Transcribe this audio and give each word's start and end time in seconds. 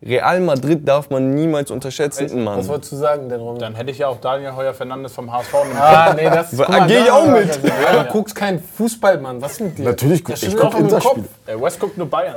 Real 0.00 0.40
Madrid 0.40 0.86
darf 0.86 1.10
man 1.10 1.34
niemals 1.34 1.72
unterschätzen, 1.72 2.44
Mann. 2.44 2.58
Was 2.58 2.68
wolltest 2.68 2.92
du 2.92 2.96
sagen 2.96 3.28
denn, 3.28 3.40
Romy? 3.40 3.58
Dann 3.58 3.74
hätte 3.74 3.90
ich 3.90 3.98
ja 3.98 4.06
auch 4.06 4.20
Daniel 4.20 4.54
Heuer 4.54 4.72
Fernandes 4.72 5.12
vom 5.12 5.32
HSV 5.32 5.52
nehmen 5.64 5.76
Ah, 5.76 6.14
nee, 6.14 6.30
das 6.30 6.50
guck 6.56 6.68
mal, 6.68 6.86
Geh 6.86 6.98
ich 6.98 7.10
auch 7.10 7.26
mit. 7.26 7.58
Ja, 7.64 8.04
du 8.04 8.08
guckst 8.12 8.36
keinen 8.36 8.60
Fußball, 8.60 9.18
Mann. 9.18 9.42
Was 9.42 9.52
ist 9.54 9.60
mit 9.60 9.78
dir? 9.78 9.84
Natürlich, 9.86 10.22
Das 10.22 10.40
ich 10.44 10.56
guck 10.56 10.72
im 10.74 10.84
Interspiel. 10.84 11.24
Kopf. 11.24 11.28
Äh, 11.46 11.60
West 11.60 11.80
guckt 11.80 11.98
nur 11.98 12.08
Bayern. 12.08 12.36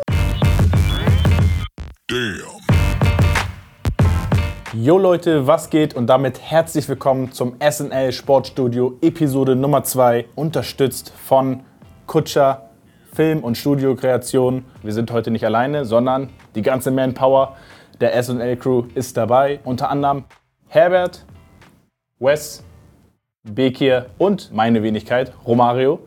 Jo 4.74 4.98
Leute, 4.98 5.46
was 5.46 5.70
geht? 5.70 5.94
Und 5.94 6.08
damit 6.08 6.42
herzlich 6.42 6.90
willkommen 6.90 7.32
zum 7.32 7.58
SNL 7.62 8.12
Sportstudio 8.12 8.98
Episode 9.04 9.56
Nummer 9.56 9.84
2, 9.84 10.26
unterstützt 10.34 11.14
von 11.28 11.60
Kutscher 12.08 12.71
Film- 13.14 13.44
und 13.44 13.58
Studiokreation. 13.58 14.66
Wir 14.84 14.94
sind 14.94 15.12
heute 15.12 15.32
nicht 15.32 15.46
alleine, 15.46 15.86
sondern 15.86 16.30
die 16.56 16.62
ganze 16.62 16.92
Manpower 16.92 17.56
der 18.00 18.22
SNL 18.22 18.56
Crew 18.58 18.86
ist 18.96 19.18
dabei. 19.18 19.60
Unter 19.64 19.90
anderem 19.90 20.24
Herbert, 20.68 21.26
Wes, 22.20 22.64
Bekir 23.44 24.08
und 24.18 24.54
meine 24.54 24.82
Wenigkeit, 24.84 25.34
Romario. 25.46 26.00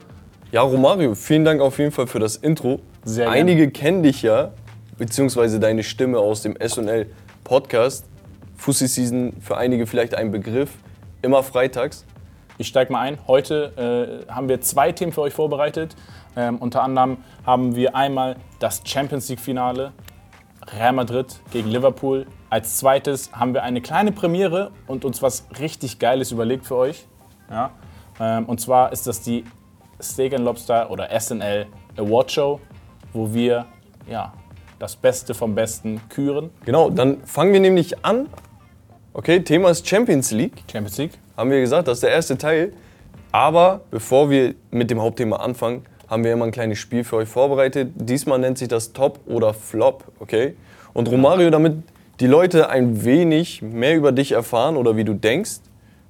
Ja, 0.50 0.62
Romario, 0.62 1.14
vielen 1.14 1.44
Dank 1.44 1.60
auf 1.60 1.78
jeden 1.78 1.90
Fall 1.90 2.06
für 2.06 2.20
das 2.20 2.36
Intro. 2.36 2.80
Sehr 3.04 3.26
gerne. 3.26 3.40
Einige 3.40 3.70
kennen 3.70 4.02
dich 4.02 4.22
ja, 4.22 4.52
beziehungsweise 4.96 5.60
deine 5.60 5.82
Stimme 5.82 6.18
aus 6.18 6.42
dem 6.42 6.56
SL 6.56 7.06
Podcast. 7.42 8.06
Fussi 8.56 8.88
Season, 8.88 9.34
für 9.40 9.56
einige 9.56 9.86
vielleicht 9.86 10.14
ein 10.14 10.30
Begriff. 10.30 10.70
Immer 11.20 11.42
freitags. 11.42 12.06
Ich 12.56 12.68
steige 12.68 12.92
mal 12.92 13.00
ein. 13.00 13.18
Heute 13.26 14.24
äh, 14.28 14.32
haben 14.32 14.48
wir 14.48 14.60
zwei 14.60 14.92
Themen 14.92 15.12
für 15.12 15.22
euch 15.22 15.34
vorbereitet. 15.34 15.96
Ähm, 16.36 16.58
unter 16.58 16.82
anderem 16.82 17.18
haben 17.46 17.76
wir 17.76 17.94
einmal 17.94 18.36
das 18.58 18.82
Champions 18.84 19.28
League-Finale 19.28 19.92
Real 20.72 20.92
Madrid 20.92 21.40
gegen 21.52 21.68
Liverpool. 21.68 22.26
Als 22.50 22.76
zweites 22.78 23.30
haben 23.32 23.54
wir 23.54 23.62
eine 23.62 23.80
kleine 23.80 24.12
Premiere 24.12 24.70
und 24.86 25.04
uns 25.04 25.22
was 25.22 25.46
richtig 25.58 25.98
Geiles 25.98 26.32
überlegt 26.32 26.66
für 26.66 26.76
euch. 26.76 27.06
Ja? 27.50 27.70
Ähm, 28.20 28.46
und 28.46 28.60
zwar 28.60 28.92
ist 28.92 29.06
das 29.06 29.20
die 29.20 29.44
Steak 30.00 30.34
and 30.34 30.44
Lobster 30.44 30.90
oder 30.90 31.08
SNL 31.18 31.66
Award 31.96 32.32
Show, 32.32 32.60
wo 33.12 33.32
wir 33.32 33.66
ja, 34.08 34.32
das 34.78 34.96
Beste 34.96 35.34
vom 35.34 35.54
Besten 35.54 36.00
küren. 36.08 36.50
Genau, 36.64 36.90
dann 36.90 37.22
fangen 37.24 37.52
wir 37.52 37.60
nämlich 37.60 38.04
an. 38.04 38.28
Okay, 39.12 39.40
Thema 39.40 39.70
ist 39.70 39.86
Champions 39.86 40.30
League. 40.32 40.64
Champions 40.70 40.98
League. 40.98 41.12
haben 41.36 41.50
wir 41.50 41.60
gesagt, 41.60 41.88
das 41.88 41.98
ist 41.98 42.02
der 42.02 42.10
erste 42.10 42.36
Teil. 42.36 42.72
Aber 43.30 43.80
bevor 43.90 44.30
wir 44.30 44.54
mit 44.70 44.90
dem 44.90 45.00
Hauptthema 45.00 45.36
anfangen, 45.36 45.84
haben 46.08 46.24
wir 46.24 46.32
immer 46.32 46.46
ein 46.46 46.50
kleines 46.50 46.78
Spiel 46.78 47.04
für 47.04 47.16
euch 47.16 47.28
vorbereitet. 47.28 47.92
Diesmal 47.94 48.38
nennt 48.38 48.58
sich 48.58 48.68
das 48.68 48.92
Top 48.92 49.20
oder 49.26 49.54
Flop, 49.54 50.04
okay? 50.20 50.54
Und 50.92 51.08
Romario, 51.10 51.50
damit 51.50 51.82
die 52.20 52.26
Leute 52.26 52.68
ein 52.68 53.04
wenig 53.04 53.62
mehr 53.62 53.96
über 53.96 54.12
dich 54.12 54.32
erfahren 54.32 54.76
oder 54.76 54.96
wie 54.96 55.04
du 55.04 55.14
denkst, 55.14 55.60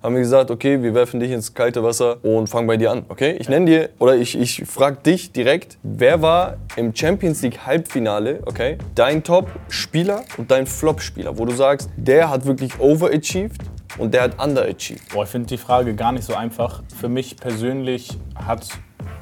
haben 0.04 0.16
wir 0.16 0.20
gesagt, 0.20 0.50
okay, 0.50 0.82
wir 0.82 0.92
werfen 0.92 1.18
dich 1.18 1.30
ins 1.30 1.54
kalte 1.54 1.82
Wasser 1.82 2.22
und 2.22 2.46
fangen 2.46 2.66
bei 2.66 2.76
dir 2.76 2.90
an, 2.90 3.06
okay? 3.08 3.36
Ich 3.40 3.48
nenne 3.48 3.64
dir, 3.64 3.88
oder 3.98 4.14
ich, 4.14 4.38
ich 4.38 4.62
frage 4.66 4.98
dich 4.98 5.32
direkt, 5.32 5.78
wer 5.82 6.20
war 6.20 6.58
im 6.76 6.94
Champions 6.94 7.40
League 7.40 7.64
Halbfinale, 7.64 8.40
okay? 8.44 8.76
Dein 8.94 9.22
Top-Spieler 9.24 10.24
und 10.36 10.50
dein 10.50 10.66
Flop-Spieler, 10.66 11.38
wo 11.38 11.46
du 11.46 11.52
sagst, 11.52 11.88
der 11.96 12.28
hat 12.28 12.44
wirklich 12.44 12.78
overachieved 12.78 13.62
und 13.96 14.12
der 14.12 14.24
hat 14.24 14.44
underachieved. 14.44 15.08
Boah, 15.08 15.24
ich 15.24 15.30
finde 15.30 15.46
die 15.46 15.56
Frage 15.56 15.94
gar 15.94 16.12
nicht 16.12 16.24
so 16.24 16.34
einfach. 16.34 16.82
Für 17.00 17.08
mich 17.08 17.38
persönlich 17.38 18.18
hat 18.34 18.68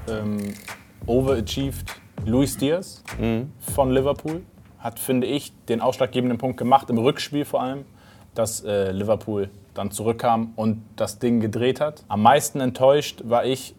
ähm, 0.08 0.39
overachieved 1.06 1.86
Luis 2.25 2.56
Diaz 2.56 3.03
von 3.58 3.91
Liverpool. 3.91 4.42
Hat, 4.78 4.98
finde 4.98 5.27
ich, 5.27 5.53
den 5.69 5.81
ausschlaggebenden 5.81 6.39
Punkt 6.39 6.56
gemacht, 6.56 6.91
im 6.91 6.98
Rückspiel 6.98 7.45
vor 7.45 7.62
allem, 7.62 7.84
dass 8.34 8.64
äh, 8.64 8.91
Liverpool 8.91 9.48
dann 9.75 9.91
zurückkam 9.91 10.53
und 10.56 10.83
das 10.97 11.19
Ding 11.19 11.41
gedreht 11.41 11.80
hat. 11.80 12.05
Am 12.08 12.23
meisten 12.23 12.61
enttäuscht 12.61 13.23
war 13.25 13.45
ich 13.45 13.75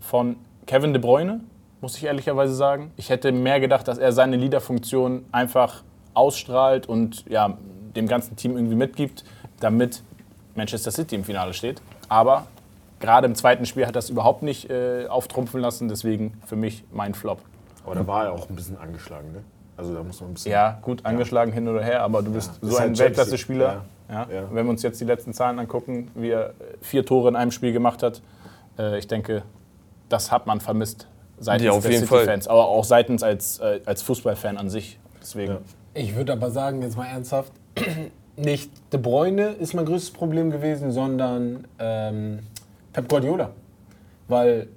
von 0.00 0.36
Kevin 0.66 0.92
De 0.92 1.00
Bruyne, 1.00 1.40
muss 1.80 1.96
ich 1.96 2.04
ehrlicherweise 2.04 2.54
sagen. 2.54 2.90
Ich 2.96 3.10
hätte 3.10 3.32
mehr 3.32 3.60
gedacht, 3.60 3.86
dass 3.86 3.98
er 3.98 4.12
seine 4.12 4.36
Leaderfunktion 4.36 5.26
einfach 5.30 5.82
ausstrahlt 6.14 6.88
und 6.88 7.24
ja, 7.28 7.56
dem 7.94 8.08
ganzen 8.08 8.36
Team 8.36 8.56
irgendwie 8.56 8.76
mitgibt, 8.76 9.24
damit 9.60 10.02
Manchester 10.54 10.90
City 10.90 11.14
im 11.14 11.24
Finale 11.24 11.52
steht. 11.52 11.82
Aber 12.08 12.46
gerade 13.06 13.26
im 13.28 13.36
zweiten 13.36 13.66
Spiel 13.66 13.86
hat 13.86 13.94
das 13.94 14.10
überhaupt 14.10 14.42
nicht 14.42 14.68
äh, 14.68 15.06
auftrumpfen 15.06 15.60
lassen, 15.60 15.86
deswegen 15.88 16.40
für 16.44 16.56
mich 16.56 16.84
mein 16.90 17.14
Flop. 17.14 17.38
Aber 17.84 17.94
da 17.94 18.04
war 18.06 18.24
er 18.24 18.32
auch 18.32 18.50
ein 18.50 18.56
bisschen 18.56 18.76
angeschlagen, 18.78 19.30
ne? 19.32 19.44
Also 19.76 19.94
da 19.94 20.02
muss 20.02 20.20
man 20.20 20.30
ein 20.30 20.34
bisschen. 20.34 20.50
Ja, 20.50 20.78
gut 20.82 21.04
angeschlagen 21.04 21.52
hin 21.52 21.68
oder 21.68 21.84
her, 21.84 22.02
aber 22.02 22.22
du 22.22 22.32
bist 22.32 22.50
Ja, 22.62 22.68
so 22.68 22.76
ein 22.78 22.82
halt 22.82 22.98
Weltklasse-Spieler. 22.98 23.84
Ja. 24.08 24.26
Ja. 24.32 24.48
Wenn 24.50 24.66
wir 24.66 24.70
uns 24.70 24.82
jetzt 24.82 25.00
die 25.00 25.04
letzten 25.04 25.32
Zahlen 25.32 25.58
angucken, 25.60 26.10
wie 26.16 26.30
er 26.30 26.48
äh, 26.48 26.52
vier 26.80 27.04
Tore 27.06 27.28
in 27.28 27.36
einem 27.36 27.52
Spiel 27.52 27.72
gemacht 27.72 28.02
hat, 28.02 28.22
äh, 28.76 28.98
ich 28.98 29.06
denke, 29.06 29.42
das 30.08 30.32
hat 30.32 30.46
man 30.46 30.60
vermisst 30.60 31.06
seitens 31.38 31.64
Ja, 31.64 31.72
auf 31.72 31.82
der 31.82 31.92
jeden 31.92 32.06
Fall. 32.06 32.20
City-Fans, 32.20 32.48
aber 32.48 32.66
auch 32.66 32.84
seitens 32.84 33.22
als, 33.22 33.60
äh, 33.60 33.80
als 33.86 34.02
Fußballfan 34.02 34.56
an 34.56 34.68
sich. 34.68 34.98
Deswegen. 35.20 35.52
Ja. 35.52 35.58
Ich 35.94 36.16
würde 36.16 36.32
aber 36.32 36.50
sagen, 36.50 36.82
jetzt 36.82 36.96
mal 36.96 37.06
ernsthaft, 37.06 37.52
nicht 38.36 38.70
De 38.92 38.98
Bruyne 39.00 39.50
ist 39.50 39.74
mein 39.74 39.86
größtes 39.86 40.10
Problem 40.10 40.50
gewesen, 40.50 40.90
sondern 40.90 41.68
ähm, 41.78 42.40
Pep 42.96 43.08
Guardiola. 43.08 43.50
Weil 44.26 44.68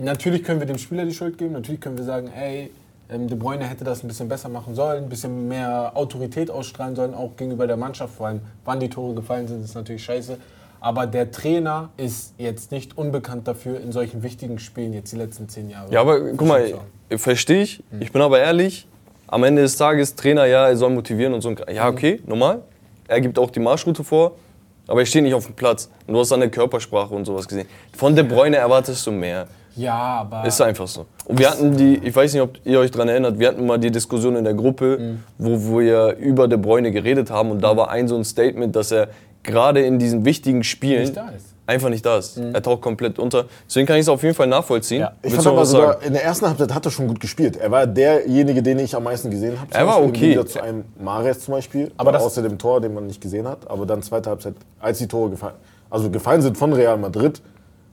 natürlich 0.00 0.44
können 0.44 0.60
wir 0.60 0.68
dem 0.68 0.78
Spieler 0.78 1.04
die 1.04 1.12
Schuld 1.12 1.36
geben, 1.36 1.52
natürlich 1.52 1.80
können 1.80 1.98
wir 1.98 2.04
sagen, 2.04 2.30
ey, 2.32 2.70
ähm, 3.10 3.26
De 3.26 3.36
Bruyne 3.36 3.64
hätte 3.64 3.82
das 3.82 4.04
ein 4.04 4.08
bisschen 4.08 4.28
besser 4.28 4.48
machen 4.48 4.76
sollen, 4.76 5.04
ein 5.04 5.08
bisschen 5.08 5.48
mehr 5.48 5.90
Autorität 5.94 6.48
ausstrahlen 6.48 6.94
sollen, 6.94 7.12
auch 7.12 7.36
gegenüber 7.36 7.66
der 7.66 7.76
Mannschaft, 7.76 8.14
vor 8.14 8.28
allem 8.28 8.40
wann 8.64 8.78
die 8.78 8.88
Tore 8.88 9.16
gefallen 9.16 9.48
sind, 9.48 9.64
ist 9.64 9.74
natürlich 9.74 10.04
scheiße. 10.04 10.38
Aber 10.78 11.08
der 11.08 11.32
Trainer 11.32 11.90
ist 11.96 12.34
jetzt 12.38 12.70
nicht 12.70 12.96
unbekannt 12.96 13.48
dafür, 13.48 13.80
in 13.80 13.90
solchen 13.90 14.22
wichtigen 14.22 14.60
Spielen 14.60 14.92
jetzt 14.92 15.10
die 15.10 15.16
letzten 15.16 15.48
zehn 15.48 15.68
Jahre. 15.68 15.92
Ja, 15.92 16.02
aber 16.02 16.20
guck 16.20 16.46
mal, 16.46 16.72
verstehe 17.16 17.62
ich. 17.62 17.82
Ich 17.98 18.12
bin 18.12 18.22
aber 18.22 18.38
ehrlich. 18.38 18.86
Am 19.26 19.42
Ende 19.42 19.62
des 19.62 19.76
Tages, 19.76 20.14
Trainer, 20.14 20.46
ja, 20.46 20.68
er 20.68 20.76
soll 20.76 20.90
motivieren 20.90 21.34
und 21.34 21.40
so. 21.40 21.52
Ja, 21.72 21.88
okay, 21.88 22.22
normal. 22.26 22.62
Er 23.08 23.20
gibt 23.20 23.40
auch 23.40 23.50
die 23.50 23.60
Marschroute 23.60 24.04
vor. 24.04 24.36
Aber 24.90 25.00
er 25.00 25.06
steht 25.06 25.22
nicht 25.22 25.34
auf 25.34 25.46
dem 25.46 25.54
Platz. 25.54 25.88
Und 26.06 26.14
du 26.14 26.20
hast 26.20 26.28
seine 26.28 26.50
Körpersprache 26.50 27.14
und 27.14 27.24
sowas 27.24 27.46
gesehen. 27.48 27.66
Von 27.96 28.14
De 28.16 28.24
Bruyne 28.24 28.56
erwartest 28.56 29.06
du 29.06 29.12
mehr. 29.12 29.46
Ja, 29.76 29.94
aber. 29.94 30.44
Ist 30.44 30.60
einfach 30.60 30.88
so. 30.88 31.06
Und 31.26 31.38
wir 31.38 31.48
hatten 31.48 31.76
die, 31.76 32.00
ich 32.02 32.14
weiß 32.14 32.32
nicht, 32.34 32.42
ob 32.42 32.58
ihr 32.64 32.80
euch 32.80 32.90
daran 32.90 33.08
erinnert, 33.08 33.38
wir 33.38 33.48
hatten 33.48 33.64
mal 33.64 33.78
die 33.78 33.92
Diskussion 33.92 34.34
in 34.36 34.42
der 34.44 34.54
Gruppe, 34.54 34.98
Mhm. 34.98 35.18
wo 35.38 35.78
wir 35.80 36.16
über 36.16 36.48
De 36.48 36.58
Bruyne 36.58 36.90
geredet 36.90 37.30
haben. 37.30 37.52
Und 37.52 37.62
da 37.62 37.76
war 37.76 37.88
ein 37.90 38.08
so 38.08 38.16
ein 38.16 38.24
Statement, 38.24 38.74
dass 38.74 38.90
er 38.90 39.08
gerade 39.44 39.80
in 39.82 39.98
diesen 40.00 40.24
wichtigen 40.24 40.64
Spielen 40.64 41.02
Nicht 41.02 41.16
da 41.16 41.28
ist. 41.30 41.49
Mhm. 41.70 41.74
einfach 41.74 41.88
nicht 41.88 42.04
da 42.04 42.18
ist. 42.18 42.36
Er 42.38 42.62
taucht 42.62 42.80
komplett 42.80 43.18
unter. 43.18 43.44
Deswegen 43.66 43.86
kann 43.86 43.96
ich 43.96 44.02
es 44.02 44.08
auf 44.08 44.22
jeden 44.22 44.34
Fall 44.34 44.46
nachvollziehen. 44.46 45.00
Ja. 45.00 45.12
Ich 45.22 45.32
Willst 45.32 45.44
fand 45.44 45.56
aber 45.56 45.66
sagen? 45.66 45.84
sogar, 45.92 46.02
in 46.02 46.12
der 46.12 46.24
ersten 46.24 46.46
Halbzeit 46.46 46.74
hat 46.74 46.84
er 46.84 46.90
schon 46.90 47.08
gut 47.08 47.20
gespielt. 47.20 47.56
Er 47.56 47.70
war 47.70 47.86
derjenige, 47.86 48.62
den 48.62 48.78
ich 48.78 48.94
am 48.94 49.04
meisten 49.04 49.30
gesehen 49.30 49.58
habe. 49.60 49.72
Er 49.72 49.86
war 49.86 50.02
okay. 50.02 50.32
Wieder 50.32 50.46
zu 50.46 50.60
einem 50.62 50.84
Mares 51.00 51.40
zum 51.40 51.54
Beispiel. 51.54 51.90
Aber 51.96 52.12
das- 52.12 52.22
außer 52.22 52.42
dem 52.42 52.58
Tor, 52.58 52.80
den 52.80 52.94
man 52.94 53.06
nicht 53.06 53.20
gesehen 53.20 53.46
hat. 53.46 53.70
Aber 53.70 53.86
dann 53.86 54.02
zweite 54.02 54.30
Halbzeit, 54.30 54.54
als 54.80 54.98
die 54.98 55.06
Tore 55.08 55.30
gefallen, 55.30 55.54
also 55.88 56.10
gefallen 56.10 56.42
sind 56.42 56.56
von 56.58 56.72
Real 56.72 56.96
Madrid, 56.96 57.40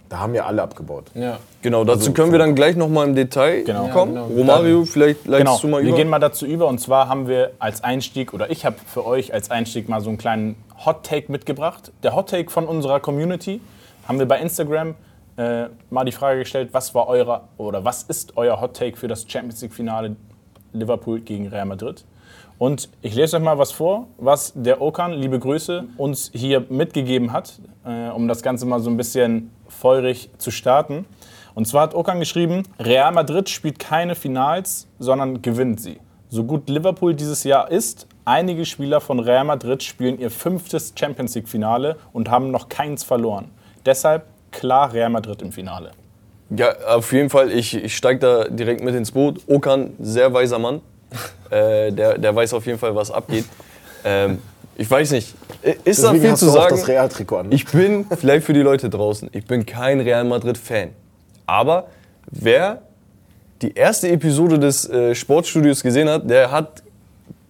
da 0.10 0.20
haben 0.20 0.34
ja 0.36 0.46
alle 0.46 0.62
abgebaut. 0.62 1.06
Ja. 1.16 1.38
Genau, 1.62 1.84
dazu 1.84 2.14
können 2.14 2.32
wir 2.32 2.40
dann 2.40 2.56
gleich 2.56 2.76
nochmal 2.76 3.08
im 3.08 3.16
Detail 3.16 3.64
Genau. 3.64 3.88
kommen. 3.90 4.16
Ja, 4.16 4.24
genau. 4.28 4.36
Romario, 4.40 4.86
vielleicht 4.86 5.26
leitest 5.28 5.46
Genau, 5.48 5.60
du 5.62 5.68
mal 5.68 5.82
wir 5.84 5.90
über. 5.90 5.98
gehen 5.98 6.10
mal 6.10 6.20
dazu 6.20 6.46
über 6.46 6.68
und 6.68 6.80
zwar 6.80 7.10
haben 7.10 7.28
wir 7.28 7.52
als 7.60 7.84
Einstieg 7.84 8.34
oder 8.34 8.50
ich 8.50 8.66
habe 8.66 8.76
für 8.86 9.06
euch 9.06 9.34
als 9.34 9.52
Einstieg 9.52 9.90
mal 9.90 10.02
so 10.02 10.10
einen 10.10 10.18
kleinen 10.18 10.56
Hot 10.86 11.04
Take 11.06 11.32
mitgebracht. 11.32 11.92
Der 12.04 12.16
Hot 12.16 12.30
Take 12.30 12.50
von 12.52 12.66
unserer 12.66 13.00
Community 13.00 13.60
haben 14.08 14.20
wir 14.20 14.28
bei 14.28 14.40
Instagram 14.40 14.96
äh, 15.38 15.66
mal 15.90 16.06
die 16.06 16.12
Frage 16.12 16.40
gestellt, 16.40 16.70
was 16.72 16.96
war 16.96 17.08
euer 17.08 17.48
oder 17.58 17.84
was 17.86 18.04
ist 18.04 18.38
euer 18.38 18.60
Hot 18.62 18.76
Take 18.76 18.98
für 18.98 19.08
das 19.08 19.26
Champions 19.28 19.62
League 19.62 19.74
Finale 19.74 20.16
Liverpool 20.74 21.20
gegen 21.20 21.48
Real 21.48 21.66
Madrid? 21.66 22.04
Und 22.60 22.90
ich 23.02 23.14
lese 23.14 23.38
euch 23.38 23.44
mal 23.44 23.60
was 23.60 23.72
vor, 23.72 24.08
was 24.18 24.54
der 24.56 24.82
Okan, 24.82 25.14
liebe 25.14 25.38
Grüße, 25.38 25.86
uns 25.98 26.32
hier 26.34 26.66
mitgegeben 26.70 27.32
hat, 27.32 27.60
äh, 27.86 28.10
um 28.10 28.28
das 28.28 28.42
Ganze 28.42 28.66
mal 28.66 28.80
so 28.80 28.90
ein 28.90 28.98
bisschen 28.98 29.52
feurig 29.68 30.32
zu 30.40 30.50
starten. 30.50 31.06
Und 31.54 31.68
zwar 31.68 31.84
hat 31.84 31.94
Okan 31.94 32.20
geschrieben, 32.20 32.64
Real 32.80 33.12
Madrid 33.12 33.50
spielt 33.50 33.78
keine 33.78 34.16
Finals, 34.16 34.88
sondern 34.98 35.42
gewinnt 35.42 35.82
sie. 35.82 36.00
So 36.30 36.44
gut 36.44 36.68
Liverpool 36.68 37.14
dieses 37.14 37.44
Jahr 37.44 37.70
ist, 37.70 38.08
einige 38.26 38.66
Spieler 38.66 39.02
von 39.02 39.20
Real 39.20 39.44
Madrid 39.44 39.84
spielen 39.84 40.20
ihr 40.20 40.32
fünftes 40.32 40.94
Champions 40.98 41.36
League-Finale 41.36 41.98
und 42.12 42.30
haben 42.30 42.52
noch 42.52 42.70
keins 42.70 43.04
verloren. 43.04 43.52
Deshalb 43.86 44.26
klar 44.52 44.94
Real 44.94 45.10
Madrid 45.10 45.42
im 45.42 45.52
Finale. 45.52 45.92
Ja, 46.50 46.74
auf 46.88 47.14
jeden 47.14 47.30
Fall, 47.30 47.52
ich, 47.52 47.76
ich 47.76 47.96
steige 47.96 48.20
da 48.20 48.44
direkt 48.46 48.84
mit 48.84 48.96
ins 48.96 49.12
Boot. 49.12 49.42
Okan, 49.48 49.92
sehr 50.00 50.34
weiser 50.34 50.60
Mann. 50.60 50.82
Äh, 51.50 51.92
der, 51.92 52.18
der 52.18 52.36
weiß 52.36 52.54
auf 52.54 52.66
jeden 52.66 52.80
Fall, 52.80 52.96
was 52.96 53.12
abgeht. 53.12 53.46
Ähm, 54.04 54.40
ich 54.76 54.90
weiß 54.90 55.12
nicht, 55.12 55.34
ist 55.84 56.04
da 56.04 56.14
viel 56.14 56.32
hast 56.32 56.40
zu 56.40 56.46
du 56.46 56.52
auch 56.52 56.56
sagen? 56.56 56.76
das 56.76 56.88
Real-Trikot 56.88 57.38
an. 57.38 57.52
Ich 57.52 57.66
bin, 57.66 58.06
vielleicht 58.16 58.46
für 58.46 58.54
die 58.54 58.62
Leute 58.62 58.90
draußen, 58.90 59.30
ich 59.32 59.46
bin 59.46 59.66
kein 59.66 60.00
Real 60.00 60.24
Madrid-Fan. 60.24 60.90
Aber 61.48 61.88
wer 62.30 62.82
die 63.62 63.74
erste 63.74 64.08
Episode 64.10 64.60
des 64.60 64.88
äh, 64.90 65.16
Sportstudios 65.16 65.82
gesehen 65.82 66.08
hat, 66.10 66.30
der 66.30 66.52
hat 66.52 66.84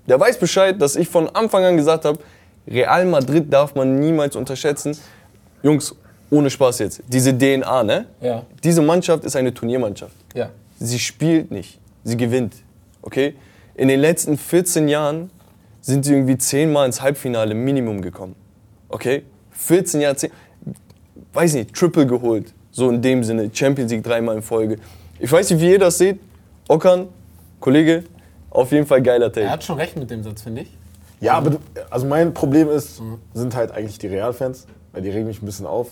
Der 0.08 0.18
weiß 0.18 0.38
Bescheid, 0.40 0.82
dass 0.82 0.96
ich 0.96 1.10
von 1.10 1.28
Anfang 1.36 1.66
an 1.66 1.76
gesagt 1.76 2.06
habe, 2.06 2.18
Real 2.66 3.06
Madrid 3.06 3.52
darf 3.52 3.76
man 3.76 4.00
niemals 4.00 4.36
unterschätzen. 4.38 4.98
Jungs, 5.64 5.94
ohne 6.30 6.50
Spaß 6.50 6.80
jetzt. 6.80 7.02
Diese 7.08 7.38
DNA, 7.38 7.84
ne? 7.84 8.06
Ja. 8.22 8.44
Diese 8.64 8.82
Mannschaft 8.82 9.26
ist 9.26 9.36
eine 9.36 9.54
Turniermannschaft. 9.54 10.16
Ja. 10.34 10.50
Sie 10.80 11.00
spielt 11.00 11.52
nicht, 11.52 11.80
sie 12.06 12.16
gewinnt. 12.16 12.54
Okay? 13.02 13.36
In 13.78 13.88
den 13.88 14.00
letzten 14.00 14.38
14 14.38 14.88
Jahren 14.88 15.30
sind 15.82 16.04
sie 16.04 16.14
irgendwie 16.14 16.38
zehnmal 16.38 16.88
ins 16.88 17.02
Halbfinale 17.02 17.54
Minimum 17.54 18.02
gekommen. 18.02 18.36
Okay? 18.90 19.24
14 19.52 20.02
Jahre, 20.02 20.16
10, 20.16 20.32
weiß 21.34 21.54
nicht, 21.54 21.74
Triple 21.74 22.08
geholt. 22.08 22.54
So 22.72 22.90
in 22.90 23.02
dem 23.02 23.24
Sinne, 23.24 23.50
Champions 23.54 23.92
League 23.92 24.04
dreimal 24.04 24.36
in 24.36 24.42
Folge. 24.42 24.78
Ich 25.20 25.32
weiß 25.32 25.50
nicht, 25.52 25.62
wie 25.62 25.72
ihr 25.72 25.80
das 25.80 25.98
seht. 25.98 26.20
Okan, 26.68 27.08
Kollege, 27.60 28.04
auf 28.50 28.72
jeden 28.72 28.86
Fall 28.86 29.02
geiler 29.02 29.28
Er 29.28 29.32
Take. 29.32 29.50
hat 29.50 29.64
schon 29.64 29.78
recht 29.78 29.96
mit 29.96 30.10
dem 30.12 30.24
Satz, 30.24 30.42
finde 30.42 30.64
ich. 30.64 30.78
Ja, 31.20 31.34
aber 31.34 31.58
also 31.90 32.06
mein 32.06 32.34
Problem 32.34 32.70
ist, 32.70 33.02
sind 33.34 33.56
halt 33.56 33.72
eigentlich 33.72 33.98
die 33.98 34.08
Realfans, 34.08 34.68
weil 34.92 35.02
die 35.04 35.10
regen 35.10 35.28
mich 35.28 35.42
ein 35.42 35.46
bisschen 35.46 35.66
auf. 35.66 35.88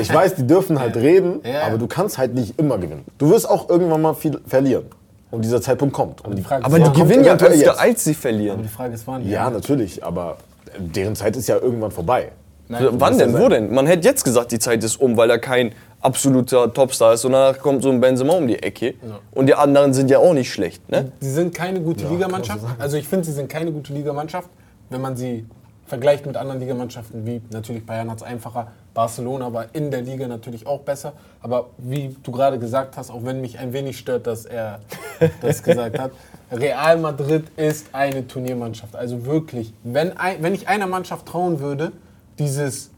Ich 0.00 0.12
weiß, 0.12 0.36
die 0.36 0.46
dürfen 0.46 0.78
halt 0.78 0.96
reden, 0.96 1.40
Ja. 1.44 1.62
aber 1.66 1.76
du 1.78 1.86
kannst 1.86 2.16
halt 2.16 2.34
nicht 2.34 2.58
immer 2.58 2.78
gewinnen. 2.78 3.04
Du 3.18 3.30
wirst 3.30 3.48
auch 3.48 3.68
irgendwann 3.68 4.00
mal 4.02 4.14
viel 4.14 4.40
verlieren. 4.46 4.84
Und 5.30 5.44
dieser 5.44 5.60
Zeitpunkt 5.60 5.94
kommt. 5.94 6.24
Und 6.24 6.36
die 6.36 6.42
Frage 6.42 6.64
Aber 6.64 6.78
ist, 6.78 6.88
die 6.88 7.00
gewinnen 7.00 7.24
ja 7.24 7.34
öfter, 7.34 7.78
als 7.78 8.04
sie 8.04 8.10
aber 8.10 8.14
die 8.14 8.14
verlieren. 8.14 8.68
Frage 8.68 8.94
ist, 8.94 9.06
wann? 9.06 9.28
ja, 9.28 9.48
natürlich, 9.48 10.02
aber 10.02 10.38
deren 10.78 11.14
Zeit 11.14 11.36
ist 11.36 11.48
ja 11.48 11.56
irgendwann 11.56 11.90
vorbei. 11.90 12.32
Wann 12.68 13.18
denn? 13.18 13.36
Wo 13.36 13.48
denn? 13.48 13.72
Man 13.72 13.86
hätte 13.86 14.06
jetzt 14.06 14.24
gesagt, 14.24 14.52
die 14.52 14.58
Zeit 14.58 14.84
ist 14.84 15.00
um, 15.00 15.16
weil 15.16 15.28
er 15.30 15.38
kein 15.38 15.72
absoluter 16.00 16.72
Topstar 16.72 17.14
ist. 17.14 17.24
Und 17.24 17.32
danach 17.32 17.58
kommt 17.58 17.82
so 17.82 17.90
ein 17.90 18.00
Benzema 18.00 18.34
um 18.34 18.46
die 18.46 18.62
Ecke. 18.62 18.94
Und 19.32 19.46
die 19.46 19.54
anderen 19.54 19.92
sind 19.92 20.10
ja 20.10 20.18
auch 20.18 20.32
nicht 20.34 20.52
schlecht. 20.52 20.88
Ne? 20.88 21.10
Sie 21.20 21.30
sind 21.30 21.54
keine 21.54 21.80
gute 21.80 22.06
Ligamannschaft. 22.08 22.64
Also 22.78 22.96
ich 22.96 23.08
finde, 23.08 23.24
sie 23.24 23.32
sind 23.32 23.48
keine 23.48 23.72
gute 23.72 23.92
Ligamannschaft, 23.92 24.48
wenn 24.88 25.00
man 25.00 25.16
sie 25.16 25.44
vergleicht 25.90 26.24
mit 26.24 26.36
anderen 26.36 26.60
Ligamannschaften, 26.60 27.26
wie 27.26 27.42
natürlich 27.50 27.84
Bayern 27.84 28.08
hat 28.10 28.18
es 28.18 28.22
einfacher, 28.22 28.68
Barcelona 28.94 29.52
war 29.52 29.66
in 29.72 29.90
der 29.90 30.02
Liga 30.02 30.28
natürlich 30.28 30.64
auch 30.64 30.80
besser. 30.80 31.14
Aber 31.42 31.70
wie 31.78 32.16
du 32.22 32.30
gerade 32.30 32.60
gesagt 32.60 32.96
hast, 32.96 33.10
auch 33.10 33.24
wenn 33.24 33.40
mich 33.40 33.58
ein 33.58 33.72
wenig 33.72 33.98
stört, 33.98 34.26
dass 34.28 34.46
er 34.46 34.78
das 35.42 35.62
gesagt 35.62 35.98
hat, 35.98 36.12
Real 36.52 36.96
Madrid 36.98 37.44
ist 37.56 37.88
eine 37.92 38.26
Turniermannschaft. 38.26 38.94
Also 38.94 39.26
wirklich, 39.26 39.74
wenn, 39.82 40.16
ein, 40.16 40.42
wenn 40.42 40.54
ich 40.54 40.68
einer 40.68 40.86
Mannschaft 40.86 41.26
trauen 41.26 41.58
würde, 41.58 41.90
dieses 42.38 42.90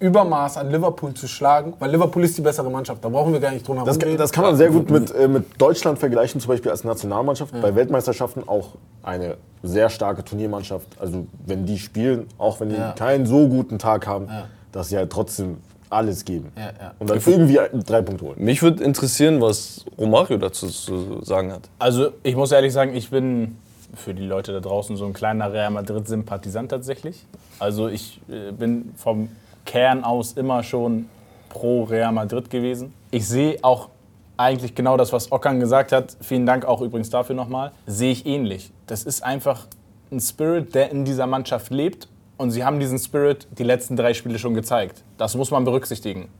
Übermaß 0.00 0.56
an 0.56 0.70
Liverpool 0.70 1.12
zu 1.14 1.28
schlagen, 1.28 1.74
weil 1.78 1.90
Liverpool 1.90 2.24
ist 2.24 2.36
die 2.36 2.40
bessere 2.42 2.70
Mannschaft, 2.70 3.04
da 3.04 3.08
brauchen 3.10 3.32
wir 3.32 3.40
gar 3.40 3.50
nicht 3.52 3.68
drunter 3.68 3.84
Das, 3.84 3.98
das 3.98 4.32
kann 4.32 4.44
man 4.44 4.56
sehr 4.56 4.70
gut 4.70 4.90
mit, 4.90 5.14
äh, 5.14 5.28
mit 5.28 5.60
Deutschland 5.60 5.98
vergleichen, 5.98 6.40
zum 6.40 6.48
Beispiel 6.48 6.70
als 6.70 6.84
Nationalmannschaft. 6.84 7.52
Bei 7.60 7.74
Weltmeisterschaften 7.74 8.48
auch 8.48 8.70
eine 9.02 9.36
sehr 9.62 9.90
starke 9.90 10.24
Turniermannschaft. 10.24 10.88
Also 10.98 11.26
wenn 11.46 11.66
die 11.66 11.78
spielen, 11.78 12.26
auch 12.38 12.60
wenn 12.60 12.70
die 12.70 12.76
Ja. 12.76 12.92
keinen 12.92 13.26
so 13.26 13.46
guten 13.46 13.78
Tag 13.78 14.06
haben, 14.06 14.26
Ja. 14.26 14.46
dass 14.72 14.88
sie 14.88 14.96
halt 14.96 15.10
trotzdem 15.12 15.58
alles 15.90 16.24
geben. 16.24 16.50
Ja, 16.56 16.62
ja. 16.62 16.94
Und 16.98 17.10
dann 17.10 17.20
irgendwie 17.24 17.58
drei 17.84 18.00
Punkte 18.00 18.24
holen. 18.24 18.36
Mich 18.38 18.62
würde 18.62 18.82
interessieren, 18.82 19.40
was 19.40 19.84
Romario 19.98 20.38
dazu 20.38 20.68
zu 20.68 21.22
sagen 21.22 21.52
hat. 21.52 21.62
Also 21.78 22.10
ich 22.22 22.36
muss 22.36 22.52
ehrlich 22.52 22.72
sagen, 22.72 22.94
ich 22.94 23.10
bin 23.10 23.58
für 23.94 24.14
die 24.14 24.24
Leute 24.24 24.52
da 24.52 24.60
draußen 24.60 24.96
so 24.96 25.04
ein 25.04 25.12
kleiner 25.12 25.52
Real 25.52 25.70
Madrid-Sympathisant 25.70 26.70
tatsächlich. 26.70 27.26
Also 27.58 27.88
ich 27.88 28.20
äh, 28.30 28.52
bin 28.52 28.92
vom 28.96 29.28
Kern 29.64 30.04
aus 30.04 30.32
immer 30.32 30.62
schon 30.62 31.08
pro 31.48 31.84
Real 31.84 32.12
Madrid 32.12 32.50
gewesen. 32.50 32.94
Ich 33.10 33.26
sehe 33.26 33.58
auch 33.62 33.88
eigentlich 34.36 34.74
genau 34.74 34.96
das, 34.96 35.12
was 35.12 35.30
Okan 35.30 35.60
gesagt 35.60 35.92
hat. 35.92 36.16
Vielen 36.20 36.46
Dank 36.46 36.64
auch 36.64 36.80
übrigens 36.80 37.10
dafür 37.10 37.34
nochmal. 37.34 37.72
Sehe 37.86 38.12
ich 38.12 38.24
ähnlich. 38.24 38.72
Das 38.86 39.04
ist 39.04 39.22
einfach 39.22 39.66
ein 40.10 40.20
Spirit, 40.20 40.74
der 40.74 40.90
in 40.90 41.04
dieser 41.04 41.26
Mannschaft 41.26 41.70
lebt. 41.70 42.08
Und 42.36 42.52
sie 42.52 42.64
haben 42.64 42.80
diesen 42.80 42.98
Spirit 42.98 43.46
die 43.58 43.64
letzten 43.64 43.96
drei 43.96 44.14
Spiele 44.14 44.38
schon 44.38 44.54
gezeigt. 44.54 45.04
Das 45.18 45.34
muss 45.34 45.50
man 45.50 45.64
berücksichtigen. 45.64 46.30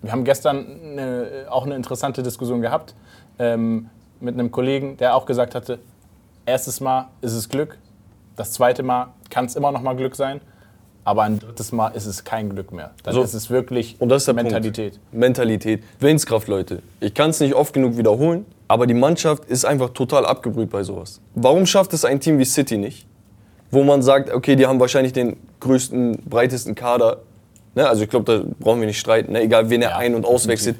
Wir 0.00 0.12
haben 0.12 0.22
gestern 0.22 0.80
eine, 0.80 1.46
auch 1.50 1.66
eine 1.66 1.74
interessante 1.74 2.22
Diskussion 2.22 2.60
gehabt 2.60 2.94
ähm, 3.40 3.90
mit 4.20 4.34
einem 4.34 4.52
Kollegen, 4.52 4.96
der 4.96 5.16
auch 5.16 5.26
gesagt 5.26 5.56
hatte, 5.56 5.80
erstes 6.46 6.80
Mal 6.80 7.08
ist 7.20 7.32
es 7.32 7.48
Glück, 7.48 7.78
das 8.36 8.52
zweite 8.52 8.84
Mal 8.84 9.08
kann 9.28 9.46
es 9.46 9.56
immer 9.56 9.72
noch 9.72 9.82
mal 9.82 9.96
Glück 9.96 10.14
sein, 10.14 10.40
aber 11.08 11.22
ein 11.22 11.38
drittes 11.38 11.72
Mal 11.72 11.88
ist 11.88 12.04
es 12.04 12.22
kein 12.24 12.50
Glück 12.50 12.70
mehr. 12.70 12.90
Dann 13.02 13.14
So. 13.14 13.22
ist 13.22 13.32
es 13.32 13.48
wirklich 13.48 13.96
Und 13.98 14.10
das 14.10 14.22
ist 14.22 14.26
der 14.26 14.34
Mentalität. 14.34 14.92
Punkt. 14.92 15.14
Mentalität. 15.14 15.82
Willenskraft, 16.00 16.48
Leute. 16.48 16.82
Ich 17.00 17.14
kann 17.14 17.30
es 17.30 17.40
nicht 17.40 17.54
oft 17.54 17.72
genug 17.72 17.96
wiederholen, 17.96 18.44
aber 18.68 18.86
die 18.86 18.92
Mannschaft 18.92 19.46
ist 19.46 19.64
einfach 19.64 19.88
total 19.90 20.26
abgebrüht 20.26 20.68
bei 20.68 20.82
sowas. 20.82 21.20
Warum 21.34 21.64
schafft 21.64 21.94
es 21.94 22.04
ein 22.04 22.20
Team 22.20 22.38
wie 22.38 22.44
City 22.44 22.76
nicht? 22.76 23.06
Wo 23.70 23.84
man 23.84 24.02
sagt, 24.02 24.30
okay, 24.34 24.54
die 24.54 24.66
haben 24.66 24.78
wahrscheinlich 24.80 25.14
den 25.14 25.38
größten, 25.60 26.24
breitesten 26.28 26.74
Kader. 26.74 27.20
Ne? 27.74 27.88
Also 27.88 28.02
ich 28.02 28.10
glaube, 28.10 28.24
da 28.30 28.44
brauchen 28.60 28.80
wir 28.80 28.86
nicht 28.86 28.98
streiten. 29.00 29.32
Ne? 29.32 29.40
Egal, 29.40 29.70
wen 29.70 29.80
er 29.80 29.90
Ja, 29.92 29.96
ein- 29.96 30.14
und 30.14 30.26
auswechselt. 30.26 30.76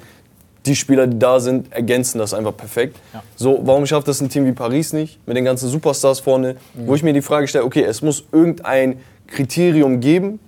Die 0.67 0.75
Spieler, 0.75 1.07
die 1.07 1.17
da 1.17 1.39
sind, 1.39 1.73
ergänzen 1.73 2.19
das 2.19 2.35
einfach 2.35 2.55
perfekt. 2.55 2.97
Ja. 3.13 3.23
So, 3.35 3.61
warum 3.63 3.87
schafft 3.87 4.07
das 4.07 4.21
ein 4.21 4.29
Team 4.29 4.45
wie 4.45 4.51
Paris 4.51 4.93
nicht? 4.93 5.17
Mit 5.25 5.35
den 5.37 5.45
ganzen 5.45 5.69
Superstars 5.69 6.19
vorne. 6.19 6.57
Mhm. 6.75 6.87
Wo 6.87 6.93
ich 6.95 7.01
mir 7.01 7.13
die 7.13 7.21
Frage 7.23 7.47
stelle, 7.47 7.63
okay, 7.65 7.81
es 7.83 8.03
muss 8.03 8.25
irgendein 8.31 8.99
Kriterium 9.29 9.99
geben, 9.99 10.39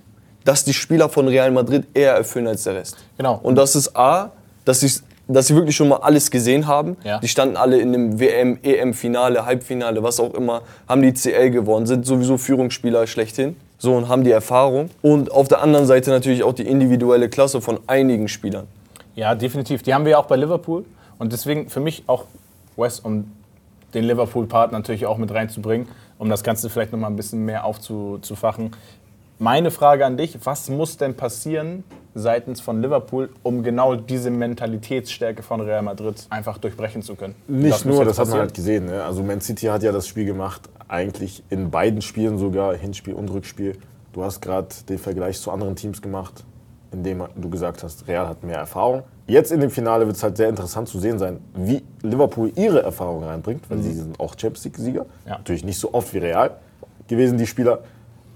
dass 0.44 0.64
die 0.64 0.72
Spieler 0.72 1.08
von 1.08 1.28
Real 1.28 1.50
Madrid 1.50 1.86
eher 1.94 2.14
erfüllen 2.14 2.46
als 2.46 2.64
der 2.64 2.74
Rest. 2.74 2.96
Genau. 3.16 3.38
Und 3.42 3.56
das 3.56 3.76
ist 3.76 3.96
A, 3.96 4.32
dass 4.64 4.80
sie, 4.80 4.90
dass 5.28 5.46
sie 5.46 5.54
wirklich 5.54 5.76
schon 5.76 5.88
mal 5.88 5.96
alles 5.96 6.30
gesehen 6.30 6.66
haben. 6.66 6.96
Ja. 7.04 7.18
Die 7.18 7.28
standen 7.28 7.56
alle 7.56 7.78
in 7.78 7.92
dem 7.92 8.18
WM, 8.18 8.58
EM-Finale, 8.62 9.46
Halbfinale, 9.46 10.02
was 10.02 10.20
auch 10.20 10.34
immer, 10.34 10.62
haben 10.88 11.02
die 11.02 11.12
CL 11.12 11.50
gewonnen, 11.50 11.86
sind 11.86 12.06
sowieso 12.06 12.38
Führungsspieler 12.38 13.06
schlechthin. 13.06 13.56
So 13.78 13.96
und 13.96 14.08
haben 14.08 14.22
die 14.22 14.30
Erfahrung. 14.30 14.90
Und 15.02 15.32
auf 15.32 15.48
der 15.48 15.60
anderen 15.60 15.86
Seite 15.86 16.10
natürlich 16.10 16.44
auch 16.44 16.52
die 16.52 16.66
individuelle 16.66 17.28
Klasse 17.28 17.60
von 17.60 17.80
einigen 17.88 18.28
Spielern. 18.28 18.68
Ja, 19.16 19.34
definitiv. 19.34 19.82
Die 19.82 19.92
haben 19.92 20.04
wir 20.04 20.12
ja 20.12 20.18
auch 20.18 20.26
bei 20.26 20.36
Liverpool. 20.36 20.84
Und 21.18 21.32
deswegen 21.32 21.68
für 21.68 21.80
mich 21.80 22.04
auch 22.06 22.26
Wes, 22.76 23.00
um 23.00 23.30
den 23.92 24.04
Liverpool-Part 24.04 24.72
natürlich 24.72 25.06
auch 25.06 25.18
mit 25.18 25.32
reinzubringen, 25.32 25.88
um 26.22 26.28
das 26.28 26.44
Ganze 26.44 26.70
vielleicht 26.70 26.92
nochmal 26.92 27.10
ein 27.10 27.16
bisschen 27.16 27.44
mehr 27.44 27.64
aufzufachen. 27.64 28.70
Meine 29.40 29.72
Frage 29.72 30.06
an 30.06 30.16
dich, 30.16 30.38
was 30.44 30.70
muss 30.70 30.96
denn 30.96 31.16
passieren 31.16 31.82
seitens 32.14 32.60
von 32.60 32.80
Liverpool, 32.80 33.30
um 33.42 33.64
genau 33.64 33.96
diese 33.96 34.30
Mentalitätsstärke 34.30 35.42
von 35.42 35.60
Real 35.60 35.82
Madrid 35.82 36.24
einfach 36.30 36.58
durchbrechen 36.58 37.02
zu 37.02 37.16
können? 37.16 37.34
Nicht 37.48 37.72
Das 37.74 37.84
nur, 37.84 38.04
das 38.04 38.20
hat 38.20 38.28
man 38.28 38.38
halt 38.38 38.50
passieren. 38.54 38.84
gesehen. 38.84 38.96
Ne? 38.96 39.02
Also 39.02 39.24
Man 39.24 39.40
City 39.40 39.66
hat 39.66 39.82
ja 39.82 39.90
das 39.90 40.06
Spiel 40.06 40.24
gemacht, 40.24 40.70
eigentlich 40.86 41.42
in 41.50 41.72
beiden 41.72 42.02
Spielen 42.02 42.38
sogar, 42.38 42.72
Hinspiel 42.76 43.14
und 43.14 43.28
Rückspiel. 43.32 43.76
Du 44.12 44.22
hast 44.22 44.40
gerade 44.40 44.68
den 44.88 44.98
Vergleich 44.98 45.40
zu 45.40 45.50
anderen 45.50 45.74
Teams 45.74 46.02
gemacht, 46.02 46.44
indem 46.92 47.24
du 47.36 47.48
gesagt 47.50 47.82
hast, 47.82 48.06
Real 48.06 48.28
hat 48.28 48.42
mehr 48.42 48.58
Erfahrung. 48.58 49.02
Jetzt 49.26 49.50
in 49.50 49.60
dem 49.60 49.70
Finale 49.70 50.06
wird 50.06 50.16
es 50.16 50.22
halt 50.22 50.36
sehr 50.36 50.48
interessant 50.48 50.88
zu 50.88 50.98
sehen 50.98 51.18
sein, 51.18 51.40
wie 51.54 51.82
Liverpool 52.02 52.52
ihre 52.54 52.82
Erfahrung 52.82 53.24
reinbringt, 53.24 53.68
weil 53.70 53.82
sie 53.82 53.92
sind 53.92 54.18
auch 54.20 54.34
Champions 54.38 54.64
League-Sieger. 54.64 55.06
Ja. 55.26 55.38
Natürlich 55.38 55.64
nicht 55.64 55.78
so 55.78 55.94
oft 55.94 56.12
wie 56.12 56.18
Real 56.18 56.50
gewesen, 57.08 57.38
die 57.38 57.46
Spieler. 57.46 57.80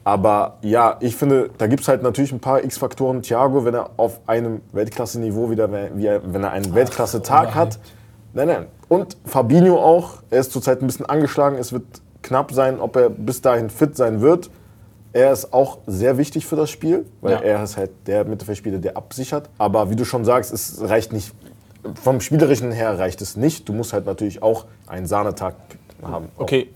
Aber 0.05 0.59
ja, 0.63 0.97
ich 1.01 1.17
finde, 1.17 1.51
da 1.59 1.67
gibt 1.67 1.83
es 1.83 1.89
halt 1.89 2.03
natürlich 2.03 2.33
ein 2.33 2.39
paar 2.39 2.63
X-Faktoren. 2.63 3.23
Thiago, 3.23 3.65
wenn 3.65 3.75
er 3.75 3.91
auf 3.97 4.21
einem 4.27 4.61
Weltklasse-Niveau 4.73 5.51
wieder, 5.51 5.69
wie 5.97 6.07
er, 6.07 6.21
wenn 6.33 6.45
er 6.45 6.53
einen 6.53 6.75
Weltklasse-Tag 6.75 7.55
hat. 7.55 7.81
Nein, 8.33 8.49
nein. 8.49 8.67
Und 8.89 9.17
Fabinho 9.25 9.79
auch. 9.79 10.23
Er 10.31 10.41
ist 10.41 10.53
zurzeit 10.53 10.81
ein 10.81 10.87
bisschen 10.87 11.07
angeschlagen. 11.07 11.59
Es 11.59 11.73
wird 11.73 11.85
knapp 12.23 12.53
sein, 12.53 12.79
ob 12.79 12.95
er 12.95 13.11
bis 13.11 13.41
dahin 13.41 13.69
fit 13.69 13.97
sein 13.97 14.21
wird. 14.21 14.51
Er 15.17 15.33
ist 15.33 15.55
auch 15.55 15.79
sehr 15.87 16.19
wichtig 16.19 16.45
für 16.45 16.57
das 16.57 16.69
Spiel, 16.69 17.07
weil 17.23 17.33
Ja. 17.33 17.41
er 17.41 17.63
ist 17.63 17.79
halt 17.79 17.91
der 18.07 18.27
Mittelfeldspieler, 18.27 18.77
der 18.77 18.99
absichert. 18.99 19.49
Aber 19.57 19.89
wie 19.89 19.97
du 19.97 20.05
schon 20.05 20.27
sagst, 20.27 20.53
es 20.53 20.79
reicht 20.83 21.15
nicht. 21.15 21.33
Vom 22.03 22.21
Spielerischen 22.21 22.71
her 22.71 22.99
reicht 22.99 23.23
es 23.23 23.35
nicht. 23.35 23.67
Du 23.67 23.73
musst 23.73 23.95
halt 23.95 24.05
natürlich 24.05 24.43
auch 24.43 24.67
einen 24.87 25.07
Sahnetag 25.07 25.55
haben. 26.03 26.29
Okay, 26.37 26.69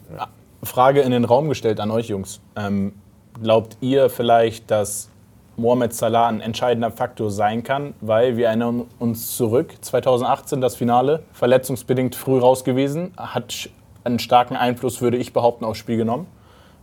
Frage 0.63 1.03
in 1.03 1.11
den 1.11 1.27
Raum 1.27 1.51
gestellt 1.51 1.81
an 1.81 1.91
euch 1.91 2.09
Jungs. 2.09 2.41
Ähm, 2.57 2.95
glaubt 3.43 3.77
ihr 3.83 4.09
vielleicht, 4.09 4.71
dass 4.71 5.11
Mohamed 5.59 5.93
Salah 5.93 6.29
ein 6.29 6.41
entscheidender 6.41 6.91
Faktor 6.91 7.31
sein 7.31 7.63
kann? 7.63 7.93
Weil 8.01 8.39
wir 8.39 8.47
erinnern 8.47 8.87
uns 8.99 9.37
zurück, 9.37 9.75
2018 9.83 10.63
das 10.63 10.77
Finale, 10.77 11.25
verletzungsbedingt 11.35 12.15
früh 12.15 12.39
raus 12.39 12.65
gewesen, 12.65 13.13
hat 13.19 13.69
einen 14.05 14.19
starken 14.19 14.57
Einfluss, 14.57 15.03
würde 15.03 15.19
ich 15.19 15.35
behaupten, 15.35 15.67
aufs 15.67 15.79
Spiel 15.79 15.99
genommen. 15.99 16.27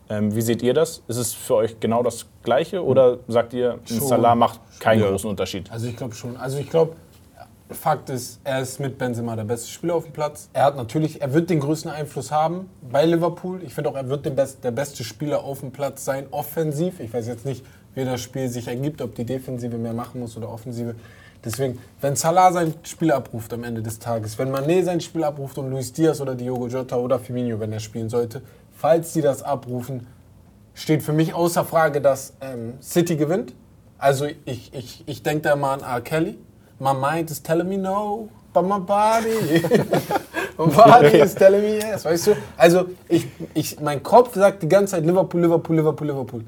Ähm, 0.09 0.33
wie 0.35 0.41
seht 0.41 0.61
ihr 0.61 0.73
das? 0.73 1.01
Ist 1.07 1.17
es 1.17 1.33
für 1.33 1.55
euch 1.55 1.79
genau 1.79 2.01
das 2.01 2.25
Gleiche 2.43 2.83
oder 2.83 3.17
sagt 3.27 3.53
ihr, 3.53 3.73
ein 3.73 3.79
Schon. 3.87 4.07
Salah 4.07 4.35
macht 4.35 4.59
keinen 4.79 5.01
Ja. 5.01 5.09
großen 5.09 5.29
Unterschied? 5.29 5.69
Also 5.71 5.87
ich 5.87 5.97
glaube 5.97 6.15
schon. 6.15 6.37
Also 6.37 6.57
ich 6.57 6.69
glaube, 6.69 6.93
Fakt 7.69 8.09
ist, 8.09 8.39
er 8.45 8.61
ist 8.61 8.79
mit 8.79 8.97
Benzema 8.97 9.35
der 9.35 9.43
beste 9.43 9.69
Spieler 9.69 9.95
auf 9.95 10.05
dem 10.05 10.13
Platz. 10.13 10.49
Er 10.53 10.63
hat 10.63 10.77
natürlich, 10.77 11.21
er 11.21 11.33
wird 11.33 11.49
den 11.49 11.59
größten 11.59 11.91
Einfluss 11.91 12.31
haben 12.31 12.69
bei 12.89 13.05
Liverpool. 13.05 13.61
Ich 13.63 13.73
finde 13.73 13.89
auch, 13.89 13.95
er 13.95 14.07
wird 14.07 14.25
den 14.25 14.35
best, 14.35 14.63
der 14.63 14.71
beste 14.71 15.03
Spieler 15.03 15.43
auf 15.43 15.59
dem 15.59 15.71
Platz 15.71 16.05
sein, 16.05 16.27
offensiv. 16.31 17.01
Ich 17.01 17.13
weiß 17.13 17.27
jetzt 17.27 17.45
nicht, 17.45 17.65
wie 17.93 18.05
das 18.05 18.21
Spiel 18.21 18.47
sich 18.47 18.69
ergibt, 18.69 19.01
ob 19.01 19.15
die 19.15 19.25
Defensive 19.25 19.77
mehr 19.77 19.91
machen 19.91 20.21
muss 20.21 20.37
oder 20.37 20.49
Offensive. 20.49 20.95
Deswegen, 21.43 21.79
wenn 21.99 22.15
Salah 22.15 22.53
sein 22.53 22.73
Spiel 22.83 23.11
abruft 23.11 23.51
am 23.53 23.63
Ende 23.65 23.81
des 23.81 23.99
Tages, 23.99 24.39
wenn 24.39 24.49
Mané 24.49 24.83
sein 24.83 25.01
Spiel 25.01 25.23
abruft 25.25 25.57
und 25.57 25.69
Luis 25.69 25.91
Diaz 25.91 26.21
oder 26.21 26.35
Diogo 26.35 26.67
Jota 26.67 26.95
oder 26.95 27.19
Firmino, 27.19 27.59
wenn 27.59 27.73
er 27.73 27.79
spielen 27.81 28.09
sollte, 28.09 28.41
falls 28.77 29.13
sie 29.13 29.21
das 29.21 29.41
abrufen, 29.43 30.07
steht 30.73 31.01
für 31.03 31.13
mich 31.13 31.33
außer 31.33 31.65
Frage, 31.65 32.01
dass 32.01 32.33
ähm, 32.41 32.75
City 32.81 33.15
gewinnt. 33.15 33.53
Also 33.97 34.27
ich, 34.45 34.73
ich, 34.73 35.03
ich 35.07 35.23
denke 35.23 35.49
da 35.49 35.55
mal 35.55 35.73
an 35.73 35.81
R. 35.81 36.01
Kelly. 36.01 36.37
My 36.79 36.93
mind 36.93 37.31
is 37.31 37.41
telling 37.41 37.67
me 37.67 37.77
no, 37.77 38.29
but 38.53 38.63
my 38.63 38.77
body. 38.77 39.63
body 40.57 41.17
is 41.17 41.33
telling 41.33 41.61
me 41.61 41.79
yes, 41.79 42.05
weißt 42.05 42.27
du? 42.27 42.35
Also 42.55 42.85
ich, 43.09 43.27
ich, 43.55 43.79
mein 43.79 44.03
Kopf 44.03 44.35
sagt 44.35 44.61
die 44.61 44.69
ganze 44.69 44.91
Zeit 44.91 45.05
Liverpool, 45.05 45.41
Liverpool, 45.41 45.75
Liverpool, 45.77 46.07
Liverpool. 46.07 46.45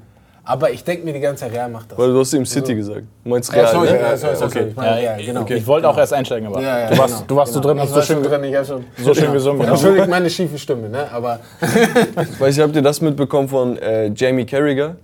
Aber 0.49 0.71
ich 0.71 0.83
denke 0.83 1.05
mir 1.05 1.13
die 1.13 1.19
ganze 1.19 1.43
Zeit, 1.43 1.53
Real 1.53 1.69
macht 1.69 1.91
das. 1.91 1.97
Weil 1.99 2.11
du 2.11 2.19
hast 2.19 2.33
ihm 2.33 2.43
City 2.43 2.73
gesagt. 2.73 3.03
Du 3.23 3.29
meinst 3.29 3.53
Ja, 3.53 3.59
Real, 3.61 3.71
sorry, 3.71 3.91
ne? 3.91 3.99
ja, 3.99 4.17
sorry, 4.17 4.35
sorry, 4.35 4.73
meine, 4.75 5.03
Ja, 5.03 5.11
Real, 5.13 5.23
genau. 5.23 5.45
Ich 5.47 5.67
wollte 5.67 5.87
auch 5.87 5.97
erst 5.97 6.11
einsteigen, 6.11 6.47
aber 6.47 6.59
Ja, 6.59 6.79
ja, 6.79 6.89
du, 6.89 6.97
warst, 6.97 7.13
genau, 7.17 7.27
du 7.27 7.35
warst 7.35 7.53
so 7.53 7.61
genau. 7.61 7.73
drin, 7.73 7.81
hast 7.83 7.89
Ich 7.89 7.95
so 7.95 8.01
schön, 8.01 8.23
drin, 8.23 8.43
ich 8.45 8.55
hab 8.55 8.65
schon. 8.65 8.85
so 8.97 9.13
schön 9.13 9.31
gesungen. 9.31 9.59
genau. 9.61 9.73
Entschuldigt 9.73 10.07
meine 10.07 10.27
schiefe 10.27 10.57
Stimme, 10.57 10.89
ne? 10.89 11.07
Aber 11.13 11.39
Weiß 12.39 12.57
ich, 12.57 12.63
habt 12.63 12.75
ihr 12.75 12.81
das 12.81 12.99
mitbekommen 12.99 13.47
von 13.47 13.77
äh, 13.77 14.07
Jamie 14.15 14.45
Carragher? 14.45 14.95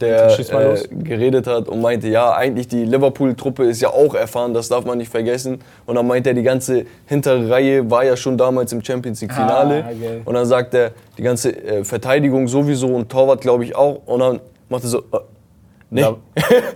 Der 0.00 0.30
Schieß 0.30 0.50
mal 0.50 0.76
äh, 0.78 0.94
geredet 1.04 1.46
hat 1.46 1.68
und 1.68 1.82
meinte, 1.82 2.08
ja, 2.08 2.32
eigentlich 2.34 2.66
die 2.66 2.86
Liverpool-Truppe 2.86 3.64
ist 3.64 3.82
ja 3.82 3.90
auch 3.90 4.14
erfahren, 4.14 4.54
das 4.54 4.70
darf 4.70 4.86
man 4.86 4.96
nicht 4.96 5.10
vergessen. 5.10 5.58
Und 5.84 5.96
dann 5.96 6.06
meinte 6.06 6.30
er, 6.30 6.34
die 6.34 6.42
ganze 6.42 6.86
hintere 7.04 7.50
Reihe 7.50 7.90
war 7.90 8.02
ja 8.02 8.16
schon 8.16 8.38
damals 8.38 8.72
im 8.72 8.82
Champions 8.82 9.20
League-Finale. 9.20 9.84
Ah, 9.86 9.92
geil. 9.92 10.22
und 10.24 10.32
dann 10.32 10.46
sagt 10.46 10.72
er, 10.72 10.92
die 11.18 11.22
ganze 11.22 11.50
äh, 11.54 11.84
Verteidigung 11.84 12.48
sowieso 12.48 12.86
und 12.94 13.10
Torwart 13.10 13.42
glaube 13.42 13.64
ich 13.64 13.76
auch. 13.76 14.00
Und 14.06 14.20
dann 14.20 14.40
macht 14.74 14.84
er 14.84 14.90
so, 14.90 14.98
äh, 14.98 15.02
nee. 15.90 16.00
Da, 16.02 16.16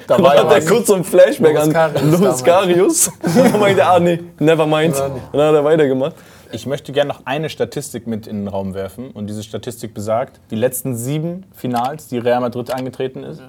da 0.06 0.18
war 0.22 0.34
ja 0.36 0.44
hat 0.44 0.52
er 0.52 0.66
kurz 0.66 0.86
so 0.86 0.94
ein 0.94 1.04
Flashback 1.04 1.54
Loris 1.54 1.74
an 1.74 1.94
damals. 2.10 2.44
Karius. 2.44 3.08
Und 3.22 3.36
dann 3.36 3.60
meinte 3.60 3.80
er, 3.82 3.90
ah 3.92 4.00
nee, 4.00 4.20
never 4.38 4.66
mind. 4.66 4.94
Und 5.00 5.20
dann 5.38 5.48
hat 5.48 5.54
er 5.54 5.64
weitergemacht. 5.64 6.14
Ich 6.50 6.64
möchte 6.64 6.92
gerne 6.92 7.08
noch 7.08 7.20
eine 7.26 7.50
Statistik 7.50 8.06
mit 8.06 8.26
in 8.26 8.36
den 8.44 8.48
Raum 8.48 8.72
werfen. 8.72 9.10
Und 9.10 9.26
diese 9.26 9.42
Statistik 9.42 9.92
besagt, 9.92 10.40
die 10.50 10.56
letzten 10.56 10.96
sieben 10.96 11.44
Finals, 11.54 12.08
die 12.08 12.16
Real 12.16 12.40
Madrid 12.40 12.70
angetreten 12.72 13.22
ist, 13.22 13.42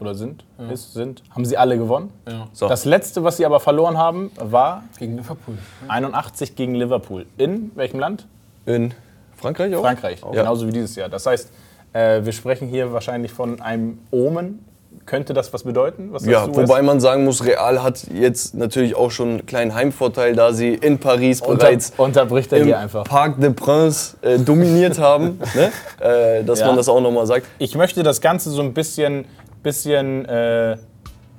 oder 0.00 0.16
sind, 0.16 0.44
ist, 0.72 0.94
sind, 0.94 1.22
haben 1.30 1.44
sie 1.44 1.56
alle 1.56 1.78
gewonnen. 1.78 2.10
So. 2.52 2.66
Das 2.66 2.84
letzte, 2.86 3.22
was 3.22 3.36
sie 3.36 3.46
aber 3.46 3.60
verloren 3.60 3.98
haben, 3.98 4.32
war 4.36 4.82
gegen 4.98 5.16
Liverpool. 5.16 5.58
81 5.86 6.56
gegen 6.56 6.74
Liverpool. 6.74 7.26
In 7.36 7.70
welchem 7.76 8.00
Land? 8.00 8.26
In 8.66 8.94
Frankreich 9.36 9.72
auch? 9.76 9.82
Frankreich, 9.82 10.20
Ja. 10.22 10.30
genauso 10.30 10.66
wie 10.66 10.72
dieses 10.72 10.96
Jahr. 10.96 11.08
Das 11.08 11.26
heißt, 11.26 11.52
äh, 11.92 12.24
wir 12.24 12.32
sprechen 12.32 12.68
hier 12.68 12.92
wahrscheinlich 12.92 13.32
von 13.32 13.60
einem 13.60 13.98
Omen. 14.10 14.64
Könnte 15.06 15.32
das 15.34 15.52
was 15.52 15.62
bedeuten? 15.64 16.08
Was 16.12 16.24
Ja, 16.26 16.46
wobei 16.54 16.82
man 16.82 17.00
sagen 17.00 17.24
muss, 17.24 17.44
Real 17.44 17.82
hat 17.82 18.04
jetzt 18.12 18.54
natürlich 18.54 18.94
auch 18.94 19.10
schon 19.10 19.28
einen 19.30 19.46
kleinen 19.46 19.74
Heimvorteil, 19.74 20.34
da 20.36 20.52
sie 20.52 20.74
in 20.74 20.98
Paris 20.98 21.40
Unter, 21.40 21.66
bereits 21.66 21.92
unterbricht 21.96 22.52
er 22.52 22.58
im 22.58 22.64
hier 22.66 22.78
einfach. 22.78 23.04
Parc 23.04 23.40
des 23.40 23.54
Princes 23.54 24.16
äh, 24.22 24.38
dominiert 24.38 24.98
haben. 25.00 25.38
ne? 25.54 25.72
äh, 26.00 26.44
dass 26.44 26.60
Ja. 26.60 26.66
man 26.66 26.76
das 26.76 26.88
auch 26.88 27.00
nochmal 27.00 27.26
sagt. 27.26 27.46
Ich 27.58 27.74
möchte 27.74 28.02
das 28.02 28.20
Ganze 28.20 28.50
so 28.50 28.62
ein 28.62 28.72
bisschen, 28.74 29.24
bisschen 29.62 30.26
äh, 30.26 30.76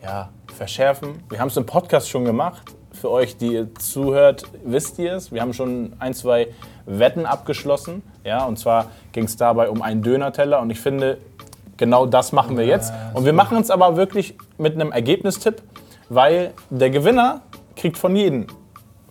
ja, 0.04 0.30
verschärfen. 0.54 1.24
Wir 1.30 1.40
haben 1.40 1.50
es 1.50 1.58
im 1.58 1.66
Podcast 1.66 2.10
schon 2.10 2.26
gemacht. 2.26 2.64
Für 2.94 3.10
euch, 3.10 3.38
die 3.38 3.54
ihr 3.54 3.76
zuhört, 3.76 4.44
wisst 4.64 5.00
ihr 5.00 5.14
es. 5.14 5.32
Wir 5.32 5.42
haben 5.42 5.54
schon 5.54 5.94
ein, 6.00 6.14
zwei 6.14 6.48
Wetten 6.86 7.26
abgeschlossen. 7.26 8.04
Ja, 8.24 8.46
und 8.46 8.60
zwar 8.60 8.88
ging 9.12 9.26
es 9.26 9.38
dabei 9.38 9.70
um 9.70 9.82
einen 9.82 10.04
Döner-Teller. 10.04 10.62
Und 10.62 10.70
ich 10.70 10.80
finde, 10.80 11.18
genau 11.78 12.06
das 12.06 12.32
machen 12.32 12.58
wir 12.58 12.66
jetzt. 12.66 12.94
Und 13.14 13.26
wir 13.26 13.34
machen 13.34 13.58
es 13.60 13.72
aber 13.72 13.96
wirklich 13.96 14.38
mit 14.58 14.76
einem 14.76 14.92
Ergebnistipp, 14.92 15.62
weil 16.10 16.54
der 16.70 16.90
Gewinner 16.90 17.42
kriegt 17.76 17.98
von 17.98 18.16
jedem 18.16 18.48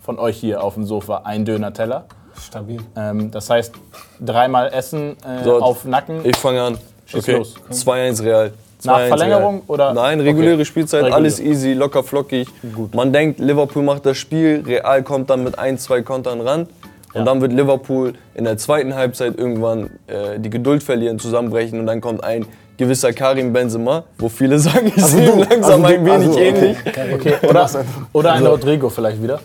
von 0.01 0.19
euch 0.19 0.39
hier 0.39 0.65
auf 0.65 0.75
dem 0.75 0.85
Sofa 0.85 1.19
einen 1.19 1.45
Döner-Teller. 1.45 2.07
Stabil. 2.37 2.81
Ähm, 2.97 3.31
das 3.31 3.51
heißt, 3.51 3.75
dreimal 4.19 4.73
Essen 4.73 5.17
äh, 5.25 5.45
So, 5.45 5.61
auf 5.61 5.85
Nacken. 5.85 6.25
Ich 6.25 6.37
fange 6.37 6.63
an. 6.63 6.79
Schieß 7.07 7.21
okay. 7.23 7.37
los. 7.37 7.55
2-1 7.71 8.23
Real. 8.25 8.53
Nach 8.85 8.99
2-1 8.99 9.09
Verlängerung 9.09 9.63
oder- 9.67 9.93
Nein, 9.95 10.21
reguläre 10.21 10.55
Okay. 10.55 10.65
Spielzeit, 10.65 11.01
Regulär. 11.01 11.17
alles 11.17 11.41
easy, 11.41 11.73
locker 11.75 12.03
flockig. 12.03 12.49
Man 12.93 13.13
denkt, 13.13 13.39
Liverpool 13.41 13.83
macht 13.83 14.07
das 14.07 14.17
Spiel, 14.19 14.63
Real 14.67 15.03
kommt 15.03 15.31
dann 15.31 15.45
mit 15.45 15.59
ein, 15.59 15.79
zwei 15.79 16.03
Kontern 16.03 16.41
ran. 16.41 16.67
Und 17.13 17.25
dann 17.25 17.41
wird 17.41 17.53
Liverpool 17.53 18.13
in 18.35 18.45
der 18.45 18.57
zweiten 18.57 18.95
Halbzeit 18.95 19.37
irgendwann 19.37 19.91
äh, 20.07 20.39
die 20.39 20.49
Geduld 20.49 20.83
verlieren, 20.83 21.19
zusammenbrechen 21.19 21.81
und 21.81 21.87
dann 21.87 22.01
kommt 22.01 22.23
ein 22.23 22.47
gewisser 22.77 23.13
Karim 23.13 23.53
Benzema, 23.53 24.05
wo 24.17 24.29
viele 24.29 24.59
sagen, 24.61 24.93
ich 24.95 25.05
sehe 25.05 25.33
ihm 25.33 25.39
langsam 25.41 25.85
also 25.85 25.97
du- 25.97 26.01
ein 26.01 26.07
wenig 26.07 26.13
also, 26.29 26.31
okay. 26.31 26.49
ähnlich. 26.49 26.77
Okay, 27.15 27.35
oder, 27.49 27.69
oder 28.13 28.33
ein 28.35 28.47
Rodrigo 28.47 28.89
vielleicht 28.89 29.21
wieder. 29.23 29.41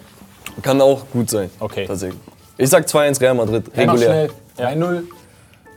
Kann 0.62 0.80
auch 0.80 1.02
gut 1.12 1.30
sein. 1.30 1.50
Okay. 1.60 1.86
Tatsächlich. 1.88 2.20
Ich 2.58 2.70
sag 2.70 2.86
2-1 2.86 3.20
Real 3.20 3.34
Madrid, 3.34 3.64
regulär. 3.76 4.30
schnell. 4.58 4.76
3-0. 4.78 5.02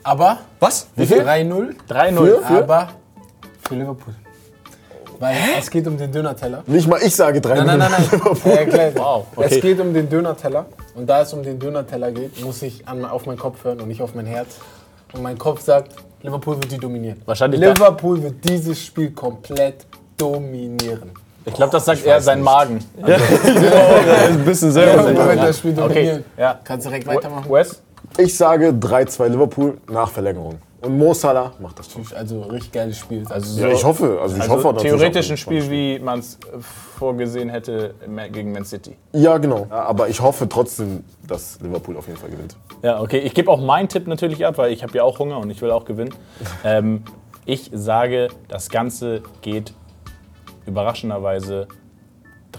Aber. 0.04 0.38
Was? 0.60 0.88
Wie 0.94 1.06
viel? 1.06 1.22
3-0. 1.22 1.74
3-0. 1.88 2.44
Aber 2.44 2.88
für 3.68 3.74
Liverpool. 3.74 4.14
Weil 5.20 5.36
es 5.58 5.68
geht 5.70 5.86
um 5.86 5.98
den 5.98 6.12
Döner-Teller. 6.12 6.62
Nicht 6.66 6.86
mal 6.86 7.00
ich 7.02 7.14
sage 7.14 7.40
3 7.40 7.56
Nein, 7.56 7.66
nein, 7.66 7.78
nein, 7.78 7.90
nein. 7.90 8.56
Erklärt. 8.56 8.98
Wow, 8.98 9.26
okay. 9.34 9.48
Es 9.56 9.60
geht 9.60 9.80
um 9.80 9.92
den 9.92 10.08
Döner-Teller. 10.08 10.66
Und 10.94 11.06
da 11.08 11.22
es 11.22 11.32
um 11.32 11.42
den 11.42 11.58
Döner-Teller 11.58 12.12
geht, 12.12 12.42
muss 12.44 12.62
ich 12.62 12.86
an, 12.86 13.04
auf 13.04 13.26
meinen 13.26 13.38
Kopf 13.38 13.64
hören 13.64 13.80
und 13.80 13.88
nicht 13.88 14.00
auf 14.00 14.14
mein 14.14 14.26
Herz. 14.26 14.56
Und 15.12 15.22
mein 15.22 15.36
Kopf 15.36 15.60
sagt, 15.62 15.92
Liverpool 16.22 16.56
wird 16.56 16.70
die 16.70 16.78
dominieren. 16.78 17.20
Wahrscheinlich 17.26 17.60
Liverpool 17.60 18.22
wird 18.22 18.48
dieses 18.48 18.84
Spiel 18.84 19.10
komplett 19.10 19.86
dominieren. 20.16 21.10
Ich 21.44 21.54
glaube, 21.54 21.72
das 21.72 21.84
sagt 21.84 22.04
eher 22.04 22.20
sein 22.20 22.42
Magen. 22.42 22.78
ein 23.02 24.44
bisschen 24.44 24.70
selber. 24.70 25.02
Liverpool 25.02 25.28
wird 25.34 25.42
das 25.42 25.58
Spiel 25.58 25.72
dominieren. 25.72 26.24
Okay, 26.36 26.40
ja. 26.40 26.60
Kannst 26.62 26.86
direkt 26.86 27.06
weitermachen. 27.06 27.50
Wes? 27.50 27.80
Ich 28.16 28.36
sage 28.36 28.68
3-2 28.68 29.28
Liverpool 29.28 29.78
nach 29.88 30.10
Verlängerung. 30.10 30.58
Und 30.80 30.96
Mo 30.96 31.12
Salah 31.12 31.52
macht 31.58 31.78
das 31.78 31.88
Tor. 31.88 32.02
Also 32.14 32.42
richtig 32.42 32.72
geiles 32.72 32.98
Spiel. 32.98 33.24
Also 33.28 33.60
Ja, 33.60 33.68
ich 33.68 33.84
hoffe. 33.84 34.18
Also 34.22 34.36
ich 34.36 34.42
Also 34.42 34.64
hoffe 34.64 34.80
theoretisch 34.80 35.30
ein 35.30 35.36
Spiel, 35.36 35.68
wie 35.70 35.98
man 35.98 36.20
es 36.20 36.38
vorgesehen 36.96 37.48
hätte 37.48 37.94
gegen 38.32 38.52
Man 38.52 38.64
City. 38.64 38.96
Ja, 39.12 39.38
genau. 39.38 39.66
Aber 39.70 40.08
ich 40.08 40.20
hoffe 40.20 40.48
trotzdem, 40.48 41.02
dass 41.26 41.58
Liverpool 41.60 41.96
auf 41.96 42.06
jeden 42.06 42.18
Fall 42.18 42.30
gewinnt. 42.30 42.56
Ja, 42.82 43.00
okay. 43.00 43.18
Ich 43.18 43.34
gebe 43.34 43.50
auch 43.50 43.60
meinen 43.60 43.88
Tipp 43.88 44.06
natürlich 44.06 44.46
ab, 44.46 44.56
weil 44.58 44.72
ich 44.72 44.84
habe 44.84 44.92
ja 44.96 45.02
auch 45.02 45.18
Hunger 45.18 45.38
und 45.38 45.50
ich 45.50 45.60
will 45.60 45.72
auch 45.72 45.84
gewinnen. 45.84 46.14
ähm, 46.64 47.02
ich 47.44 47.70
sage, 47.72 48.28
das 48.46 48.68
Ganze 48.68 49.22
geht 49.42 49.72
überraschenderweise 50.66 51.66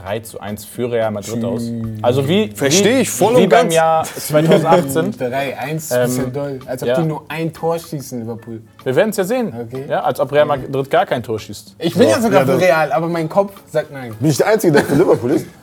3 0.01 0.19
zu 0.21 0.39
1 0.39 0.65
für 0.65 0.91
Real 0.91 1.11
Madrid 1.11 1.43
aus. 1.43 1.63
Also 2.01 2.27
wie, 2.27 2.49
Versteh 2.51 2.97
wie, 2.97 3.01
ich 3.01 3.09
voll 3.09 3.35
wie 3.37 3.43
und 3.43 3.49
beim 3.49 3.63
ganz. 3.63 3.75
Jahr 3.75 4.03
2018. 4.15 5.13
3-1 5.13 5.75
ist 5.75 5.91
Ähm, 5.91 6.01
bisschen 6.05 6.33
doll. 6.33 6.59
Als 6.65 6.81
ob 6.83 6.89
ja. 6.89 7.01
die 7.01 7.07
nur 7.07 7.23
ein 7.27 7.53
Tor 7.53 7.77
schießen, 7.79 8.19
Liverpool. 8.21 8.61
Wir 8.83 8.95
werden 8.95 9.09
es 9.09 9.17
ja 9.17 9.23
sehen. 9.23 9.53
Okay. 9.67 9.85
Ja, 9.89 10.01
als 10.01 10.19
ob 10.19 10.31
Real 10.31 10.45
Madrid 10.45 10.89
gar 10.89 11.05
kein 11.05 11.21
Tor 11.23 11.39
schießt. 11.39 11.75
Ich 11.79 11.93
bin 11.95 12.07
ja, 12.09 12.19
sogar 12.21 12.41
ja, 12.41 12.53
für 12.53 12.59
Real, 12.59 12.91
aber 12.91 13.07
mein 13.07 13.27
Kopf 13.29 13.53
sagt 13.69 13.91
nein. 13.91 14.13
Bin 14.19 14.29
ich 14.29 14.37
der 14.37 14.47
Einzige, 14.47 14.73
der 14.73 14.83
für 14.85 14.95
Liverpool 14.95 15.31
ist? 15.31 15.45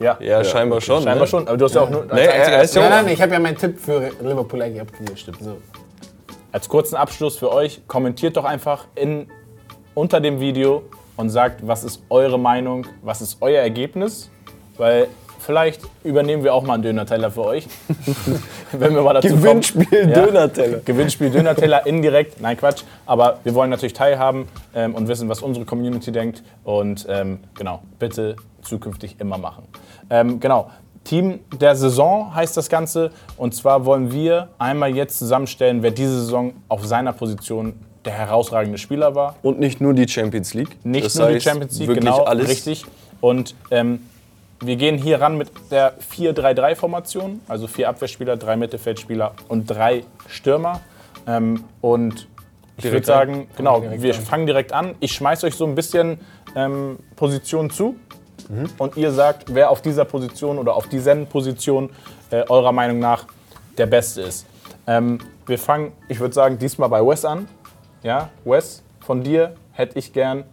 Ja, 0.00 0.18
Ja, 0.20 0.42
scheinbar 0.42 0.80
schon. 0.80 1.02
scheinbar 1.04 1.20
ne? 1.22 1.26
schon. 1.28 1.46
Aber 1.46 1.56
du 1.56 1.64
hast 1.66 1.74
ja 1.76 1.80
auch 1.82 1.88
nur 1.88 2.04
Nee, 2.12 2.22
er- 2.22 2.34
er 2.34 2.62
ist 2.64 2.74
ja 2.74 2.82
Nein, 2.82 3.04
nein, 3.04 3.14
ich 3.14 3.22
habe 3.22 3.32
ja 3.32 3.38
meinen 3.38 3.56
Tipp 3.56 3.78
für 3.78 4.10
Liverpool 4.20 4.60
eigentlich 4.60 4.80
abgegeben. 4.82 5.16
Stimmt. 5.16 5.38
So. 5.42 5.56
als 6.50 6.68
kurzen 6.68 6.96
Abschluss 6.96 7.38
für 7.38 7.50
euch, 7.52 7.80
kommentiert 7.86 8.36
doch 8.36 8.44
einfach 8.44 8.86
in, 8.96 9.28
unter 9.94 10.20
dem 10.20 10.40
Video 10.40 10.82
und 11.16 11.30
sagt, 11.30 11.66
was 11.66 11.84
ist 11.84 12.02
eure 12.10 12.38
Meinung, 12.38 12.86
was 13.02 13.22
ist 13.22 13.38
euer 13.40 13.60
Ergebnis, 13.60 14.30
weil 14.76 15.08
vielleicht 15.38 15.82
übernehmen 16.02 16.42
wir 16.42 16.54
auch 16.54 16.62
mal 16.62 16.74
einen 16.74 16.82
Döner-Teller 16.82 17.30
für 17.30 17.44
euch, 17.44 17.66
wenn 18.72 18.94
wir 18.94 19.02
mal 19.02 19.14
dazu 19.14 19.28
Gewinnspiel. 19.28 20.10
Ja. 20.10 20.24
Döner-Teller. 20.24 20.78
Gewinnspiel 20.84 21.30
Döner-Teller 21.30 21.86
indirekt, 21.86 22.40
nein 22.40 22.56
Quatsch, 22.56 22.82
aber 23.06 23.38
wir 23.44 23.54
wollen 23.54 23.70
natürlich 23.70 23.92
teilhaben 23.92 24.48
ähm, 24.74 24.94
und 24.94 25.08
wissen, 25.08 25.28
was 25.28 25.40
unsere 25.42 25.64
Community 25.66 26.10
denkt 26.12 26.42
und 26.64 27.06
ähm, 27.08 27.40
genau, 27.54 27.82
bitte 27.98 28.36
zukünftig 28.62 29.16
immer 29.20 29.38
machen. 29.38 29.64
Ähm, 30.10 30.40
genau, 30.40 30.70
Team 31.04 31.40
der 31.60 31.76
Saison 31.76 32.34
heißt 32.34 32.56
das 32.56 32.68
Ganze 32.68 33.10
und 33.36 33.54
zwar 33.54 33.84
wollen 33.84 34.10
wir 34.10 34.48
einmal 34.58 34.94
jetzt 34.94 35.18
zusammenstellen, 35.18 35.82
wer 35.82 35.90
diese 35.90 36.20
Saison 36.20 36.54
auf 36.68 36.84
seiner 36.86 37.12
Position 37.12 37.74
der 38.04 38.12
herausragende 38.12 38.78
Spieler 38.78 39.14
war. 39.14 39.36
Und 39.42 39.58
nicht 39.58 39.80
nur 39.80 39.94
die 39.94 40.08
Champions 40.08 40.54
League. 40.54 40.76
Nicht 40.84 41.06
das 41.06 41.14
nur 41.14 41.28
die 41.28 41.34
heißt, 41.34 41.44
Champions 41.44 41.78
League, 41.78 41.94
genau, 41.94 42.24
alles. 42.24 42.48
richtig. 42.48 42.84
Und 43.20 43.54
ähm, 43.70 44.00
wir 44.60 44.76
gehen 44.76 44.98
hier 44.98 45.20
ran 45.20 45.36
mit 45.36 45.50
der 45.70 45.94
4-3-3-Formation, 45.98 47.40
also 47.48 47.66
vier 47.66 47.88
Abwehrspieler, 47.88 48.36
drei 48.36 48.56
Mittelfeldspieler 48.56 49.34
und 49.48 49.66
drei 49.66 50.04
Stürmer. 50.28 50.80
Ähm, 51.26 51.64
und 51.80 52.28
ich 52.76 52.84
würde 52.84 53.06
sagen, 53.06 53.48
genau, 53.56 53.82
wir 53.82 54.14
an. 54.14 54.20
fangen 54.20 54.46
direkt 54.46 54.72
an. 54.72 54.94
Ich 55.00 55.12
schmeiß 55.12 55.44
euch 55.44 55.54
so 55.54 55.64
ein 55.64 55.74
bisschen 55.74 56.18
ähm, 56.56 56.98
Positionen 57.16 57.70
zu 57.70 57.96
und 58.78 58.96
ihr 58.96 59.10
sagt, 59.10 59.54
wer 59.54 59.70
auf 59.70 59.80
dieser 59.80 60.04
Position 60.04 60.58
oder 60.58 60.74
auf 60.74 60.88
diesen 60.88 61.26
Position 61.26 61.90
äh, 62.30 62.44
eurer 62.48 62.72
Meinung 62.72 62.98
nach 62.98 63.26
der 63.78 63.86
Beste 63.86 64.22
ist. 64.22 64.46
Ähm, 64.86 65.18
wir 65.46 65.58
fangen, 65.58 65.92
ich 66.08 66.20
würde 66.20 66.34
sagen, 66.34 66.58
diesmal 66.58 66.88
bei 66.88 67.00
Wes 67.00 67.24
an. 67.24 67.48
Ja, 68.04 68.28
Wes, 68.44 68.82
von 69.00 69.22
dir 69.24 69.54
hätte 69.72 69.98
ich 69.98 70.12
gern 70.12 70.44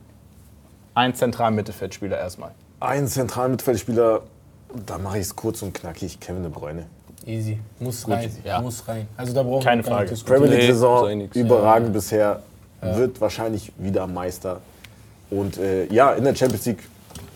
einen 0.95 1.13
zentralen 1.13 1.53
Mittelfeldspieler 1.53 2.17
erstmal. 2.17 2.51
Ein 2.79 3.07
zentraler 3.07 3.49
Mittelfeldspieler, 3.49 4.21
da 4.85 4.97
mache 4.97 5.17
ich 5.19 5.25
es 5.25 5.35
kurz 5.35 5.61
und 5.61 5.73
knackig, 5.73 6.19
Kevin 6.19 6.43
De 6.43 6.51
Bruyne. 6.51 6.85
Easy. 7.25 7.59
Muss 7.79 8.03
Gut, 8.03 8.15
rein. 8.15 8.35
ja. 8.43 8.59
Muss 8.61 8.87
rein. 8.87 9.07
Also 9.15 9.33
da 9.33 9.43
brauchen 9.43 9.63
Keine 9.63 9.83
wir 9.85 9.91
Frage. 9.91 10.15
Premier 10.25 10.49
Nee, 10.49 10.55
League-Saison 10.55 11.05
sei 11.05 11.15
nix. 11.15 11.35
überragend 11.35 11.93
bisher, 11.93 12.41
wird 12.81 13.21
wahrscheinlich 13.21 13.71
wieder 13.77 14.07
Meister. 14.07 14.59
Und 15.29 15.57
äh, 15.57 15.85
ja, 15.93 16.13
in 16.13 16.23
der 16.23 16.33
Champions 16.35 16.65
League 16.65 16.89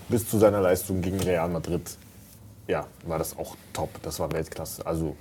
bis 0.09 0.27
zu 0.27 0.39
seiner 0.39 0.59
Leistung 0.61 1.01
gegen 1.01 1.19
Real 1.21 1.47
Madrid, 1.49 1.81
ja, 2.67 2.87
war 3.05 3.19
das 3.19 3.37
auch 3.37 3.55
top. 3.73 3.89
Das 4.01 4.19
war 4.19 4.31
Weltklasse. 4.31 4.85
Also 4.87 5.15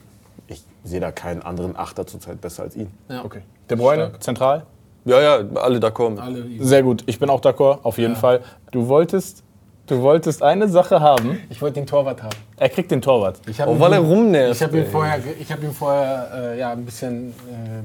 ich 0.46 0.62
sehe 0.82 1.00
da 1.00 1.12
keinen 1.12 1.42
anderen 1.42 1.76
Achter 1.76 2.06
zurzeit 2.06 2.40
besser 2.40 2.62
als 2.62 2.74
ihn. 2.74 2.90
Ja. 3.10 3.22
Okay. 3.24 3.42
De 3.68 3.76
Bruyne, 3.76 4.06
Stark. 4.08 4.22
zentral. 4.22 4.66
Ja, 5.04 5.20
ja, 5.20 5.38
alle 5.56 5.78
d'accord. 5.78 6.18
Alle. 6.18 6.44
Sehr 6.60 6.82
gut. 6.82 7.02
Ich 7.06 7.18
bin 7.18 7.28
auch 7.30 7.40
d'accord, 7.40 7.78
auf 7.82 7.98
jeden 7.98 8.16
Fall. 8.16 8.40
Du 8.70 8.88
wolltest, 8.88 9.42
du 9.86 10.00
wolltest 10.00 10.42
eine 10.42 10.66
Sache 10.68 11.00
haben. 11.00 11.38
Ich 11.50 11.60
wollte 11.60 11.74
den 11.80 11.86
Torwart 11.86 12.22
haben. 12.22 12.36
Er 12.56 12.68
kriegt 12.70 12.90
den 12.90 13.02
Torwart. 13.02 13.36
Ich 13.46 13.58
ihn- 13.60 13.80
weil 13.80 13.92
er 13.92 13.98
rumnervt. 13.98 14.54
Ich 14.56 14.62
habe 14.62 14.78
ihn 14.78 14.86
vorher, 14.86 15.18
ich 15.38 15.52
hab 15.52 15.62
ihn 15.62 15.72
vorher 15.72 16.30
äh, 16.34 16.58
ja, 16.58 16.72
ein 16.72 16.84
bisschen 16.84 17.34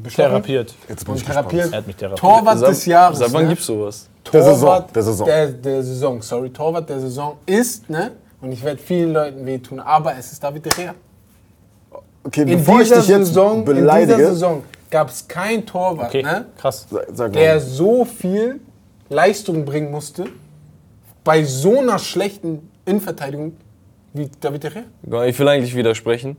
äh. 0.06 0.10
Therapiert. 0.10 0.74
Jetzt 0.88 1.04
bin 1.04 1.14
Und 1.14 1.20
ich 1.20 1.26
therapiert. 1.26 1.72
Er 1.74 1.78
hat 1.80 1.88
mich 1.88 1.96
therapiert. 1.98 2.20
Torwart 2.20 2.60
Seit- 2.60 2.70
des 2.70 2.86
Jahres. 2.86 3.20
Seit 3.20 3.34
wann 3.34 3.44
ne? 3.44 3.50
gibt's 3.50 3.66
sowas? 3.66 4.08
Der 4.32 4.44
Saison, 4.44 4.60
Torwart 4.62 4.96
der 4.96 5.04
Saison. 5.04 5.26
Der, 5.28 5.48
der 5.48 5.84
Saison, 5.84 6.22
sorry. 6.22 6.50
Torwart 6.52 6.88
der 6.90 7.00
Saison 7.00 7.38
ist, 7.46 7.90
ne? 7.90 8.12
Und 8.42 8.52
ich 8.54 8.64
werde 8.64 8.78
vielen 8.82 9.12
Leuten 9.12 9.46
wehtun, 9.46 9.80
aber 9.82 10.16
es 10.18 10.32
ist 10.32 10.42
David 10.42 10.66
de 10.66 10.72
Gea. 10.74 10.94
Okay, 12.24 12.42
In 12.44 12.60
bevor 12.60 12.76
ich 12.82 12.88
dieser, 12.88 13.00
dich 13.02 13.08
jetzt 13.10 13.28
Saison, 13.28 13.60
in 13.60 13.66
dieser 13.66 13.76
beleidige, 13.76 14.28
Saison 14.28 14.64
gab 14.89 15.10
es 15.10 15.27
keinen 15.27 15.65
Torwart, 15.65 16.10
Okay, 16.10 16.24
ne? 16.24 16.46
krass. 16.58 16.88
sag, 16.89 17.05
sag 17.13 17.34
der 17.34 17.55
mal. 17.55 17.60
so 17.60 18.05
viel 18.05 18.60
Leistung 19.10 19.65
bringen 19.65 19.91
musste 19.91 20.25
bei 21.24 21.43
so 21.43 21.79
einer 21.79 22.00
schlechten 22.00 22.69
Innenverteidigung 22.86 23.53
wie 24.13 24.29
David 24.39 24.63
de 24.63 24.72
Gea. 24.72 25.25
Ich 25.25 25.38
will 25.39 25.48
eigentlich 25.48 25.75
widersprechen. 25.75 26.38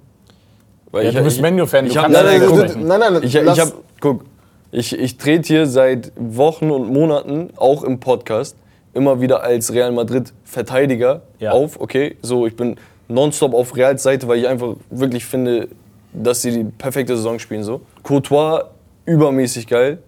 Weil 0.91 1.05
Ja, 1.05 1.11
ich, 1.11 1.17
du 1.17 1.23
bist 1.23 1.41
Menu-Fan, 1.41 1.85
du 1.85 1.91
ich 1.93 1.97
hab- 1.97 2.05
kannst 2.07 2.17
nein, 2.21 2.27
ja 2.27 2.31
nein, 2.33 2.41
nicht 2.41 2.49
guck, 2.51 2.59
sprechen. 2.71 2.87
Nein, 2.89 3.01
nein, 3.01 3.23
Ich, 3.23 3.35
ich 3.37 3.61
hab, 3.61 3.73
guck, 4.01 4.25
ich, 4.73 4.99
ich 4.99 5.17
trete 5.17 5.47
hier 5.47 5.67
seit 5.67 6.11
Wochen 6.17 6.71
und 6.71 6.93
Monaten, 6.93 7.51
auch 7.57 7.85
im 7.85 8.01
Podcast, 8.01 8.57
immer 8.93 9.21
wieder 9.21 9.43
als 9.45 9.73
Real 9.73 9.93
Madrid-Verteidiger 9.93 11.23
Ja. 11.39 11.53
auf. 11.53 11.81
Okay, 11.81 12.17
so 12.23 12.47
ich 12.47 12.57
bin 12.57 12.77
nonstop 13.07 13.55
auf 13.55 13.77
Reals 13.77 14.03
Seite, 14.03 14.27
weil 14.27 14.39
ich 14.41 14.49
einfach 14.49 14.75
wirklich 14.91 15.25
finde, 15.25 15.69
dass 16.13 16.43
sie 16.43 16.51
die 16.53 16.65
perfekte 16.65 17.17
Saison 17.17 17.39
spielen. 17.39 17.63
So. 17.63 17.81
Courtois 18.03 18.65
übermäßig 19.07 19.67
geil. 19.67 19.99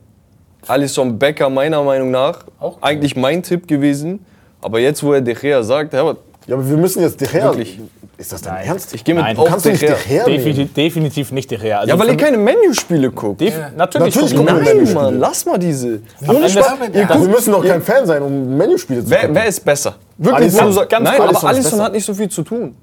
Alisson 0.68 1.18
Becker 1.18 1.50
meiner 1.50 1.82
Meinung 1.82 2.10
nach 2.10 2.44
Auch 2.60 2.80
geil. 2.80 2.92
eigentlich 2.92 3.16
mein 3.16 3.42
Tipp 3.42 3.66
gewesen. 3.66 4.24
Aber 4.60 4.78
jetzt, 4.78 5.02
wo 5.02 5.12
er 5.12 5.20
De 5.20 5.34
Gea 5.34 5.62
sagt, 5.62 5.92
Herbert, 5.92 6.18
Ja, 6.46 6.54
aber 6.54 6.68
wir 6.68 6.76
müssen 6.76 7.02
jetzt 7.02 7.20
De 7.20 7.26
Gea. 7.28 7.44
Wirklich? 7.44 7.80
Ist 8.16 8.32
das 8.32 8.42
dein 8.42 8.54
Nein. 8.54 8.66
Ernst? 8.68 8.94
ich 8.94 9.02
gehe 9.02 9.14
mit 9.16 9.24
Nein, 9.24 9.36
auf 9.36 9.48
Kannst 9.48 9.64
du 9.64 9.70
De 9.70 9.78
nicht 9.78 9.82
De 9.82 9.96
Gea. 10.08 10.24
Definitiv, 10.24 10.72
definitiv 10.74 11.32
nicht 11.32 11.50
de 11.50 11.58
Gea. 11.58 11.78
Also 11.80 11.88
Ja, 11.92 11.98
weil 11.98 12.08
ihr 12.10 12.16
keine 12.16 12.36
Menu-Spiele 12.36 13.10
guckt. 13.10 13.40
Def 13.40 13.56
Ja. 13.58 13.70
Natürlich, 13.76 14.14
Natürlich 14.14 14.36
gucken 14.36 14.62
Nein. 14.62 14.94
Mann, 14.94 15.18
lass 15.18 15.44
mal 15.44 15.58
diese. 15.58 16.00
Ende- 16.20 16.48
Spaß, 16.48 16.74
Ja, 16.92 17.00
ja. 17.00 17.08
Wir 17.20 17.28
müssen 17.28 17.50
doch 17.52 17.64
kein 17.64 17.82
Fan 17.82 18.06
sein, 18.06 18.22
um 18.22 18.56
Menüspiele 18.56 19.02
zu 19.02 19.10
Wer, 19.10 19.18
gucken. 19.22 19.34
wer 19.34 19.46
ist 19.46 19.64
besser? 19.64 19.96
Wirklich, 20.18 20.36
Alisson. 20.42 20.60
wo 20.62 20.66
du 20.68 20.72
sagst- 20.74 20.90
Ganz 20.90 21.04
Nein, 21.10 21.20
aber 21.20 21.44
Alisson 21.48 21.80
hat 21.82 21.92
nicht 21.92 22.04
so 22.04 22.14
viel 22.14 22.28
zu 22.28 22.42
tun. 22.42 22.76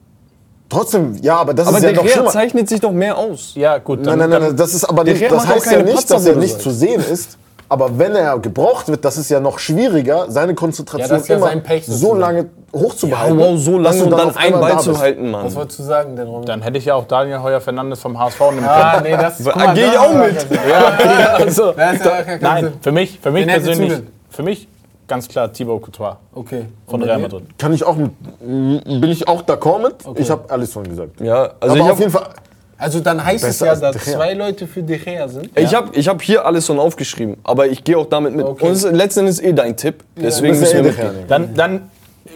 Trotzdem, 0.70 1.16
ja, 1.22 1.38
aber 1.38 1.54
das 1.54 1.68
Aber 1.68 1.78
ist 1.78 1.84
ja 1.84 1.92
noch 1.94 2.04
Gea 2.04 2.12
schlimmer. 2.12 2.30
zeichnet 2.30 2.70
sich 2.70 2.80
doch 2.80 2.92
mehr 2.92 3.18
aus. 3.18 3.54
Ja, 3.56 3.80
gut. 3.80 4.00
Nein, 4.02 4.20
Dann, 4.20 4.30
nein, 4.30 4.30
nein, 4.30 4.50
dann, 4.50 4.58
das 4.58 4.74
ist 4.76 4.86
aber 4.86 5.04
nicht, 5.04 5.22
das 5.22 5.34
auch 5.44 5.48
heißt 5.48 5.72
ja 5.72 5.82
nicht, 5.82 5.96
Patzer, 5.96 6.14
dass 6.16 6.26
er 6.28 6.36
nicht 6.36 6.52
sagst. 6.52 6.64
zu 6.64 6.70
sehen 6.72 7.02
ist. 7.02 7.38
Aber 7.72 8.00
wenn 8.00 8.16
er 8.16 8.40
gebraucht 8.40 8.88
wird, 8.88 9.06
das 9.06 9.18
ist 9.18 9.30
ja 9.30 9.40
noch 9.40 9.60
schwieriger, 9.60 10.26
seine 10.30 10.56
Konzentration 10.56 11.10
Ja, 11.12 11.18
ist 11.18 11.30
immer 11.30 11.50
Pech 11.58 11.86
so 11.86 12.16
lange 12.16 12.46
hochzubehalten. 12.76 13.40
Ja, 13.40 13.46
wow, 13.46 13.60
so 13.60 13.78
lange 13.78 14.04
und 14.04 14.10
dann 14.12 14.30
auf 14.30 14.38
einen 14.38 14.60
Ball 14.60 14.72
da 14.72 14.80
zu 14.80 14.98
halten, 14.98 15.30
Mann. 15.30 15.46
Was 15.46 15.56
wolltest 15.56 15.78
du 15.80 15.84
sagen 15.84 16.16
denn, 16.16 16.28
Romy? 16.28 16.46
dann 16.46 16.64
hätte 16.64 16.80
ich 16.80 16.86
ja 16.86 16.96
auch 16.96 17.06
Daniel 17.06 17.42
Heuer 17.44 17.62
Fernandes 17.62 18.00
vom 18.00 18.20
HSV 18.20 18.40
nehmen 18.40 18.58
können. 18.58 18.70
Ah, 18.70 19.02
nee, 19.04 19.12
das 19.12 19.46
Weil- 19.46 19.54
guck 19.54 19.66
mal, 19.66 19.74
geh 19.76 19.86
ich 19.86 19.98
auch 20.00 20.14
mit. 20.16 20.48
Ja, 20.68 21.34
also, 21.36 21.72
ist 21.72 22.42
nein, 22.42 22.74
für 22.82 22.92
mich, 22.92 23.20
für 23.22 23.30
mich 23.32 23.46
persönlich, 23.46 23.94
für 24.32 24.44
mich 24.44 24.68
ganz 25.10 25.28
klar 25.28 25.52
Thibaut 25.52 25.82
Courtois 25.82 26.16
Okay. 26.34 26.66
von 26.88 27.04
Real? 27.04 27.20
Madrid. 27.20 27.44
Kann 27.58 27.74
ich 27.74 27.84
auch 27.84 27.98
mit, 27.98 28.12
bin 28.40 29.04
ich 29.12 29.28
auch 29.28 29.42
d'accord 29.42 29.82
mit. 29.82 29.96
Ich 30.20 30.30
habe 30.32 30.50
Alisson 30.50 30.88
gesagt. 30.88 31.20
Ja, 31.20 31.52
also 31.60 31.76
aber 31.76 31.76
ich 31.76 31.82
auf 31.82 31.90
habe 31.90 32.00
jeden 32.00 32.12
Fall, 32.12 32.30
Also 32.78 33.02
dann 33.02 33.22
heißt 33.26 33.44
es 33.44 33.50
Besser 33.60 33.66
ja, 33.66 33.72
als 33.74 33.82
dass 33.82 33.96
De 33.98 34.06
Gea. 34.06 34.14
zwei 34.16 34.34
Leute 34.36 34.68
für 34.68 34.82
De 34.84 34.98
Gea 34.98 35.28
sind. 35.28 35.50
ich 35.58 35.76
hab, 35.76 35.98
ich 35.98 36.08
hab 36.08 36.22
hier 36.22 36.46
alles 36.46 36.66
schon 36.66 36.80
aufgeschrieben, 36.80 37.36
aber 37.44 37.68
ich 37.68 37.84
gehe 37.84 37.98
auch 37.98 38.06
damit 38.06 38.34
mit. 38.36 38.46
Okay. 38.46 38.66
Und 38.68 38.72
es 38.72 38.86
ist 38.86 38.94
letzten 38.94 39.22
Endes 39.22 39.42
eh 39.42 39.52
dein 39.52 39.76
Tipp, 39.76 40.04
deswegen 40.16 40.58
müssen 40.58 40.62
müssen 40.62 40.74
wir 40.98 41.04
eh 41.04 41.10
mitgehen. 41.12 41.28
Dann, 41.28 41.54
dann 41.56 41.90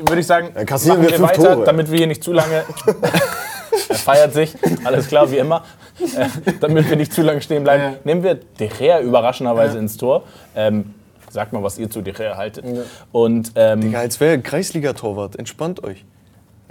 würde 0.05 0.19
ich 0.19 0.27
sagen, 0.27 0.49
Dann 0.53 0.65
kassieren 0.65 0.97
machen 0.97 1.11
wir 1.13 1.19
wir 1.19 1.27
fünf 1.27 1.39
weiter, 1.39 1.53
Tore. 1.55 1.65
damit 1.65 1.89
wir 1.91 1.97
hier 1.99 2.07
nicht 2.07 2.23
zu 2.23 2.33
lange. 2.33 2.63
er 3.89 3.95
feiert 3.95 4.33
sich, 4.33 4.53
alles 4.83 5.07
klar, 5.07 5.31
wie 5.31 5.37
immer. 5.37 5.63
Äh, 5.99 6.25
damit 6.59 6.89
wir 6.89 6.97
nicht 6.97 7.13
zu 7.13 7.21
lange 7.21 7.39
stehen 7.41 7.63
bleiben, 7.63 7.83
Ja. 7.83 7.93
nehmen 8.03 8.23
wir 8.23 8.35
De 8.35 8.67
Gea 8.67 8.99
überraschenderweise 8.99 9.77
ins 9.77 9.95
Tor. 9.95 10.23
Ähm, 10.55 10.93
sagt 11.33 11.51
mal, 11.51 11.63
was 11.63 11.77
ihr 11.79 11.89
zu 11.89 12.01
Gea 12.03 12.37
haltet. 12.37 12.63
Und 13.11 13.51
ähm, 13.55 13.91
Ja, 13.91 13.99
als 13.99 14.19
wäre 14.19 14.39
Kreisliga-Torwart, 14.39 15.35
entspannt 15.37 15.83
euch. 15.83 16.05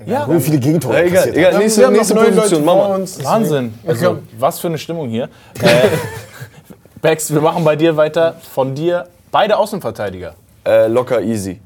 ja, 0.06 0.26
wie 0.32 0.40
viele 0.40 0.58
Gegentore 0.58 0.94
Ja, 0.94 1.00
egal, 1.04 1.28
egal. 1.36 1.58
Nächste- 1.58 1.80
wir 1.80 1.86
haben 1.88 1.92
noch 1.94 1.98
nächste 2.00 2.14
Position, 2.14 2.64
Leute 2.64 2.64
Mama. 2.64 2.98
Wahnsinn. 3.24 3.74
Also, 3.86 4.18
was 4.38 4.60
für 4.60 4.68
eine 4.68 4.78
Stimmung 4.78 5.08
hier. 5.08 5.24
Äh, 5.60 5.88
Bex, 7.02 7.32
wir 7.34 7.40
machen 7.40 7.64
bei 7.64 7.74
dir 7.76 7.96
weiter. 7.96 8.36
Von 8.54 8.74
dir 8.74 9.08
beide 9.32 9.58
Außenverteidiger. 9.58 10.34
Äh, 10.64 10.86
locker 10.86 11.20
easy. 11.20 11.60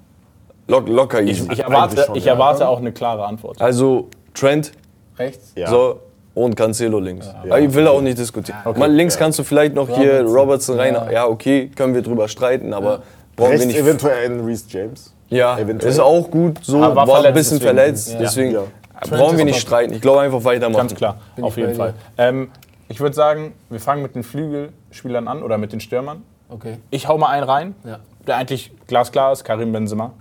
Lock, 0.68 0.88
locker 0.88 1.20
easy. 1.22 1.46
Ich 1.52 1.61
erwarte, 1.61 2.02
schon, 2.06 2.16
ich 2.16 2.24
ja. 2.24 2.32
erwarte 2.32 2.66
auch 2.68 2.78
eine 2.78 2.92
klare 2.92 3.24
Antwort. 3.26 3.61
also 3.61 4.09
Trent, 4.35 4.72
Rechts. 5.18 5.52
Ja. 5.54 5.68
so 5.68 6.00
und 6.37 6.55
Cancelo 6.55 7.01
links. 7.01 7.29
Aber 7.42 7.59
ich 7.59 7.72
will 7.72 7.88
auch 7.88 8.01
nicht 8.03 8.18
diskutieren. 8.18 8.59
Okay. 8.64 8.79
Mal 8.79 8.92
links 8.92 9.16
kannst 9.16 9.38
du 9.38 9.42
vielleicht 9.42 9.75
noch 9.75 9.88
hier 9.88 10.20
Robertson. 10.20 10.37
Robertson 10.38 10.79
rein. 10.79 10.94
Ja. 10.94 11.11
Ja. 11.11 11.27
okay, 11.27 11.70
können 11.75 11.94
wir 11.94 12.03
drüber 12.03 12.29
streiten, 12.29 12.72
aber 12.75 13.03
brauchen 13.35 13.49
wir 13.53 13.55
Rechts 13.55 13.66
nicht. 13.66 13.79
eventuell 13.79 14.27
einen 14.27 14.44
Reece 14.44 14.66
James. 14.68 15.12
Ja, 15.29 15.59
eventuell. 15.59 15.90
ist 15.90 15.99
auch 15.99 16.31
gut. 16.31 16.59
So 16.62 16.83
Aber 16.83 16.94
war, 16.94 17.09
war 17.09 17.25
ein 17.25 17.33
bisschen 17.35 17.59
deswegen. 17.59 17.77
verletzt, 17.77 18.12
Ja. 18.12 18.18
deswegen 18.20 18.53
Ja. 18.53 18.62
brauchen 19.11 19.38
wir 19.38 19.44
nicht 19.46 19.61
streiten. 19.61 19.94
Ich 19.94 20.01
glaube 20.03 20.20
einfach 20.20 20.44
weitermachen. 20.44 20.77
Ganz 20.79 20.94
klar, 20.94 21.18
Bin 21.35 21.44
auf 21.44 21.57
jeden 21.57 21.75
Fall. 21.75 21.94
Ähm, 22.18 22.51
ich 22.88 23.01
würde 23.01 23.16
sagen, 23.16 23.55
wir 23.70 23.81
fangen 23.81 24.03
mit 24.03 24.14
den 24.14 24.22
Flügelspielern 24.22 25.27
an 25.29 25.42
oder 25.42 25.57
mit 25.59 25.72
den 25.72 25.81
Stürmern. 25.81 26.22
Okay. 26.51 26.77
Ich 26.90 27.09
hau 27.09 27.16
mal 27.18 27.29
einen 27.31 27.44
rein, 27.44 27.75
Ja. 27.85 27.99
der 28.27 28.37
eigentlich 28.37 28.70
glasklar 28.87 29.33
ist, 29.33 29.42
Karim 29.42 29.72
Benzema. 29.72 30.12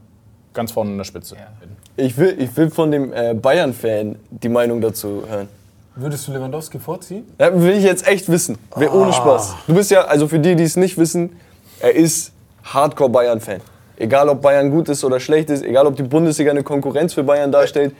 Ganz 0.53 0.71
vorne 0.71 0.91
in 0.91 0.97
der 0.97 1.03
Spitze. 1.03 1.35
Ich 1.97 2.17
will, 2.17 2.35
ich 2.39 2.55
will 2.57 2.69
von 2.71 2.89
dem 2.89 3.11
äh, 3.13 3.33
Bayern-Fan 3.33 4.15
die 4.31 4.49
Meinung 4.49 4.79
dazu 4.81 5.23
hören. 5.29 5.49
Würdest 5.97 6.27
du 6.27 6.33
Lewandowski 6.33 6.77
vorziehen? 6.77 7.23
Ja, 7.39 7.57
will 7.57 7.71
ich 7.71 7.83
jetzt 7.83 8.05
echt 8.05 8.27
wissen. 8.27 8.57
Wer 8.75 8.93
ohne 8.93 9.13
Spaß. 9.13 9.55
Du 9.65 9.73
bist 9.73 9.91
ja, 9.91 10.01
also 10.01 10.27
für 10.27 10.39
die, 10.39 10.53
die 10.57 10.63
es 10.63 10.75
nicht 10.75 10.97
wissen, 10.97 11.37
er 11.79 11.95
ist 11.95 12.33
Hardcore 12.65 13.09
Bayern-Fan. 13.09 13.61
Egal 13.95 14.27
ob 14.27 14.41
Bayern 14.41 14.71
gut 14.71 14.89
ist 14.89 15.05
oder 15.05 15.21
schlecht 15.21 15.49
ist, 15.49 15.63
egal 15.63 15.87
ob 15.87 15.95
die 15.95 16.03
Bundesliga 16.03 16.51
eine 16.51 16.63
Konkurrenz 16.63 17.13
für 17.13 17.23
Bayern 17.23 17.49
darstellt, 17.49 17.95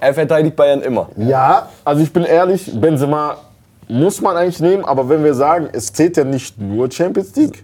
er 0.00 0.12
verteidigt 0.12 0.56
Bayern 0.56 0.80
immer. 0.80 1.08
Ja, 1.16 1.68
also 1.84 2.02
ich 2.02 2.12
bin 2.12 2.24
ehrlich, 2.24 2.68
Benzema 2.80 3.36
muss 3.86 4.20
man 4.20 4.36
eigentlich 4.36 4.58
nehmen, 4.58 4.84
aber 4.84 5.08
wenn 5.08 5.22
wir 5.22 5.34
sagen, 5.34 5.68
es 5.72 5.92
zählt 5.92 6.16
ja 6.16 6.24
nicht 6.24 6.60
nur 6.60 6.90
Champions 6.90 7.36
League, 7.36 7.62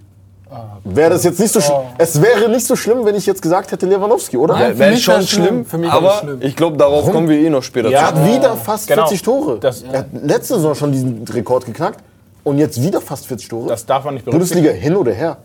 wäre 0.84 1.10
das 1.10 1.24
jetzt 1.24 1.38
nicht 1.40 1.52
so 1.52 1.60
schlimm. 1.60 1.76
Es 1.98 2.20
wäre 2.20 2.48
nicht 2.48 2.66
so 2.66 2.76
schlimm, 2.76 3.04
wenn 3.04 3.14
ich 3.14 3.26
jetzt 3.26 3.40
gesagt 3.42 3.72
hätte 3.72 3.86
Lewandowski, 3.86 4.36
oder? 4.36 4.54
Nein, 4.54 4.62
Wäre 4.62 4.72
für 4.74 4.78
wär 4.80 4.90
mich 4.92 5.02
schon 5.04 5.22
schlimm. 5.26 5.44
schlimm, 5.46 5.64
Für 5.66 5.78
mich 5.78 5.90
aber 5.90 6.12
schlimm. 6.20 6.38
ich 6.42 6.56
glaube, 6.56 6.76
darauf 6.76 7.10
kommen 7.10 7.28
wir 7.28 7.38
eh 7.38 7.50
noch 7.50 7.62
später 7.62 7.88
Ja. 7.90 8.00
Er 8.08 8.14
zu. 8.14 8.20
hat 8.20 8.28
wieder 8.28 8.56
fast 8.56 8.86
Genau. 8.88 9.02
40 9.06 9.22
Tore. 9.22 9.58
Das- 9.58 9.82
er 9.82 10.00
hat 10.00 10.06
letzte 10.12 10.54
Saison 10.54 10.74
schon 10.74 10.92
diesen 10.92 11.24
Rekord 11.28 11.64
geknackt 11.66 12.00
und 12.44 12.58
jetzt 12.58 12.82
wieder 12.82 13.00
fast 13.00 13.26
40 13.26 13.48
Tore. 13.48 13.68
Das 13.68 13.86
darf 13.86 14.04
man 14.04 14.14
nicht 14.14 14.24
berücksichtigen. 14.24 14.62
Bundesliga 14.64 14.84
hin 14.84 14.96
oder 14.96 15.12
her? 15.12 15.36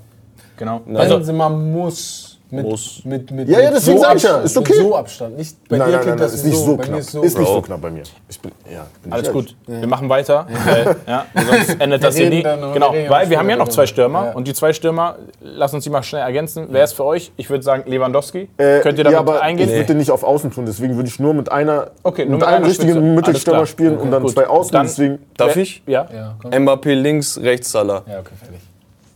Genau. 0.57 0.81
Also- 0.95 1.15
Benzema 1.17 1.49
muss. 1.49 2.36
Mit, 2.49 2.63
Muss. 2.65 3.01
Mit, 3.03 3.29
mit, 3.29 3.49
Ja, 3.49 3.59
ja, 3.59 3.71
deswegen 3.71 3.97
so 3.97 4.03
sag 4.03 4.15
ich 4.15 4.23
ja, 4.23 4.29
Abstand. 4.29 4.45
ist 4.45 4.57
okay. 4.57 4.73
Mit 4.77 4.81
so 4.87 4.95
Abstand. 4.95 5.37
Nicht, 5.37 5.67
bei 5.67 5.77
nein, 5.77 5.87
dir 5.87 5.91
nein, 5.91 6.01
klingt 6.01 6.15
nein, 6.17 6.25
das 6.25 6.33
ist 6.33 6.45
nicht 6.45 6.57
so 6.57 6.77
bei 6.77 6.83
knapp. 6.85 6.99
ist 6.99 7.11
so. 7.11 7.21
ist 7.21 7.37
nicht 7.37 7.47
so 7.47 7.61
knapp 7.61 7.81
bei 7.81 7.89
mir. 7.91 8.03
Ich 8.29 8.39
bin, 8.39 8.51
ja, 8.73 8.87
bin 9.03 9.11
Alles 9.11 9.31
gut. 9.33 9.55
Wir 9.65 9.87
machen 9.87 10.07
weiter. 10.07 10.47
äh, 10.49 10.95
ja, 11.11 11.25
sonst 11.45 11.81
endet 11.81 12.03
das 12.03 12.15
hier 12.15 12.29
nie. 12.29 12.43
Genau, 12.43 12.93
wir 12.93 13.09
weil 13.09 13.29
wir 13.29 13.37
haben 13.37 13.49
ja 13.49 13.57
noch 13.57 13.67
zwei. 13.67 13.85
Stürmer 13.85 14.27
Ja. 14.27 14.31
und 14.33 14.47
die 14.47 14.53
zwei 14.53 14.71
Stürmer, 14.73 15.17
lass 15.41 15.73
uns 15.73 15.83
die 15.83 15.89
mal 15.89 16.03
schnell 16.03 16.21
ergänzen. 16.21 16.67
Wer 16.69 16.83
ist 16.83 16.93
für 16.93 17.03
euch? 17.05 17.31
Ich 17.37 17.49
würde 17.49 17.63
sagen 17.63 17.83
Lewandowski. 17.85 18.49
Äh, 18.57 18.79
Könnt 18.79 18.97
ihr 18.97 19.03
damit 19.03 19.13
ja, 19.13 19.19
aber 19.19 19.41
eingehen? 19.41 19.67
ich 19.69 19.75
würde 19.75 19.85
den 19.87 19.97
nicht 19.97 20.11
auf 20.11 20.23
Außen 20.23 20.51
tun, 20.51 20.65
deswegen 20.65 20.95
würde 20.95 21.09
ich 21.09 21.19
nur 21.19 21.33
mit 21.33 21.51
einer, 21.51 21.91
Okay, 22.03 22.23
nur 22.25 22.31
mit 22.37 22.39
mit 22.39 22.47
einem 22.47 22.65
richtigen 22.65 23.15
Mittelstürmer 23.15 23.65
spielen 23.65 23.97
und 23.97 24.11
dann 24.11 24.27
zwei 24.27 24.47
Außen. 24.47 24.77
Deswegen 24.83 25.19
Darf 25.35 25.55
ich? 25.57 25.83
Ja. 25.85 26.07
Ja. 26.13 26.57
Mbappé 26.57 26.93
links, 26.93 27.39
rechts 27.41 27.71
Salah. 27.71 28.03
Ja, 28.07 28.19
okay, 28.19 28.31
fertig. 28.39 28.61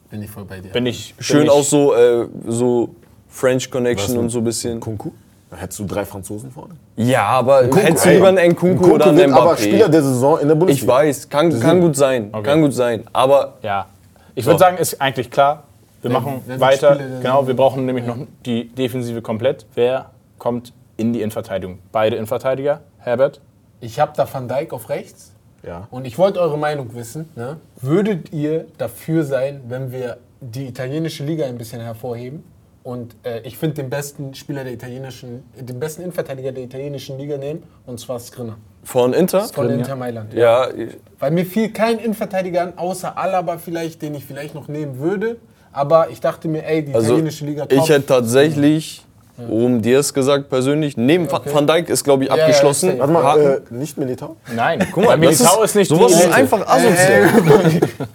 Bin 0.10 0.22
ich 0.24 0.30
voll 0.30 0.44
bei 0.44 0.60
dir. 0.60 0.72
Bin 0.72 0.86
ich. 0.86 1.16
Schön 1.20 1.50
auch 1.50 1.64
so, 1.64 1.94
äh, 1.96 2.28
so 2.46 2.90
French 3.32 3.72
Connection 3.72 4.18
und 4.18 4.30
so 4.30 4.38
ein 4.40 4.44
bisschen. 4.44 4.80
Kunku? 4.80 5.12
Da 5.50 5.58
hättest 5.58 5.80
du 5.80 5.86
drei 5.86 6.06
Franzosen 6.06 6.50
vorne. 6.52 6.76
Ja, 6.96 7.24
aber 7.26 7.64
hättest 7.64 8.06
du 8.06 8.10
lieber 8.12 8.30
einen 8.30 8.52
Nkunku 8.52 8.78
Kunku 8.84 8.96
oder 8.96 9.08
einen 9.08 9.18
wird 9.18 9.32
aber 9.34 9.58
Spieler 9.58 9.88
Mbappé? 9.88 9.92
der 9.92 10.04
Saison 10.04 10.40
in 10.40 10.48
der 10.48 10.56
Ich 10.56 10.60
Bundesliga. 10.60 10.94
weiß, 10.94 11.30
kann, 11.30 11.60
kann 11.60 11.82
gut 11.82 11.96
sein, 11.98 12.32
kann 12.44 12.62
gut 12.62 12.74
sein. 12.74 13.04
Aber 13.12 13.56
Ja. 13.62 13.88
Ich 14.34 14.46
würde 14.46 14.60
sagen, 14.60 14.78
ist 14.78 15.02
eigentlich 15.02 15.30
klar. 15.30 15.64
Wir 16.02 16.10
machen 16.12 16.42
wird 16.46 16.60
weiter. 16.62 16.94
Spieler 16.96 17.10
der 17.10 17.20
Genau, 17.20 17.46
wir 17.48 17.54
brauchen 17.56 17.86
nämlich 17.86 18.06
noch 18.06 18.16
die 18.46 18.70
Defensive 18.70 19.22
komplett. 19.22 19.66
Wer 19.76 20.12
kommt 20.40 20.72
in 20.96 21.12
die 21.12 21.20
Innenverteidigung? 21.22 21.80
Beide 21.92 22.16
Innenverteidiger. 22.16 22.80
Herbert. 23.00 23.42
Ich 23.82 24.00
habe 24.00 24.14
da 24.16 24.26
Van 24.32 24.48
Dijk 24.48 24.72
auf 24.72 24.88
rechts. 24.90 25.32
Ja. 25.68 25.88
Und 25.92 26.06
ich 26.06 26.18
wollte 26.18 26.40
eure 26.40 26.58
Meinung 26.58 26.96
wissen. 26.96 27.30
Ne? 27.36 27.58
Würdet 27.82 28.32
ihr 28.32 28.66
dafür 28.78 29.26
sein, 29.26 29.62
wenn 29.68 29.92
wir 29.92 30.18
die 30.40 30.68
italienische 30.68 31.24
Liga 31.26 31.46
ein 31.46 31.58
bisschen 31.58 31.82
hervorheben? 31.82 32.44
Und 32.84 33.16
äh, 33.24 33.42
ich 33.42 33.58
finde 33.58 33.76
den 33.76 33.90
besten 33.90 34.34
Spieler 34.34 34.64
der 34.64 34.74
italienischen, 34.74 35.44
den 35.60 35.80
besten 35.80 36.02
Innenverteidiger 36.02 36.52
der 36.52 36.64
italienischen 36.64 37.18
Liga 37.20 37.38
nehmen, 37.38 37.64
und 37.86 38.00
zwar 38.00 38.20
Skriniar 38.20 38.58
Von 38.84 39.14
Inter? 39.14 39.42
von 39.42 39.70
Inter 39.70 39.96
Mailand. 39.96 40.34
Ja, 40.34 40.68
ich- 40.72 40.98
Weil 41.20 41.32
mir 41.32 41.46
fiel 41.46 41.72
kein 41.72 42.00
Innenverteidiger 42.00 42.64
an, 42.64 42.74
außer 42.78 43.16
Alaba 43.18 43.60
vielleicht, 43.60 44.02
den 44.02 44.16
ich 44.16 44.26
vielleicht 44.26 44.56
noch 44.56 44.68
nehmen 44.68 44.98
würde. 44.98 45.38
Aber 45.72 46.10
ich 46.10 46.20
dachte 46.20 46.48
mir, 46.48 46.66
ey, 46.66 46.84
die 46.84 46.94
also 46.94 47.08
italienische 47.10 47.46
Liga 47.46 47.66
top. 47.66 47.80
ich 47.84 47.90
hätte 47.90 48.08
tatsächlich 48.08 49.06
Ruben 49.50 49.82
Diaz 49.82 50.14
gesagt 50.14 50.50
persönlich. 50.50 50.98
Neben 50.98 51.32
Van- 51.32 51.42
Van 51.46 51.66
Dijk 51.68 51.90
ist, 51.90 52.04
glaube 52.04 52.24
ich, 52.24 52.30
Ja, 52.30 52.36
ja, 52.38 52.44
abgeschlossen. 52.44 53.00
Warte 53.00 53.12
mal, 53.14 53.40
äh, 53.72 53.74
nicht 53.74 53.98
Militao? 53.98 54.36
Nein, 54.56 54.86
Guck 54.92 55.06
mal, 55.06 55.18
Militao 55.18 55.64
ist, 55.64 55.72
ist, 55.72 55.76
nicht 55.76 55.90
sowas 55.90 56.12
die 56.12 56.24
ist 56.24 56.34
einfach 56.34 56.68
asozial. 56.68 57.30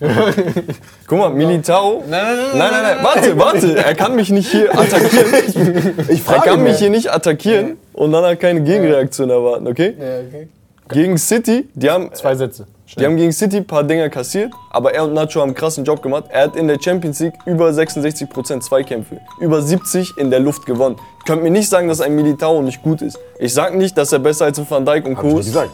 Guck 1.07 1.19
mal, 1.19 1.31
Militao. 1.31 2.03
Nein, 2.09 2.23
nein, 2.25 2.37
nein, 2.37 2.59
Nein, 2.59 2.71
nein, 2.71 2.83
nein, 2.83 3.05
warte, 3.05 3.39
warte. 3.39 3.77
Er 3.77 3.95
kann 3.95 4.15
mich 4.17 4.31
nicht 4.31 4.51
hier 4.51 4.71
attackieren. 4.79 5.95
Ich 6.09 6.19
Er 6.21 6.25
frage 6.25 6.51
kann 6.51 6.63
mich 6.63 6.79
hier 6.79 6.91
nicht 6.91 7.13
attackieren 7.13 7.77
und 7.93 8.13
dann 8.13 8.25
halt 8.25 8.41
keine 8.41 8.61
Gegenreaktion 8.63 9.31
erwarten, 9.31 9.67
okay? 9.67 9.95
Ja, 9.99 10.05
okay. 10.29 10.49
Gegen 10.89 11.19
City, 11.19 11.69
die 11.75 11.91
haben, 11.91 12.11
Zwei 12.15 12.35
Sätze. 12.35 12.67
Die 12.95 13.05
haben 13.05 13.17
gegen 13.17 13.33
City 13.33 13.59
ein 13.59 13.67
paar 13.67 13.83
Dinger 13.83 14.09
kassiert, 14.09 14.53
aber 14.71 14.95
er 14.95 15.05
und 15.05 15.13
Nacho 15.13 15.41
haben 15.41 15.49
einen 15.49 15.55
krassen 15.55 15.85
Job 15.85 16.03
gemacht. 16.03 16.25
Er 16.29 16.45
hat 16.45 16.57
in 16.57 16.69
der 16.69 16.79
Champions 16.81 17.19
League 17.21 17.35
über 17.45 17.69
66% 17.69 18.61
Zweikämpfe, 18.61 19.21
über 19.41 19.61
70 19.61 20.17
in 20.19 20.31
der 20.31 20.41
Luft 20.41 20.67
gewonnen. 20.67 20.97
Könnt 21.27 21.43
mir 21.43 21.51
nicht 21.51 21.69
sagen, 21.69 21.89
dass 21.89 22.01
ein 22.01 22.15
Militao 22.15 22.63
nicht 22.63 22.83
gut 22.83 23.03
ist. 23.03 23.19
Ich 23.39 23.53
sag 23.53 23.75
nicht, 23.75 23.99
dass 23.99 24.13
er 24.13 24.21
besser 24.21 24.45
als 24.45 24.59
ein 24.59 24.71
Van 24.71 24.85
Dijk 24.85 25.07
und 25.07 25.17
Co. 25.17 25.29
ich 25.29 25.35
nicht 25.35 25.41
ist, 25.41 25.47
gesagt. 25.47 25.71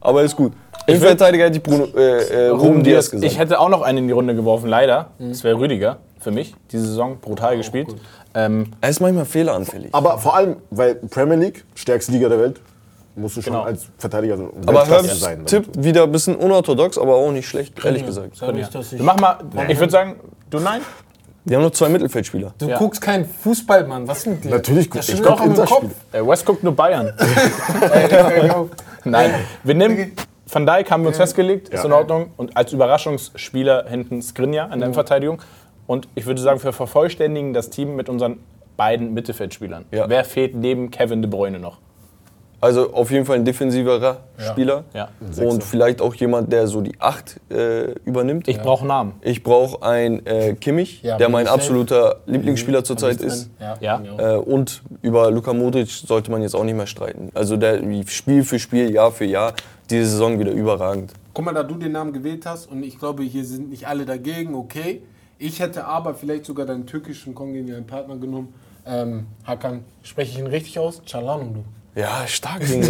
aber 0.00 0.20
er 0.20 0.24
ist 0.24 0.36
gut. 0.36 0.52
Im 0.86 1.00
Verteidiger 1.00 1.44
hätte 1.44 1.56
ich 1.56 1.62
Bruno, 1.62 1.86
äh, 1.96 2.46
äh, 2.46 2.48
Ruben 2.48 2.82
Diaz 2.82 3.10
gesagt. 3.10 3.30
Ich 3.30 3.38
hätte 3.38 3.58
auch 3.58 3.68
noch 3.68 3.82
einen 3.82 3.98
in 3.98 4.06
die 4.06 4.12
Runde 4.12 4.34
geworfen, 4.34 4.68
leider. 4.68 5.10
Das 5.18 5.44
wäre 5.44 5.58
Rüdiger 5.58 5.98
für 6.18 6.30
mich. 6.30 6.54
Diese 6.72 6.86
Saison 6.86 7.18
brutal 7.20 7.56
gespielt. 7.56 7.88
Ähm, 8.34 8.72
er 8.80 8.90
ist 8.90 9.00
manchmal 9.00 9.24
fehleranfällig. 9.24 9.94
Aber 9.94 10.18
vor 10.18 10.34
allem, 10.34 10.56
weil 10.70 10.96
Premier 10.96 11.36
League, 11.36 11.64
stärkste 11.74 12.12
Liga 12.12 12.28
der 12.28 12.38
Welt, 12.40 12.60
musst 13.16 13.36
du 13.36 13.42
schon 13.42 13.52
Genau. 13.52 13.64
als 13.64 13.86
Verteidiger 13.98 14.36
so 14.36 14.52
Aber 14.66 14.80
Weltklasse 14.80 15.06
Herbs 15.08 15.20
sein. 15.20 15.46
Tipp 15.46 15.68
wieder 15.76 16.04
ein 16.04 16.12
bisschen 16.12 16.36
unorthodox, 16.36 16.98
aber 16.98 17.14
auch 17.14 17.30
nicht 17.32 17.48
schlecht, 17.48 17.84
ehrlich 17.84 18.04
gesagt. 18.04 18.36
Sag 18.36 18.54
nicht, 18.54 18.74
dass 18.74 18.92
ich 18.92 18.98
wir 18.98 19.04
machen 19.06 19.20
mal, 19.20 19.38
ich 19.68 19.78
würde 19.78 19.90
sagen, 19.92 20.16
du 20.50 20.58
nein? 20.60 20.80
Die 21.46 21.54
haben 21.54 21.62
noch 21.62 21.72
zwei 21.72 21.90
Mittelfeldspieler. 21.90 22.54
Du 22.58 22.66
Ja. 22.68 22.78
guckst 22.78 23.02
keinen 23.02 23.26
Fußball, 23.26 23.86
Mann. 23.86 24.08
Was 24.08 24.24
mit 24.24 24.44
dir? 24.44 24.50
Natürlich 24.50 24.88
guck 24.88 25.00
Das 25.00 25.08
ich 25.10 25.16
steht 25.16 25.26
guck 25.26 25.36
doch 25.36 25.44
im. 25.44 25.54
Kopf. 25.54 25.84
Äh, 26.12 26.26
West 26.26 26.46
guckt 26.46 26.62
nur 26.64 26.74
Bayern. 26.74 27.12
Nein, 29.04 29.34
wir 29.62 29.74
nehmen 29.74 30.12
Van 30.50 30.64
Dijk 30.66 30.90
haben 30.90 31.02
wir 31.02 31.08
uns 31.08 31.16
festgelegt, 31.18 31.68
ist 31.68 31.80
Ja. 31.80 31.86
in 31.86 31.92
Ordnung. 31.92 32.30
Und 32.36 32.56
als 32.56 32.72
Überraschungsspieler 32.72 33.84
hinten 33.88 34.22
Skriniar 34.22 34.66
in 34.72 34.78
der 34.78 34.86
Innenverteidigung. 34.86 35.42
Und 35.86 36.08
ich 36.14 36.24
würde 36.26 36.40
sagen, 36.40 36.62
wir 36.62 36.72
vervollständigen 36.72 37.52
das 37.52 37.68
Team 37.70 37.94
mit 37.96 38.08
unseren 38.08 38.38
beiden 38.78 39.12
Mittelfeldspielern. 39.12 39.84
Ja. 39.90 40.08
Wer 40.08 40.24
fehlt 40.24 40.54
neben 40.54 40.90
Kevin 40.90 41.20
De 41.22 41.30
Bruyne 41.30 41.58
noch? 41.58 41.78
Also 42.64 42.94
auf 42.94 43.10
jeden 43.10 43.26
Fall 43.26 43.36
ein 43.36 43.44
defensiverer 43.44 44.20
Spieler. 44.38 44.84
Ja. 44.94 45.08
Und 45.36 45.62
vielleicht 45.62 46.00
auch 46.00 46.14
jemand, 46.14 46.50
der 46.50 46.66
so 46.66 46.80
die 46.80 46.98
Acht 46.98 47.38
äh, 47.50 47.92
übernimmt. 48.06 48.48
Ich 48.48 48.58
brauche 48.58 48.86
Namen. 48.86 49.12
Ich 49.20 49.42
brauche 49.42 49.82
einen 49.82 50.24
äh, 50.24 50.54
Kimmich, 50.54 51.02
Ja, 51.02 51.18
der 51.18 51.28
mein 51.28 51.46
absoluter 51.46 52.20
Lieblingsspieler 52.24 52.82
zurzeit 52.82 53.20
ist. 53.20 53.50
Ja. 53.60 53.76
Ja. 53.80 54.00
ja. 54.02 54.34
Äh, 54.34 54.36
und 54.38 54.82
über 55.02 55.30
Luka 55.30 55.52
Modric 55.52 55.90
sollte 55.90 56.30
man 56.30 56.40
jetzt 56.40 56.56
auch 56.56 56.64
nicht 56.64 56.76
mehr 56.76 56.86
streiten. 56.86 57.30
Also 57.34 57.58
der 57.58 57.86
wie 57.86 58.06
Spiel 58.06 58.42
für 58.44 58.58
Spiel, 58.58 58.90
Jahr 58.90 59.12
für 59.12 59.26
Jahr, 59.26 59.52
diese 59.90 60.06
Saison 60.06 60.38
wieder 60.38 60.52
überragend. 60.52 61.12
Guck 61.34 61.44
mal, 61.44 61.52
da 61.52 61.64
du 61.64 61.74
den 61.74 61.92
Namen 61.92 62.14
gewählt 62.14 62.46
hast 62.46 62.70
und 62.70 62.82
ich 62.82 62.98
glaube, 62.98 63.24
hier 63.24 63.44
sind 63.44 63.68
nicht 63.68 63.86
alle 63.86 64.06
dagegen, 64.06 64.54
okay. 64.54 65.02
Ich 65.38 65.60
hätte 65.60 65.84
aber 65.84 66.14
vielleicht 66.14 66.46
sogar 66.46 66.64
deinen 66.64 66.86
türkischen 66.86 67.34
kongenialen 67.34 67.86
Partner 67.86 68.16
genommen. 68.16 68.54
Ähm, 68.86 69.26
Hakan, 69.44 69.84
spreche 70.02 70.32
ich 70.32 70.38
ihn 70.38 70.46
richtig 70.46 70.78
aus? 70.78 71.02
Çalhanoğlu. 71.04 71.62
Ja, 71.96 72.26
stark. 72.26 72.60
Junge. 72.68 72.88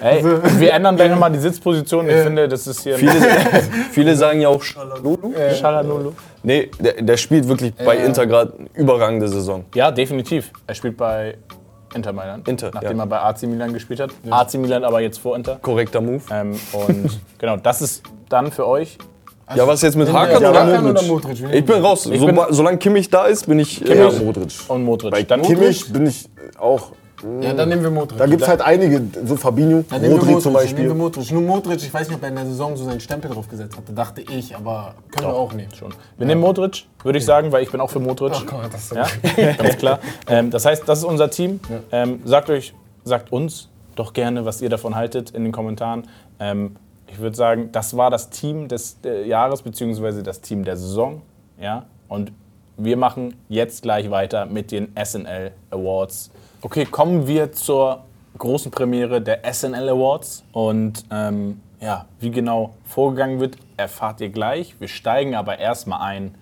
Ey, 0.00 0.24
wir 0.58 0.72
ändern 0.72 0.96
gleich 0.96 1.10
nochmal 1.10 1.30
die 1.30 1.38
Sitzposition. 1.38 2.08
Ich 2.08 2.16
finde, 2.16 2.48
das 2.48 2.66
ist 2.66 2.82
hier 2.82 2.96
viele, 2.96 3.12
viele 3.92 4.16
sagen 4.16 4.40
ja 4.40 4.48
auch 4.48 4.62
Shalalulu. 4.62 5.34
Shalanulu. 5.60 6.12
Nee, 6.42 6.70
der, 6.78 6.94
der 7.02 7.16
spielt 7.18 7.46
wirklich 7.46 7.74
bei 7.74 7.96
Inter 7.98 8.26
gerade 8.26 8.54
eine 8.58 8.68
überragende 8.74 9.28
Saison. 9.28 9.64
Ja, 9.74 9.90
definitiv. 9.90 10.50
Er 10.66 10.74
spielt 10.74 10.96
bei 10.96 11.36
Inter 11.94 12.12
Mailand. 12.14 12.48
Inter, 12.48 12.70
Nachdem 12.72 12.96
ja. 12.96 13.02
er 13.04 13.06
bei 13.06 13.20
AC 13.20 13.42
Milan 13.42 13.72
gespielt 13.74 14.00
hat. 14.00 14.10
AC 14.30 14.54
Milan 14.54 14.84
aber 14.84 15.00
jetzt 15.00 15.18
vor 15.18 15.36
Inter. 15.36 15.56
Korrekter 15.60 16.00
Move. 16.00 16.22
Ähm, 16.30 16.58
und 16.72 17.20
genau, 17.38 17.56
das 17.58 17.82
ist 17.82 18.02
dann 18.30 18.50
für 18.50 18.66
euch. 18.66 18.96
Ja, 19.54 19.66
was 19.66 19.80
jetzt 19.82 19.96
mit 19.96 20.12
Hakan 20.12 20.36
oder 20.38 20.48
Hakan 20.66 20.84
Modric? 20.84 20.90
oder 20.90 21.02
Modric? 21.02 21.54
Ich 21.54 21.64
bin 21.64 21.82
raus. 21.82 22.06
Ich 22.06 22.20
so, 22.20 22.26
bin- 22.26 22.38
solange 22.50 22.76
Kimmich 22.78 23.08
da 23.08 23.24
ist, 23.26 23.46
bin 23.46 23.58
ich. 23.58 23.80
Ja, 23.80 24.08
Äh, 24.08 24.12
Modric. 24.22 24.52
Und 24.68 24.84
Modric. 24.84 25.10
Bei 25.10 25.22
dann 25.22 25.40
Kimmich 25.42 25.90
bin 25.92 26.06
ich 26.06 26.28
auch. 26.58 26.92
Ja, 27.40 27.52
dann 27.52 27.68
nehmen 27.68 27.82
wir 27.82 27.90
Modric. 27.90 28.18
Da 28.18 28.26
gibt 28.26 28.42
es 28.42 28.48
halt 28.48 28.60
einige, 28.60 29.02
so 29.24 29.36
Fabinho, 29.36 29.84
Dann 29.88 30.02
Modric 30.02 30.10
Modric, 30.28 30.42
zum 30.42 30.54
dann 30.54 30.64
nehmen 30.64 30.76
wir 30.76 30.84
Beispiel. 30.84 30.94
Modric. 30.94 31.32
Nur 31.32 31.42
Modric, 31.42 31.82
ich 31.82 31.92
weiß 31.92 32.08
nicht, 32.08 32.16
ob 32.16 32.22
er 32.22 32.28
in 32.28 32.34
der 32.36 32.46
Saison 32.46 32.76
so 32.76 32.84
seinen 32.84 33.00
Stempel 33.00 33.30
drauf 33.30 33.48
gesetzt 33.48 33.76
hatte, 33.76 33.92
dachte 33.92 34.20
ich, 34.20 34.54
aber 34.54 34.94
können 35.10 35.28
wir 35.28 35.34
auch 35.34 35.52
nehmen. 35.52 35.74
schon. 35.74 35.92
Wir 36.16 36.26
nehmen 36.26 36.40
Modric, 36.40 36.84
würde 37.02 37.18
ich 37.18 37.24
sagen, 37.24 37.50
weil 37.52 37.62
ich 37.62 37.70
bin 37.70 37.80
auch 37.80 37.90
für 37.90 38.00
Modric. 38.00 38.32
Ach 38.34 38.46
Gott, 38.46 38.72
das 38.72 38.82
ist 38.82 38.88
so 38.90 38.96
Ja, 38.96 39.06
ganz 39.58 39.76
klar. 39.78 39.98
Ähm, 40.28 40.50
das 40.50 40.64
heißt, 40.64 40.88
das 40.88 41.00
ist 41.00 41.04
unser 41.04 41.30
Team. 41.30 41.60
Ähm, 41.90 42.20
sagt 42.24 42.50
euch, 42.50 42.74
sagt 43.04 43.32
uns 43.32 43.68
doch 43.96 44.12
gerne, 44.12 44.44
was 44.44 44.62
ihr 44.62 44.68
davon 44.68 44.94
haltet 44.94 45.30
in 45.30 45.42
den 45.44 45.52
Kommentaren. 45.52 46.04
Ähm, 46.38 46.76
ich 47.08 47.18
würde 47.18 47.36
sagen, 47.36 47.70
das 47.72 47.96
war 47.96 48.10
das 48.10 48.30
Team 48.30 48.68
des 48.68 48.98
äh, 49.04 49.26
Jahres 49.26 49.62
beziehungsweise 49.62 50.22
das 50.22 50.40
Team 50.40 50.64
der 50.64 50.76
Saison. 50.76 51.22
Ja? 51.60 51.86
Und 52.06 52.32
wir 52.76 52.96
machen 52.96 53.34
jetzt 53.48 53.82
gleich 53.82 54.10
weiter 54.10 54.46
mit 54.46 54.70
den 54.70 54.92
SNL 55.02 55.50
Awards. 55.70 56.30
Okay, 56.60 56.86
kommen 56.86 57.28
wir 57.28 57.52
zur 57.52 58.04
großen 58.36 58.72
Premiere 58.72 59.22
der 59.22 59.42
SNL 59.44 59.90
Awards. 59.90 60.42
Und 60.50 61.04
ähm, 61.08 61.60
ja, 61.80 62.06
wie 62.18 62.32
genau 62.32 62.74
vorgegangen 62.84 63.38
wird, 63.38 63.56
erfahrt 63.76 64.20
ihr 64.20 64.30
gleich. 64.30 64.74
Wir 64.80 64.88
steigen 64.88 65.36
aber 65.36 65.60
erstmal 65.60 66.00
ein 66.00 66.34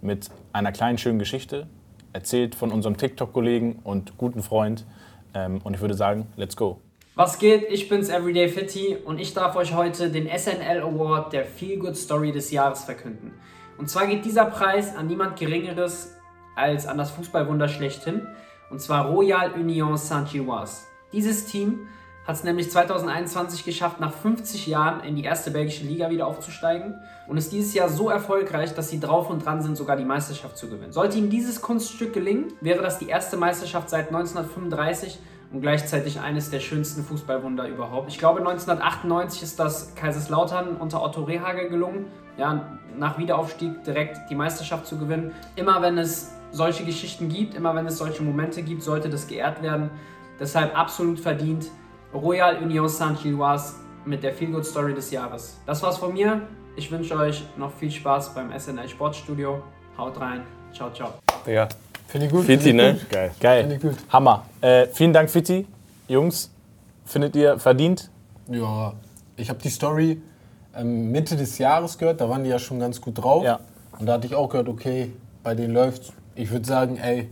mit 0.00 0.30
einer 0.52 0.70
kleinen 0.70 0.96
schönen 0.96 1.18
Geschichte, 1.18 1.66
erzählt 2.12 2.54
von 2.54 2.70
unserem 2.70 2.96
TikTok-Kollegen 2.96 3.80
und 3.82 4.16
guten 4.16 4.44
Freund. 4.44 4.86
Ähm, 5.34 5.60
und 5.64 5.74
ich 5.74 5.80
würde 5.80 5.94
sagen, 5.94 6.28
let's 6.36 6.56
go. 6.56 6.78
Was 7.16 7.40
geht? 7.40 7.64
Ich 7.68 7.88
bin's 7.88 8.08
Everyday 8.08 8.48
Fitty 8.48 8.96
und 9.04 9.18
ich 9.18 9.34
darf 9.34 9.56
euch 9.56 9.74
heute 9.74 10.08
den 10.08 10.28
SNL 10.28 10.82
Award 10.82 11.32
der 11.32 11.44
Feel 11.44 11.80
Good 11.80 11.96
Story 11.96 12.30
des 12.30 12.52
Jahres 12.52 12.84
verkünden. 12.84 13.32
Und 13.76 13.90
zwar 13.90 14.06
geht 14.06 14.24
dieser 14.24 14.44
Preis 14.44 14.94
an 14.94 15.08
niemand 15.08 15.36
Geringeres 15.36 16.14
als 16.54 16.86
an 16.86 16.96
das 16.96 17.10
Fußballwunder 17.10 17.66
schlechthin, 17.66 18.28
und 18.74 18.80
zwar 18.80 19.06
Royal 19.06 19.52
Union 19.52 19.96
Saint-Gilloise. 19.96 20.88
Dieses 21.12 21.46
Team 21.46 21.86
hat 22.26 22.34
es 22.34 22.42
nämlich 22.42 22.72
2021 22.72 23.64
geschafft, 23.64 24.00
nach 24.00 24.12
50 24.12 24.66
Jahren 24.66 25.04
in 25.04 25.14
die 25.14 25.22
erste 25.22 25.52
belgische 25.52 25.84
Liga 25.84 26.10
wieder 26.10 26.26
aufzusteigen 26.26 26.96
und 27.28 27.36
ist 27.36 27.52
dieses 27.52 27.72
Jahr 27.72 27.88
so 27.88 28.10
erfolgreich, 28.10 28.74
dass 28.74 28.90
sie 28.90 28.98
drauf 28.98 29.30
und 29.30 29.46
dran 29.46 29.62
sind, 29.62 29.76
sogar 29.76 29.96
die 29.96 30.04
Meisterschaft 30.04 30.58
zu 30.58 30.68
gewinnen. 30.68 30.90
Sollte 30.90 31.18
ihnen 31.18 31.30
dieses 31.30 31.62
Kunststück 31.62 32.14
gelingen, 32.14 32.52
wäre 32.62 32.82
das 32.82 32.98
die 32.98 33.06
erste 33.06 33.36
Meisterschaft 33.36 33.90
seit 33.90 34.08
1935 34.08 35.20
und 35.52 35.60
gleichzeitig 35.60 36.18
eines 36.18 36.50
der 36.50 36.58
schönsten 36.58 37.04
Fußballwunder 37.04 37.68
überhaupt. 37.68 38.08
Ich 38.08 38.18
glaube, 38.18 38.40
1998 38.40 39.44
ist 39.44 39.60
das 39.60 39.94
Kaiserslautern 39.94 40.78
unter 40.78 41.00
Otto 41.00 41.22
Rehagel 41.22 41.68
gelungen, 41.68 42.06
ja, 42.36 42.76
nach 42.98 43.18
Wiederaufstieg 43.18 43.84
direkt 43.84 44.28
die 44.30 44.34
Meisterschaft 44.34 44.84
zu 44.88 44.98
gewinnen. 44.98 45.30
Immer 45.54 45.80
wenn 45.80 45.96
es 45.96 46.32
solche 46.54 46.84
Geschichten 46.84 47.28
gibt, 47.28 47.54
immer 47.54 47.74
wenn 47.74 47.86
es 47.86 47.98
solche 47.98 48.22
Momente 48.22 48.62
gibt, 48.62 48.82
sollte 48.82 49.08
das 49.08 49.26
geehrt 49.26 49.62
werden. 49.62 49.90
Deshalb 50.38 50.76
absolut 50.78 51.18
verdient 51.18 51.66
Royal 52.14 52.62
Union 52.62 52.88
Saint-Gilloise 52.88 53.74
mit 54.04 54.22
der 54.22 54.32
Feel 54.32 54.52
Good 54.52 54.64
Story 54.64 54.94
des 54.94 55.10
Jahres. 55.10 55.58
Das 55.66 55.82
war's 55.82 55.98
von 55.98 56.12
mir. 56.12 56.42
Ich 56.76 56.90
wünsche 56.90 57.16
euch 57.16 57.44
noch 57.56 57.72
viel 57.72 57.90
Spaß 57.90 58.34
beim 58.34 58.56
SNL 58.58 58.88
Sportstudio. 58.88 59.62
Haut 59.98 60.20
rein. 60.20 60.42
Ciao, 60.72 60.90
ciao. 60.92 61.14
Ja. 61.46 61.68
Finde 62.06 62.26
ich 62.26 62.32
gut. 62.32 62.44
Fitti, 62.44 62.64
finde 62.64 62.88
ich 62.88 62.94
ne? 62.94 63.00
gut. 63.00 63.10
Geil. 63.10 63.30
Geil. 63.40 63.60
Finde 63.62 63.76
ich 63.76 63.82
gut. 63.82 64.12
Hammer. 64.12 64.46
Äh, 64.60 64.86
vielen 64.86 65.12
Dank, 65.12 65.30
Fitti. 65.30 65.66
Jungs, 66.08 66.50
findet 67.04 67.34
ihr 67.36 67.58
verdient? 67.58 68.10
Ja, 68.48 68.92
ich 69.36 69.48
habe 69.48 69.58
die 69.60 69.70
Story 69.70 70.20
ähm, 70.76 71.10
Mitte 71.10 71.36
des 71.36 71.58
Jahres 71.58 71.96
gehört, 71.96 72.20
da 72.20 72.28
waren 72.28 72.44
die 72.44 72.50
ja 72.50 72.58
schon 72.58 72.78
ganz 72.78 73.00
gut 73.00 73.18
drauf. 73.18 73.44
Ja. 73.44 73.60
Und 73.98 74.06
da 74.06 74.14
hatte 74.14 74.26
ich 74.26 74.34
auch 74.34 74.48
gehört, 74.48 74.68
okay, 74.68 75.12
bei 75.42 75.54
denen 75.54 75.72
läuft's. 75.72 76.12
Ich 76.36 76.50
würde 76.50 76.66
sagen, 76.66 76.96
ey, 76.96 77.28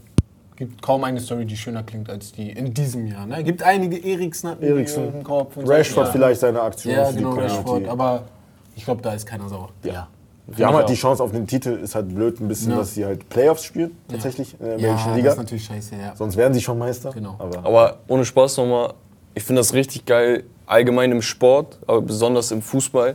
gibt 0.57 0.81
kaum 0.83 1.05
eine 1.05 1.21
Story, 1.21 1.45
die 1.45 1.57
schöner 1.57 1.83
klingt 1.83 2.09
als 2.09 2.33
die 2.33 2.51
in 2.51 2.73
diesem 2.73 3.07
Jahr. 3.07 3.27
Ne? 3.27 3.43
Gibt 3.43 3.63
einige 3.63 3.97
Eriksen 3.97 4.61
Eriksen. 4.63 5.13
im 5.15 5.25
Kopf. 5.25 5.57
Und 5.57 5.67
so. 5.67 5.73
Rashford 5.73 6.07
ja. 6.07 6.13
vielleicht 6.13 6.41
seine 6.41 6.61
Aktion 6.63 6.95
Ja, 6.95 7.11
genau. 7.11 7.31
Rashford. 7.35 7.89
Aber 7.89 8.25
ich 8.77 8.85
glaube, 8.85 9.03
da 9.03 9.13
ist 9.15 9.27
keiner 9.27 9.49
sauer. 9.49 9.71
Ja. 9.83 10.09
Wir 10.47 10.67
haben 10.67 10.75
halt 10.75 10.85
auch. 10.87 10.91
die 10.91 10.97
Chance 10.97 11.23
auf 11.23 11.33
den 11.33 11.47
Titel, 11.47 11.71
ist 11.83 11.95
halt 11.95 12.15
blöd 12.15 12.41
ein 12.41 12.49
bisschen, 12.49 12.73
Ja. 12.73 12.79
dass 12.79 12.95
sie 12.95 13.05
halt 13.05 13.29
Playoffs 13.29 13.65
spielen, 13.65 13.97
tatsächlich, 14.09 14.55
in 14.59 14.67
der 14.67 14.77
Ja, 14.79 14.87
belgischen 14.89 15.09
das 15.09 15.17
Liga. 15.17 15.31
ist 15.31 15.37
natürlich 15.39 15.65
scheiße, 15.65 15.95
ja. 15.97 16.17
Sonst 16.17 16.37
wären 16.37 16.53
sie 16.53 16.61
schon 16.61 16.79
Meister. 16.79 17.11
Genau. 17.13 17.37
Aber 17.39 17.59
Aber 17.65 17.99
ohne 18.09 18.25
Spaß 18.25 18.57
nochmal, 18.59 18.93
ich 19.35 19.43
finde 19.45 19.61
das 19.61 19.73
richtig 19.73 20.05
geil, 20.05 20.45
allgemein 20.67 21.13
im 21.13 21.23
Sport, 21.23 21.79
aber 21.87 22.03
besonders 22.03 22.51
im 22.51 22.61
Fußball, 22.61 23.15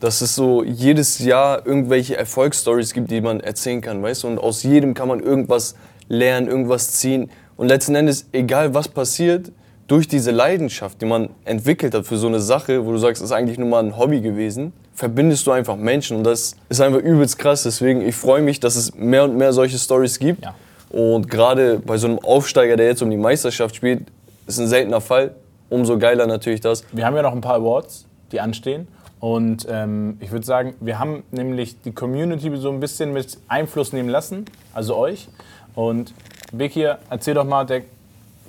dass 0.00 0.22
es 0.22 0.34
so 0.34 0.64
jedes 0.64 1.18
Jahr 1.18 1.66
irgendwelche 1.66 2.16
Erfolgsstories 2.16 2.92
gibt, 2.94 3.10
die 3.10 3.20
man 3.20 3.40
erzählen 3.40 3.80
kann, 3.80 4.02
weißt 4.02 4.24
du? 4.24 4.28
Und 4.28 4.38
aus 4.38 4.62
jedem 4.62 4.94
kann 4.94 5.08
man 5.08 5.20
irgendwas 5.20 5.74
lernen, 6.08 6.48
irgendwas 6.48 6.92
ziehen. 6.92 7.30
Und 7.56 7.68
letzten 7.68 7.94
Endes, 7.94 8.26
egal 8.32 8.74
was 8.74 8.88
passiert, 8.88 9.52
durch 9.86 10.08
diese 10.08 10.30
Leidenschaft, 10.30 11.00
die 11.02 11.06
man 11.06 11.30
entwickelt 11.44 11.94
hat 11.94 12.06
für 12.06 12.16
so 12.16 12.28
eine 12.28 12.40
Sache, 12.40 12.86
wo 12.86 12.92
du 12.92 12.98
sagst, 12.98 13.22
das 13.22 13.30
ist 13.30 13.36
eigentlich 13.36 13.58
nur 13.58 13.68
mal 13.68 13.82
ein 13.84 13.98
Hobby 13.98 14.20
gewesen, 14.20 14.72
verbindest 14.94 15.46
du 15.46 15.50
einfach 15.50 15.76
Menschen 15.76 16.16
und 16.16 16.24
das 16.24 16.54
ist 16.68 16.80
einfach 16.80 17.00
übelst 17.00 17.38
krass. 17.38 17.64
Deswegen, 17.64 18.00
ich 18.00 18.14
freue 18.14 18.40
mich, 18.40 18.60
dass 18.60 18.76
es 18.76 18.94
mehr 18.94 19.24
und 19.24 19.36
mehr 19.36 19.52
solche 19.52 19.78
Stories 19.78 20.18
gibt. 20.18 20.44
Ja. 20.44 20.54
Und 20.90 21.28
gerade 21.28 21.80
bei 21.80 21.96
so 21.98 22.06
einem 22.06 22.18
Aufsteiger, 22.20 22.76
der 22.76 22.86
jetzt 22.86 23.02
um 23.02 23.10
die 23.10 23.16
Meisterschaft 23.16 23.76
spielt, 23.76 24.04
ist 24.46 24.58
ein 24.58 24.68
seltener 24.68 25.00
Fall. 25.00 25.34
Umso 25.68 25.98
geiler 25.98 26.26
natürlich 26.26 26.60
das. 26.60 26.84
Wir 26.92 27.04
haben 27.04 27.14
ja 27.16 27.22
noch 27.22 27.32
ein 27.32 27.40
paar 27.40 27.56
Awards, 27.56 28.06
die 28.32 28.40
anstehen. 28.40 28.88
Und 29.20 29.66
ähm, 29.70 30.16
ich 30.20 30.32
würde 30.32 30.46
sagen, 30.46 30.74
wir 30.80 30.98
haben 30.98 31.22
nämlich 31.30 31.80
die 31.82 31.92
Community 31.92 32.50
so 32.56 32.70
ein 32.70 32.80
bisschen 32.80 33.12
mit 33.12 33.38
Einfluss 33.48 33.92
nehmen 33.92 34.08
lassen, 34.08 34.46
also 34.72 34.96
euch. 34.96 35.28
Und 35.74 36.14
Bekir, 36.52 36.98
erzähl 37.10 37.34
doch 37.34 37.44
mal 37.44 37.64
der 37.64 37.82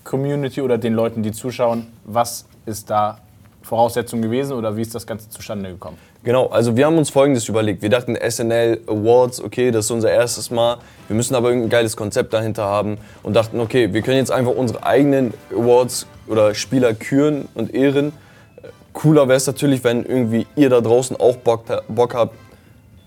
Community 0.04 0.62
oder 0.62 0.78
den 0.78 0.94
Leuten, 0.94 1.24
die 1.24 1.34
zuschauen, 1.34 1.88
was 2.06 2.46
ist 2.66 2.90
da 2.90 3.20
Voraussetzung 3.62 4.22
gewesen 4.22 4.54
oder 4.54 4.76
wie 4.76 4.82
ist 4.82 4.96
das 4.96 5.06
Ganze 5.06 5.30
zustande 5.30 5.70
gekommen? 5.70 5.98
Genau, 6.24 6.48
also 6.48 6.78
wir 6.78 6.86
haben 6.86 6.98
uns 6.98 7.10
Folgendes 7.10 7.48
überlegt. 7.48 7.82
Wir 7.82 7.90
dachten 7.90 8.16
SNL 8.16 8.82
Awards, 8.88 9.44
okay, 9.44 9.72
das 9.72 9.86
ist 9.86 9.92
unser 9.92 10.12
erstes 10.12 10.52
Mal. 10.52 10.78
Wir 11.08 11.16
müssen 11.16 11.36
aber 11.36 11.50
irgendein 11.50 11.70
geiles 11.70 11.98
Konzept 11.98 12.34
dahinter 12.34 12.64
haben 12.64 12.98
und 13.24 13.36
dachten, 13.36 13.60
okay, 13.60 13.92
wir 13.92 14.02
können 14.02 14.18
jetzt 14.18 14.32
einfach 14.32 14.54
unsere 14.54 14.84
eigenen 14.84 15.34
Awards 15.52 16.08
oder 16.28 16.54
Spieler 16.54 16.94
küren 16.94 17.48
und 17.56 17.74
ehren. 17.74 18.14
Cooler 18.94 19.28
wäre 19.28 19.38
es 19.38 19.48
natürlich, 19.48 19.84
wenn 19.84 20.06
irgendwie 20.06 20.48
ihr 20.56 20.70
da 20.70 20.82
draußen 20.82 21.16
auch 21.18 21.38
Bock, 21.38 21.66
Bock 21.88 22.14
habt, 22.14 22.36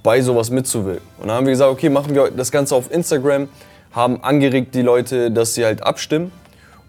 bei 0.02 0.20
sowas 0.20 0.50
mitzuwirken. 0.50 1.06
Und 1.18 1.28
dann 1.28 1.36
haben 1.36 1.46
wir 1.46 1.52
gesagt, 1.52 1.70
okay, 1.70 1.88
machen 1.88 2.14
wir 2.14 2.30
das 2.30 2.50
Ganze 2.50 2.74
auf 2.74 2.92
Instagram, 2.92 3.48
haben 3.92 4.22
angeregt 4.22 4.74
die 4.74 4.82
Leute, 4.82 5.30
dass 5.30 5.54
sie 5.54 5.64
halt 5.64 5.82
abstimmen 5.82 6.30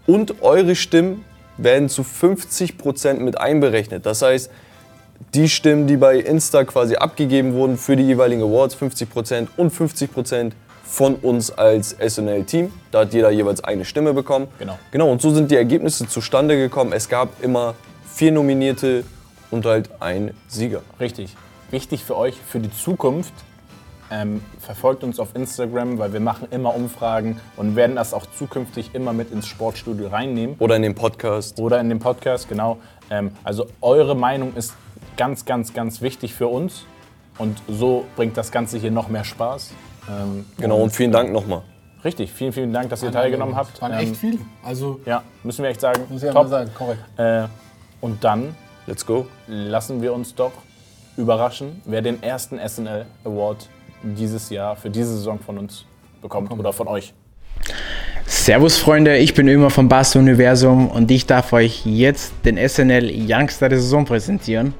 und 0.06 0.42
eure 0.42 0.74
Stimmen 0.74 1.24
werden 1.56 1.88
zu 1.88 2.02
50% 2.02 3.14
mit 3.14 3.38
einberechnet. 3.38 4.04
Das 4.04 4.22
heißt, 4.22 4.50
die 5.34 5.48
Stimmen, 5.48 5.86
die 5.86 5.96
bei 5.96 6.18
Insta 6.18 6.64
quasi 6.64 6.96
abgegeben 6.96 7.54
wurden 7.54 7.78
für 7.78 7.96
die 7.96 8.02
jeweiligen 8.02 8.42
Awards, 8.42 8.76
50% 8.76 9.48
und 9.56 9.72
50% 9.72 10.52
von 10.84 11.14
uns 11.16 11.50
als 11.50 11.96
SNL-Team. 11.98 12.72
Da 12.90 13.00
hat 13.00 13.14
jeder 13.14 13.30
jeweils 13.30 13.64
eine 13.64 13.84
Stimme 13.84 14.14
bekommen. 14.14 14.48
Genau. 14.58 14.78
Genau, 14.90 15.10
und 15.10 15.20
so 15.20 15.30
sind 15.30 15.50
die 15.50 15.56
Ergebnisse 15.56 16.06
zustande 16.06 16.56
gekommen. 16.56 16.92
Es 16.92 17.08
gab 17.08 17.42
immer 17.42 17.74
vier 18.16 18.32
Nominierte 18.32 19.04
und 19.50 19.66
halt 19.66 19.90
ein 20.00 20.32
Sieger. 20.48 20.80
Richtig. 20.98 21.36
Wichtig 21.70 22.02
für 22.02 22.16
euch, 22.16 22.34
für 22.34 22.60
die 22.60 22.72
Zukunft, 22.72 23.34
ähm, 24.10 24.42
verfolgt 24.58 25.04
uns 25.04 25.20
auf 25.20 25.34
Instagram, 25.34 25.98
weil 25.98 26.14
wir 26.14 26.20
machen 26.20 26.48
immer 26.50 26.74
Umfragen 26.74 27.38
und 27.58 27.76
werden 27.76 27.94
das 27.94 28.14
auch 28.14 28.24
zukünftig 28.38 28.94
immer 28.94 29.12
mit 29.12 29.32
ins 29.32 29.46
Sportstudio 29.46 30.08
reinnehmen. 30.08 30.56
Oder 30.60 30.76
in 30.76 30.82
dem 30.82 30.94
Podcast. 30.94 31.58
Oder 31.60 31.78
in 31.78 31.90
dem 31.90 31.98
Podcast, 31.98 32.48
genau. 32.48 32.78
Ähm, 33.10 33.32
also 33.44 33.66
eure 33.82 34.16
Meinung 34.16 34.54
ist 34.54 34.72
ganz, 35.18 35.44
ganz, 35.44 35.74
ganz 35.74 36.00
wichtig 36.00 36.32
für 36.34 36.46
uns. 36.48 36.84
Und 37.36 37.60
so 37.68 38.06
bringt 38.16 38.38
das 38.38 38.50
Ganze 38.50 38.78
hier 38.78 38.90
noch 38.90 39.08
mehr 39.08 39.24
Spaß. 39.24 39.72
Ähm, 40.08 40.46
Genau, 40.56 40.78
und 40.78 40.90
vielen 40.90 41.12
Dank 41.12 41.32
nochmal. 41.32 41.60
Richtig, 42.02 42.32
vielen, 42.32 42.52
vielen 42.54 42.72
Dank, 42.72 42.88
dass 42.88 43.02
ihr 43.02 43.12
teilgenommen 43.12 43.56
habt. 43.56 43.74
Das 43.74 43.82
waren 43.82 43.92
Ähm, 43.92 43.98
echt 43.98 44.16
viele. 44.16 44.38
Also, 44.64 45.00
Ja, 45.04 45.22
müssen 45.42 45.62
wir 45.64 45.68
echt 45.70 45.82
sagen. 45.82 46.00
muss 46.08 46.22
ich 46.22 46.26
ja 46.28 46.32
mal 46.32 46.48
sagen, 46.48 46.70
korrekt. 46.72 47.00
Äh, 47.18 47.48
und 48.06 48.22
dann 48.22 48.54
Let's 48.86 49.04
go. 49.04 49.26
lassen 49.48 50.00
wir 50.00 50.12
uns 50.12 50.32
doch 50.32 50.52
überraschen, 51.16 51.82
wer 51.86 52.02
den 52.02 52.22
ersten 52.22 52.60
SNL 52.64 53.04
Award 53.24 53.68
dieses 54.00 54.48
Jahr 54.48 54.76
für 54.76 54.90
diese 54.90 55.08
Saison 55.08 55.40
von 55.40 55.58
uns 55.58 55.84
bekommt 56.22 56.52
oder 56.52 56.72
von 56.72 56.86
euch. 56.86 57.12
Servus 58.26 58.78
Freunde, 58.78 59.18
ich 59.18 59.34
bin 59.34 59.48
Ömer 59.48 59.70
vom 59.70 59.88
Basta 59.88 60.20
Universum 60.20 60.88
und 60.88 61.10
ich 61.10 61.26
darf 61.26 61.52
euch 61.52 61.84
jetzt 61.84 62.32
den 62.44 62.56
SNL 62.56 63.10
Youngster 63.28 63.68
der 63.68 63.80
Saison 63.80 64.04
präsentieren. 64.04 64.72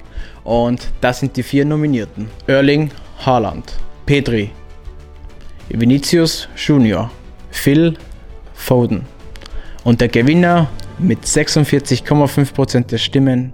Und 0.45 0.87
das 1.01 1.19
sind 1.19 1.37
die 1.37 1.43
vier 1.43 1.65
Nominierten. 1.65 2.29
Erling 2.47 2.93
Haaland, 3.25 3.73
Petri, 4.05 4.53
Vinicius 5.69 6.49
Junior, 6.57 7.11
Phil 7.51 7.97
Foden. 8.55 9.05
Und 9.83 10.01
der 10.01 10.09
Gewinner 10.09 10.69
mit 10.99 11.25
46,5% 11.25 12.87
der 12.87 12.99
Stimmen, 12.99 13.53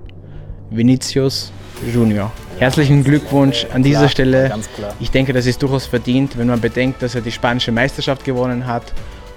Vinicius 0.70 1.52
Junior. 1.92 2.30
Herzlichen 2.58 3.02
Glückwunsch 3.02 3.66
an 3.72 3.82
dieser 3.82 4.00
Klar, 4.00 4.08
Stelle. 4.10 4.48
ganz 4.48 4.68
klar. 4.72 4.94
Ich 5.00 5.10
denke, 5.10 5.32
das 5.32 5.46
ist 5.46 5.62
durchaus 5.62 5.86
verdient, 5.86 6.38
wenn 6.38 6.46
man 6.46 6.60
bedenkt, 6.60 7.02
dass 7.02 7.14
er 7.14 7.20
die 7.20 7.32
spanische 7.32 7.72
Meisterschaft 7.72 8.24
gewonnen 8.24 8.66
hat 8.66 8.92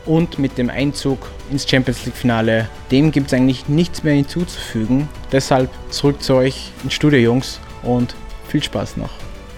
und 0.05 0.37
mit 0.37 0.57
dem 0.57 0.69
Einzug 0.69 1.17
ins 1.51 1.67
Champions 1.67 2.05
League 2.05 2.15
Finale. 2.15 2.69
Dem 2.91 3.11
gibt 3.11 3.27
es 3.27 3.33
eigentlich 3.33 3.67
nichts 3.67 4.03
mehr 4.03 4.13
hinzuzufügen. 4.13 5.09
Deshalb 5.31 5.69
zurück 5.89 6.21
zu 6.21 6.35
euch 6.35 6.71
ins 6.83 6.93
Studio, 6.93 7.19
Jungs, 7.19 7.59
und 7.81 8.15
viel 8.47 8.61
Spaß 8.61 8.97
noch. 8.97 9.09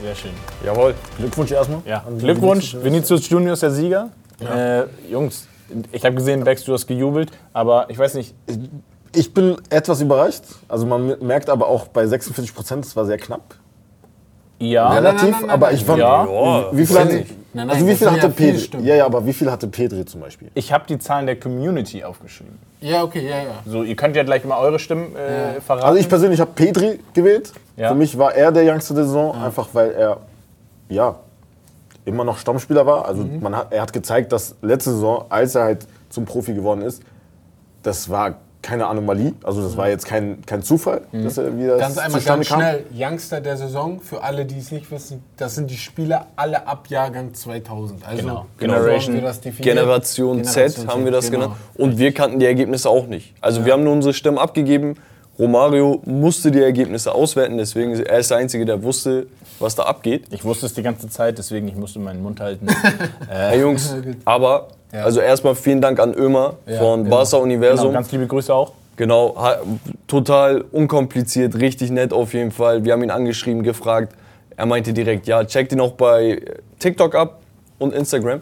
Sehr 0.02 0.16
schön. 0.16 0.32
Jawohl. 0.66 0.96
Glückwunsch 1.18 1.52
erstmal. 1.52 1.82
Ja, 1.86 2.06
Glückwunsch, 2.20 2.76
Vinicius. 2.82 3.30
Junior 3.30 3.54
ist 3.54 3.64
der 3.64 3.72
Sieger. 3.72 4.10
Äh, 4.40 4.84
Jungs, 5.12 5.48
ich 5.92 6.06
habe 6.06 6.16
gesehen, 6.16 6.44
Bex, 6.44 6.64
du 6.64 6.74
hast 6.74 6.88
gejubelt, 6.88 7.32
aber 7.54 7.90
ich 7.90 7.98
weiß 7.98 8.14
nicht, 8.16 8.34
Ich 9.16 9.34
bin 9.34 9.56
etwas 9.70 10.02
überrascht. 10.02 10.44
Also 10.68 10.86
man 10.86 11.16
merkt 11.22 11.50
aber 11.50 11.68
auch 11.68 11.88
bei 11.88 12.06
46 12.06 12.54
Prozent, 12.54 12.86
es 12.86 12.96
war 12.96 13.06
sehr 13.06 13.18
knapp. 13.18 13.56
ja, 14.60 14.90
Relativ, 14.90 15.22
nein, 15.22 15.32
nein, 15.32 15.42
nein, 15.42 15.50
aber 15.50 15.72
ich 15.72 15.88
war. 15.88 15.98
Ja. 15.98 16.70
Wie 16.72 16.86
viel 16.86 17.00
hatte, 17.00 17.26
Nein, 17.54 17.68
nein, 17.68 17.70
also 17.72 17.88
wie 17.88 17.96
viel 17.96 18.12
hatte 18.12 18.28
ja 18.28 18.30
Pedri? 18.30 18.60
Stimmen. 18.60 18.86
Ja, 18.86 18.96
ja, 18.96 19.06
aber 19.06 19.26
wie 19.26 19.34
viel 19.34 19.50
hatte 19.50 19.68
Pedri 19.68 20.06
zum 20.06 20.22
Beispiel? 20.22 20.52
ich 20.54 20.72
habe 20.72 20.84
die 20.88 21.00
Zahlen 21.00 21.26
der 21.26 21.40
Community 21.40 22.04
aufgeschrieben. 22.04 22.60
Ja, 22.82 23.02
okay, 23.04 23.28
ja, 23.28 23.38
ja. 23.38 23.50
So, 23.66 23.82
ihr 23.84 23.96
könnt 23.96 24.16
ja 24.16 24.24
gleich 24.24 24.44
mal 24.46 24.60
eure 24.60 24.78
Stimmen 24.78 25.16
äh, 25.16 25.56
Ja. 25.56 25.62
verraten. 25.62 25.88
Also 25.88 26.00
ich 26.00 26.08
persönlich 26.10 26.40
habe 26.40 26.52
Pedri 26.54 27.00
gewählt. 27.14 27.54
Ja. 27.78 27.90
Für 27.90 27.96
mich 27.96 28.16
war 28.18 28.36
er 28.36 28.52
der 28.52 28.72
Youngster 28.72 28.94
der 28.94 29.06
Saison, 29.06 29.34
einfach 29.42 29.70
weil 29.74 29.92
er 29.92 30.18
ja 30.90 31.16
immer 32.08 32.24
noch 32.24 32.38
Stammspieler 32.38 32.86
war. 32.86 33.06
Also 33.06 33.24
man 33.42 33.56
hat, 33.56 33.72
er 33.74 33.82
hat 33.82 33.94
gezeigt, 33.94 34.32
dass 34.32 34.56
letzte 34.62 34.92
Saison, 34.92 35.26
als 35.30 35.56
er 35.56 35.64
halt 35.66 35.88
zum 36.10 36.26
Profi 36.26 36.54
geworden 36.54 36.82
ist, 36.82 37.04
das 37.84 38.10
war 38.10 38.36
keine 38.62 38.88
Anomalie. 38.88 39.34
Also 39.44 39.62
das 39.62 39.78
war 39.78 39.88
jetzt 39.88 40.06
kein, 40.06 40.42
kein 40.46 40.62
Zufall, 40.62 41.02
dass 41.12 41.38
er 41.38 41.58
wieder 41.58 41.78
Ganz 41.78 41.98
einmal 41.98 42.20
zustande 42.20 42.46
ganz 42.46 42.50
kam. 42.50 42.60
schnell. 42.60 42.86
Youngster 43.12 43.40
der 43.40 43.56
Saison, 43.56 44.00
für 44.02 44.24
alle, 44.24 44.46
die 44.46 44.58
es 44.58 44.72
nicht 44.72 44.90
wissen, 44.92 45.24
das 45.38 45.56
sind 45.56 45.70
die 45.70 45.78
Spieler 45.78 46.28
alle 46.36 46.68
ab 46.68 46.88
Jahrgang 46.90 47.34
2000. 47.34 48.06
Also, 48.06 48.22
Genau. 48.24 48.46
Generation-. 48.58 49.14
Generation, 49.16 49.56
Generation 49.62 50.44
Z 50.44 50.88
haben 50.88 51.06
wir 51.06 51.12
das 51.12 51.30
genau. 51.30 51.44
genannt. 51.44 51.60
Und 51.76 51.98
wir 51.98 52.14
kannten 52.14 52.40
die 52.40 52.46
Ergebnisse 52.46 52.90
auch 52.90 53.08
nicht. 53.08 53.34
Also 53.42 53.64
wir 53.64 53.74
haben 53.74 53.84
nur 53.84 53.94
unsere 53.94 54.14
Stimmen 54.14 54.38
abgegeben. 54.38 54.96
Romario 55.40 56.02
musste 56.06 56.50
die 56.52 56.62
Ergebnisse 56.62 57.14
auswerten, 57.14 57.58
deswegen 57.60 57.92
ist 57.92 58.02
er 58.02 58.18
ist 58.20 58.32
der 58.32 58.38
Einzige, 58.38 58.66
der 58.66 58.82
wusste, 58.82 59.28
was 59.60 59.76
da 59.76 59.84
abgeht. 59.84 60.26
ich 60.32 60.44
wusste 60.44 60.66
es 60.66 60.74
die 60.74 60.84
ganze 60.84 61.10
Zeit, 61.10 61.38
deswegen 61.38 61.68
ich 61.68 61.76
musste 61.76 62.00
meinen 62.00 62.22
Mund 62.24 62.40
halten. 62.40 62.68
Hey 63.30 63.60
Jungs, 63.62 63.96
aber 64.26 64.68
Ja. 64.94 65.04
also 65.04 65.20
erstmal 65.20 65.56
vielen 65.56 65.82
Dank 65.82 66.00
an 66.00 66.14
Ömer 66.14 66.56
Ja, 66.66 66.78
von 66.80 67.04
genau. 67.04 67.16
Barca 67.18 67.32
genau, 67.32 67.44
Universum. 67.44 67.94
ganz 67.94 68.12
liebe 68.12 68.28
Grüße 68.28 68.54
auch. 68.54 68.74
Genau, 68.96 69.36
total 70.08 70.62
unkompliziert, 70.72 71.56
richtig 71.56 71.92
nett 71.92 72.12
auf 72.14 72.34
jeden 72.34 72.52
Fall. 72.52 72.84
Wir 72.84 72.94
haben 72.94 73.04
ihn 73.04 73.12
angeschrieben, 73.12 73.62
gefragt. 73.64 74.14
Er 74.56 74.66
meinte 74.66 74.92
direkt, 74.94 75.28
ja, 75.28 75.44
checkt 75.46 75.72
ihn 75.72 75.80
auch 75.80 75.92
bei 75.94 76.42
TikTok 76.80 77.14
ab 77.14 77.40
und 77.78 77.94
Instagram. 77.94 78.42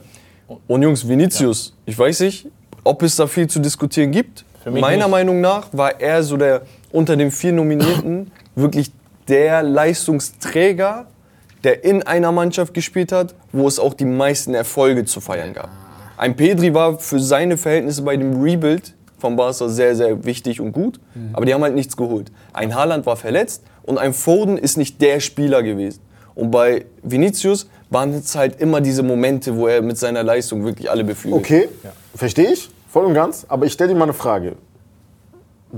Und 0.68 0.82
Jungs, 0.84 1.06
Vinicius, 1.08 1.74
ich 1.86 1.98
weiß 1.98 2.22
nicht, 2.22 2.48
ob 2.86 3.02
es 3.04 3.16
da 3.18 3.28
viel 3.28 3.48
zu 3.48 3.60
diskutieren 3.60 4.12
gibt. 4.12 4.46
Für 4.64 4.72
mich 4.72 4.80
Meiner 4.82 5.06
nicht. 5.06 5.12
Meinung 5.12 5.42
nach 5.42 5.68
war 5.74 6.00
er 6.00 6.24
so 6.24 6.38
der 6.38 6.62
unter 6.92 7.18
den 7.18 7.32
vier 7.32 7.52
Nominierten 7.52 8.32
wirklich 8.56 8.92
der 9.28 9.64
Leistungsträger, 9.64 11.08
der 11.64 11.84
in 11.84 12.04
einer 12.04 12.32
Mannschaft 12.32 12.74
gespielt 12.74 13.12
hat, 13.12 13.34
wo 13.52 13.68
es 13.68 13.80
auch 13.80 13.94
die 13.94 14.06
meisten 14.06 14.54
Erfolge 14.54 15.06
zu 15.06 15.20
feiern 15.20 15.54
gab. 15.54 15.70
Ein 16.18 16.36
Pedri 16.36 16.74
war 16.74 17.00
für 17.00 17.20
seine 17.20 17.58
Verhältnisse 17.58 18.02
bei 18.04 18.16
dem 18.16 18.42
Rebuild 18.42 18.94
von 19.18 19.36
Barca 19.36 19.68
sehr, 19.68 19.96
sehr 19.96 20.24
wichtig 20.26 20.62
und 20.62 20.72
gut, 20.72 21.00
aber 21.34 21.46
die 21.46 21.54
haben 21.54 21.64
halt 21.64 21.76
nichts 21.76 21.98
geholt. 21.98 22.32
Ein 22.54 22.76
Haaland 22.76 23.06
war 23.06 23.16
verletzt 23.16 23.64
und 23.84 23.98
ein 23.98 24.14
Foden 24.14 24.58
ist 24.58 24.78
nicht 24.78 25.02
der 25.02 25.20
Spieler 25.20 25.64
gewesen. 25.64 26.00
Und 26.36 26.52
bei 26.52 26.86
Vinicius 27.02 27.68
waren 27.90 28.14
es 28.14 28.36
halt 28.36 28.60
immer 28.60 28.82
diese 28.82 29.04
Momente, 29.04 29.56
wo 29.56 29.68
er 29.68 29.82
mit 29.82 29.98
seiner 29.98 30.22
Leistung 30.22 30.64
wirklich 30.66 30.92
alle 30.92 31.04
beflügelt. 31.04 31.44
Okay, 31.44 31.70
verstehe 32.14 32.52
ich, 32.52 32.70
voll 32.90 33.06
und 33.06 33.14
ganz. 33.14 33.46
Aber 33.48 33.66
ich 33.66 33.74
stelle 33.74 33.94
dir 33.94 33.96
mal 33.96 34.04
eine 34.04 34.14
Frage. 34.14 34.56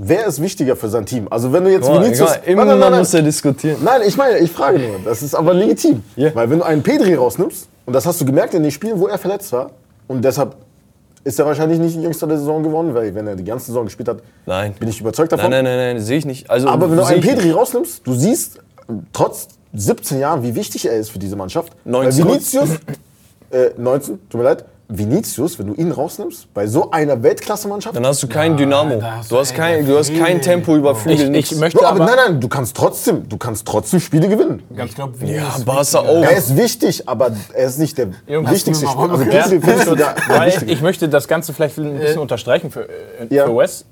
Wer 0.00 0.26
ist 0.26 0.40
wichtiger 0.40 0.76
für 0.76 0.88
sein 0.88 1.04
Team? 1.04 1.26
Also 1.28 1.52
wenn 1.52 1.64
du 1.64 1.72
jetzt 1.72 1.86
Boah, 1.88 2.00
Vinicius... 2.00 2.30
egal, 2.36 2.42
immer 2.46 2.64
Nein, 2.64 2.68
nein, 2.68 2.78
nein, 2.80 2.90
nein. 2.92 3.00
muss 3.00 3.14
er 3.14 3.22
diskutieren. 3.22 3.78
Nein, 3.82 4.02
ich 4.06 4.16
meine, 4.16 4.38
ich 4.38 4.50
frage 4.52 4.78
nur. 4.78 5.00
Das 5.04 5.22
ist 5.22 5.34
aber 5.34 5.52
legitim. 5.52 6.04
Ja. 6.14 6.32
Weil 6.36 6.48
wenn 6.50 6.60
du 6.60 6.64
einen 6.64 6.82
Pedri 6.84 7.14
rausnimmst, 7.14 7.66
und 7.84 7.92
das 7.92 8.06
hast 8.06 8.20
du 8.20 8.24
gemerkt 8.24 8.54
in 8.54 8.62
den 8.62 8.70
Spielen, 8.70 9.00
wo 9.00 9.08
er 9.08 9.18
verletzt 9.18 9.52
war, 9.52 9.70
und 10.06 10.24
deshalb 10.24 10.54
ist 11.24 11.38
er 11.40 11.46
wahrscheinlich 11.46 11.80
nicht 11.80 11.96
Jüngster 11.96 12.28
der 12.28 12.38
Saison 12.38 12.62
geworden, 12.62 12.94
weil 12.94 13.12
wenn 13.12 13.26
er 13.26 13.34
die 13.34 13.42
ganze 13.44 13.66
Saison 13.66 13.86
gespielt 13.86 14.08
hat, 14.08 14.18
Nein. 14.46 14.72
bin 14.78 14.88
ich 14.88 15.00
überzeugt 15.00 15.32
davon. 15.32 15.50
Nein, 15.50 15.64
nein, 15.64 15.76
nein, 15.76 15.96
nein, 15.96 16.02
sehe 16.02 16.18
ich 16.18 16.24
nicht. 16.26 16.48
Also, 16.48 16.68
Aber 16.68 16.88
wenn 16.88 16.96
du 16.96 17.04
einen 17.04 17.20
Pedri 17.20 17.46
nicht. 17.46 17.56
rausnimmst, 17.56 18.06
du 18.06 18.14
siehst 18.14 18.60
trotz 19.12 19.48
17 19.74 20.20
Jahren, 20.20 20.44
wie 20.44 20.54
wichtig 20.54 20.86
er 20.86 20.92
ist 20.92 21.10
für 21.10 21.18
diese 21.18 21.34
Mannschaft. 21.34 21.72
19. 21.84 22.24
Weil 22.24 22.32
Vinicius, 22.34 22.68
äh, 23.50 23.70
19, 23.76 24.20
tut 24.30 24.38
mir 24.38 24.44
leid, 24.44 24.64
Vinicius, 24.90 25.58
wenn 25.58 25.66
du 25.66 25.74
ihn 25.74 25.92
rausnimmst, 25.92 26.52
bei 26.54 26.66
so 26.66 26.90
einer 26.90 27.22
Weltklasse-Mannschaft. 27.22 27.94
Dann 27.94 28.06
hast 28.06 28.22
du 28.22 28.26
kein 28.28 28.56
Dynamo. 28.56 28.96
da 28.98 29.16
hast 29.16 29.30
Du 29.30 29.34
du 29.34 29.40
hast 29.42 29.54
kein, 29.54 29.86
du 29.86 29.98
hast 29.98 30.14
kein. 30.16 30.40
Tempo 30.40 30.74
über 30.76 30.94
Flügel, 30.94 31.34
Ich, 31.36 31.52
ich 31.52 31.58
möchte 31.58 31.80
Ja, 31.82 31.88
aber 31.90 32.04
aber, 32.04 32.16
nein, 32.16 32.24
nein, 32.32 32.40
du 32.40 32.48
kannst 32.48 32.74
trotzdem, 32.74 33.28
du 33.28 33.36
kannst 33.36 33.66
trotzdem 33.66 34.00
Spiele 34.00 34.28
gewinnen. 34.28 34.62
Ich 34.82 34.94
glaube, 34.94 35.14
Ja, 35.26 35.54
Barca 35.66 35.98
auch. 35.98 36.22
Er 36.22 36.36
ist 36.38 36.56
wichtig, 36.56 37.06
aber 37.06 37.32
er 37.52 37.66
ist 37.66 37.78
nicht 37.78 37.98
der 37.98 38.08
Jungs, 38.26 38.50
wichtigste 38.50 38.86
Spieler. 38.86 39.10
Also 39.10 39.24
Ja, 39.24 39.46
du 40.58 40.64
ich 40.66 40.80
möchte 40.80 41.08
das 41.10 41.28
Ganze 41.28 41.52
vielleicht 41.52 41.76
ein 41.78 41.98
bisschen 41.98 42.20
unterstreichen 42.20 42.70
für, 42.70 42.88
äh, 42.88 43.26
Ja. 43.28 43.44
für 43.44 43.56
Wes. 43.58 43.84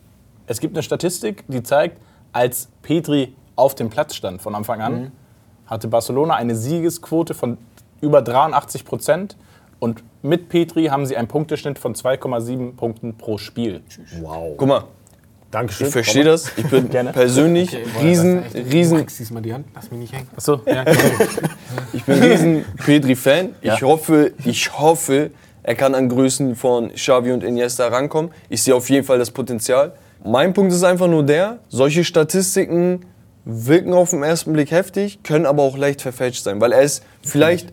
Es 0.47 0.61
gibt 0.61 0.75
eine 0.75 0.83
Statistik, 0.83 1.45
die 1.49 1.63
zeigt, 1.63 1.99
als 2.33 2.69
Petri 2.83 3.35
auf 3.55 3.75
dem 3.75 3.91
Platz 3.91 4.15
stand 4.15 4.41
von 4.41 4.55
Anfang 4.55 4.81
an, 4.81 5.13
hatte 5.67 5.89
Barcelona 5.89 6.35
eine 6.37 6.57
Siegesquote 6.57 7.35
von 7.35 7.59
über 8.01 8.23
83 8.23 8.85
Prozent. 8.85 9.37
Und 9.79 10.03
mit 10.23 10.49
Petri 10.49 10.87
haben 10.87 11.07
sie 11.07 11.17
einen 11.17 11.29
Punkteschnitt 11.29 11.79
von 11.79 11.95
2,7 11.95 12.77
Punkten 12.77 13.17
pro 13.17 13.39
Spiel. 13.39 13.83
Wow. 14.21 14.55
Guck 14.57 14.69
mal, 14.69 14.85
Dankeschön. 15.51 15.87
ich 15.87 15.93
verstehe 15.93 16.25
das. 16.25 16.53
Ich 16.57 16.67
bin 16.67 16.89
Gerne. 16.91 17.13
persönlich 17.13 17.77
riesen, 18.03 18.43
riesen, 18.71 18.99
Du 18.99 19.05
diesmal 19.05 19.43
die 19.43 19.55
Hand, 19.55 19.67
lass 19.75 19.91
mich 19.91 20.01
nicht 20.01 20.13
hängen. 20.13 20.29
Achso, 20.37 20.61
ja. 20.67 20.85
ich 21.93 22.05
bin 22.05 22.23
riesen 22.23 22.65
Pedri-Fan. 22.85 23.55
Ja. 23.63 23.75
Ich 23.75 23.83
hoffe, 23.83 24.33
ich 24.45 24.79
hoffe, 24.79 25.31
er 25.63 25.75
kann 25.75 25.95
an 25.95 26.09
Größen 26.09 26.57
von 26.57 26.93
Xavi 26.93 27.33
und 27.33 27.45
Iniesta 27.45 27.89
rankommen. 27.89 28.31
Ich 28.49 28.63
sehe 28.63 28.75
auf 28.75 28.89
jeden 28.91 29.05
Fall 29.05 29.19
das 29.19 29.31
Potenzial. 29.31 29.93
Mein 30.25 30.53
Punkt 30.53 30.73
ist 30.73 30.83
einfach 30.83 31.09
nur 31.09 31.23
der, 31.25 31.59
solche 31.69 32.03
Statistiken 32.03 33.01
wirken 33.45 33.93
auf 33.93 34.11
den 34.11 34.25
ersten 34.25 34.53
Blick 34.53 34.73
heftig, 34.73 35.23
können 35.23 35.47
aber 35.47 35.63
auch 35.63 35.79
leicht 35.79 36.03
verfälscht 36.03 36.43
sein, 36.43 36.61
weil 36.61 36.73
er 36.73 36.83
ist 36.83 37.05
vielleicht, 37.23 37.73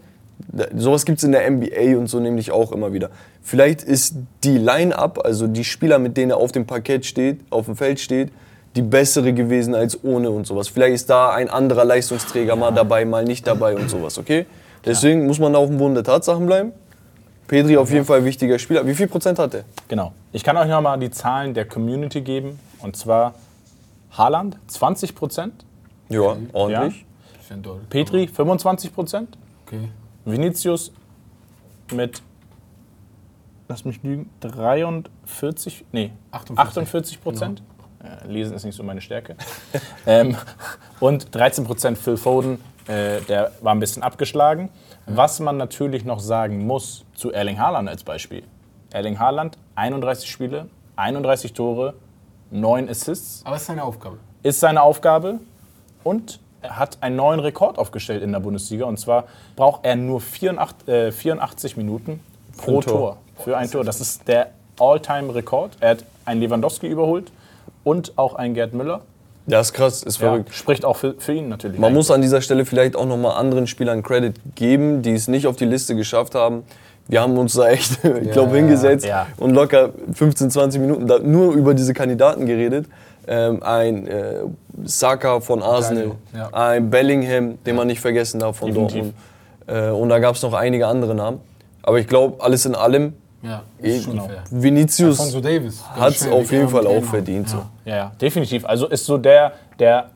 sowas 0.75 1.05
gibt 1.05 1.19
es 1.19 1.23
in 1.23 1.31
der 1.31 1.49
NBA 1.49 1.97
und 1.97 2.07
so 2.07 2.19
nämlich 2.19 2.51
auch 2.51 2.71
immer 2.71 2.93
wieder. 2.93 3.09
Vielleicht 3.41 3.83
ist 3.83 4.15
die 4.43 4.57
Line-Up, 4.57 5.23
also 5.25 5.47
die 5.47 5.63
Spieler, 5.63 5.99
mit 5.99 6.17
denen 6.17 6.31
er 6.31 6.37
auf 6.37 6.51
dem 6.51 6.65
Parkett 6.65 7.05
steht, 7.05 7.39
auf 7.49 7.65
dem 7.65 7.75
Feld 7.75 7.99
steht, 7.99 8.31
die 8.75 8.81
bessere 8.81 9.33
gewesen 9.33 9.75
als 9.75 10.03
ohne 10.03 10.29
und 10.31 10.47
sowas. 10.47 10.67
Vielleicht 10.67 10.95
ist 10.95 11.09
da 11.09 11.31
ein 11.31 11.49
anderer 11.49 11.85
Leistungsträger 11.85 12.55
mal 12.55 12.71
dabei, 12.71 13.05
mal 13.05 13.23
nicht 13.23 13.45
dabei 13.45 13.75
und 13.75 13.89
sowas, 13.89 14.17
okay? 14.17 14.45
Deswegen 14.85 15.25
muss 15.27 15.39
man 15.39 15.53
da 15.53 15.59
auf 15.59 15.69
dem 15.69 15.77
Boden 15.77 15.93
der 15.93 16.03
Tatsachen 16.03 16.45
bleiben. 16.45 16.71
Pedri 17.47 17.77
auf 17.77 17.91
jeden 17.91 18.05
Fall 18.05 18.19
ein 18.19 18.25
wichtiger 18.25 18.57
Spieler. 18.57 18.85
Wie 18.87 18.95
viel 18.95 19.07
Prozent 19.07 19.37
hat 19.37 19.53
er? 19.53 19.63
Genau. 19.87 20.13
Ich 20.31 20.43
kann 20.43 20.57
euch 20.57 20.67
nochmal 20.67 20.97
die 20.99 21.11
Zahlen 21.11 21.53
der 21.53 21.65
Community 21.65 22.21
geben. 22.21 22.59
Und 22.81 22.95
zwar 22.95 23.35
Haaland 24.11 24.57
20 24.67 25.15
Prozent, 25.15 25.53
Ja, 26.09 26.35
ordentlich. 26.53 27.05
Doll. 27.61 27.81
Petri 27.89 28.27
25 28.27 28.93
Prozent, 28.95 29.37
Okay. 29.67 29.89
Vinicius 30.25 30.91
mit, 31.91 32.21
lass 33.67 33.85
mich 33.85 34.01
lügen, 34.03 34.29
43, 34.41 35.85
nee, 35.91 36.11
48. 36.31 36.59
48 36.59 37.21
Prozent. 37.21 37.63
Äh, 38.03 38.27
Lesen 38.27 38.55
ist 38.55 38.65
nicht 38.65 38.75
so 38.75 38.83
meine 38.83 39.01
Stärke. 39.01 39.35
ähm, 40.05 40.35
und 40.99 41.33
13 41.33 41.63
Prozent 41.63 41.97
Phil 41.97 42.17
Foden, 42.17 42.61
äh, 42.87 43.21
der 43.21 43.51
war 43.61 43.73
ein 43.73 43.79
bisschen 43.79 44.03
abgeschlagen. 44.03 44.69
Was 45.05 45.39
man 45.39 45.57
natürlich 45.57 46.05
noch 46.05 46.19
sagen 46.19 46.65
muss 46.65 47.05
zu 47.13 47.31
Erling 47.31 47.59
Haaland 47.59 47.89
als 47.89 48.03
Beispiel. 48.03 48.43
Erling 48.91 49.19
Haaland, 49.19 49.57
31 49.75 50.29
Spiele, 50.29 50.69
31 50.95 51.53
Tore, 51.53 51.95
9 52.51 52.87
Assists, 52.89 53.41
Aber 53.45 53.55
es 53.55 53.63
ist 53.63 53.67
seine 53.67 53.83
Aufgabe. 53.83 54.17
ist 54.43 54.59
seine 54.59 54.81
Aufgabe 54.81 55.39
und 56.03 56.39
hat 56.69 56.97
einen 57.01 57.15
neuen 57.15 57.39
Rekord 57.39 57.77
aufgestellt 57.77 58.23
in 58.23 58.31
der 58.31 58.39
Bundesliga. 58.39 58.85
Und 58.85 58.99
zwar 58.99 59.25
braucht 59.55 59.85
er 59.85 59.95
nur 59.95 60.21
84, 60.21 60.87
äh, 60.87 61.11
84 61.11 61.77
Minuten 61.77 62.19
pro 62.57 62.81
Tor. 62.81 62.83
Tor. 62.83 63.17
Für 63.43 63.57
ein 63.57 63.69
Tor. 63.69 63.83
Das 63.83 63.99
ist 64.01 64.27
der 64.27 64.47
All-Time-Rekord. 64.79 65.71
Er 65.79 65.89
hat 65.91 66.03
einen 66.25 66.41
Lewandowski 66.41 66.87
überholt 66.87 67.31
und 67.83 68.17
auch 68.17 68.35
einen 68.35 68.53
Gerd 68.53 68.73
Müller. 68.73 69.01
Das 69.45 69.67
ist 69.67 69.73
krass, 69.73 70.03
ist 70.03 70.19
Ja, 70.21 70.29
verrückt. 70.29 70.53
spricht 70.53 70.85
auch 70.85 70.95
für, 70.95 71.15
für 71.17 71.33
ihn 71.33 71.49
natürlich. 71.49 71.77
Man 71.79 71.93
muss 71.93 72.09
an 72.11 72.21
dieser 72.21 72.41
Stelle 72.41 72.65
vielleicht 72.65 72.95
auch 72.95 73.05
nochmal 73.05 73.33
anderen 73.37 73.67
Spielern 73.67 74.01
Credit 74.01 74.35
geben, 74.55 75.01
die 75.01 75.11
es 75.13 75.27
nicht 75.27 75.47
auf 75.47 75.57
die 75.57 75.65
Liste 75.65 75.95
geschafft 75.95 76.33
haben. 76.33 76.63
Wir 77.09 77.21
haben 77.21 77.37
uns 77.37 77.53
da 77.53 77.67
echt, 77.67 77.99
ich 78.21 78.31
glaube, 78.31 78.55
hingesetzt 78.55 79.05
Ja. 79.05 79.27
und 79.37 79.51
locker 79.51 79.89
15, 80.13 80.49
20 80.49 80.79
Minuten 80.79 81.07
da 81.07 81.19
nur 81.19 81.53
über 81.53 81.73
diese 81.73 81.93
Kandidaten 81.93 82.45
geredet. 82.45 82.87
Ähm, 83.27 83.63
ein 83.63 84.07
äh, 84.07 84.41
Saka 84.83 85.39
von 85.39 85.61
Arsenal, 85.63 86.11
ja. 86.35 86.49
ein 86.51 86.89
Bellingham, 86.89 87.57
den 87.63 87.75
man 87.75 87.87
nicht 87.87 88.01
vergessen 88.01 88.39
darf 88.39 88.57
von 88.57 88.67
Definitiv. 88.73 89.13
Dortmund. 89.67 89.87
Äh, 89.87 89.89
und 89.91 90.09
da 90.09 90.19
gab 90.19 90.35
es 90.35 90.41
noch 90.41 90.53
einige 90.53 90.87
andere 90.87 91.15
Namen. 91.15 91.39
Aber 91.83 91.99
ich 91.99 92.07
glaube, 92.07 92.43
alles 92.43 92.65
in 92.65 92.75
allem, 92.75 93.13
Ja, 93.41 93.61
ist 93.79 94.03
schon 94.03 94.13
Genau. 94.13 94.27
fair. 94.27 94.43
Vinicius 94.51 95.19
hat 95.95 96.13
es 96.15 96.27
auf 96.27 96.51
jeden 96.51 96.69
Fall 96.69 96.85
auch 96.87 97.03
verdient. 97.03 97.47
verdient. 97.47 97.49
So. 97.49 97.57
Ja, 97.85 97.95
ja, 97.95 98.11
definitiv. 98.19 98.65
Also 98.65 98.87
ist 98.87 99.05
so 99.05 99.17
der, 99.17 99.53
der 99.79 100.09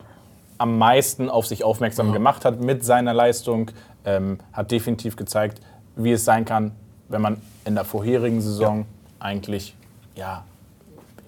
am 0.58 0.76
meisten 0.78 1.30
auf 1.30 1.46
sich 1.46 1.62
aufmerksam 1.64 2.12
gemacht 2.12 2.44
hat 2.44 2.60
mit 2.60 2.84
seiner 2.84 3.14
Leistung, 3.14 3.70
ähm, 4.04 4.38
hat 4.52 4.70
definitiv 4.70 5.16
gezeigt, 5.16 5.60
wie 5.96 6.12
es 6.12 6.24
sein 6.24 6.44
kann, 6.44 6.72
wenn 7.08 7.20
man 7.22 7.40
in 7.64 7.74
der 7.74 7.84
vorherigen 7.84 8.40
Saison 8.40 8.86
eigentlich 9.20 9.74
ja, 10.14 10.42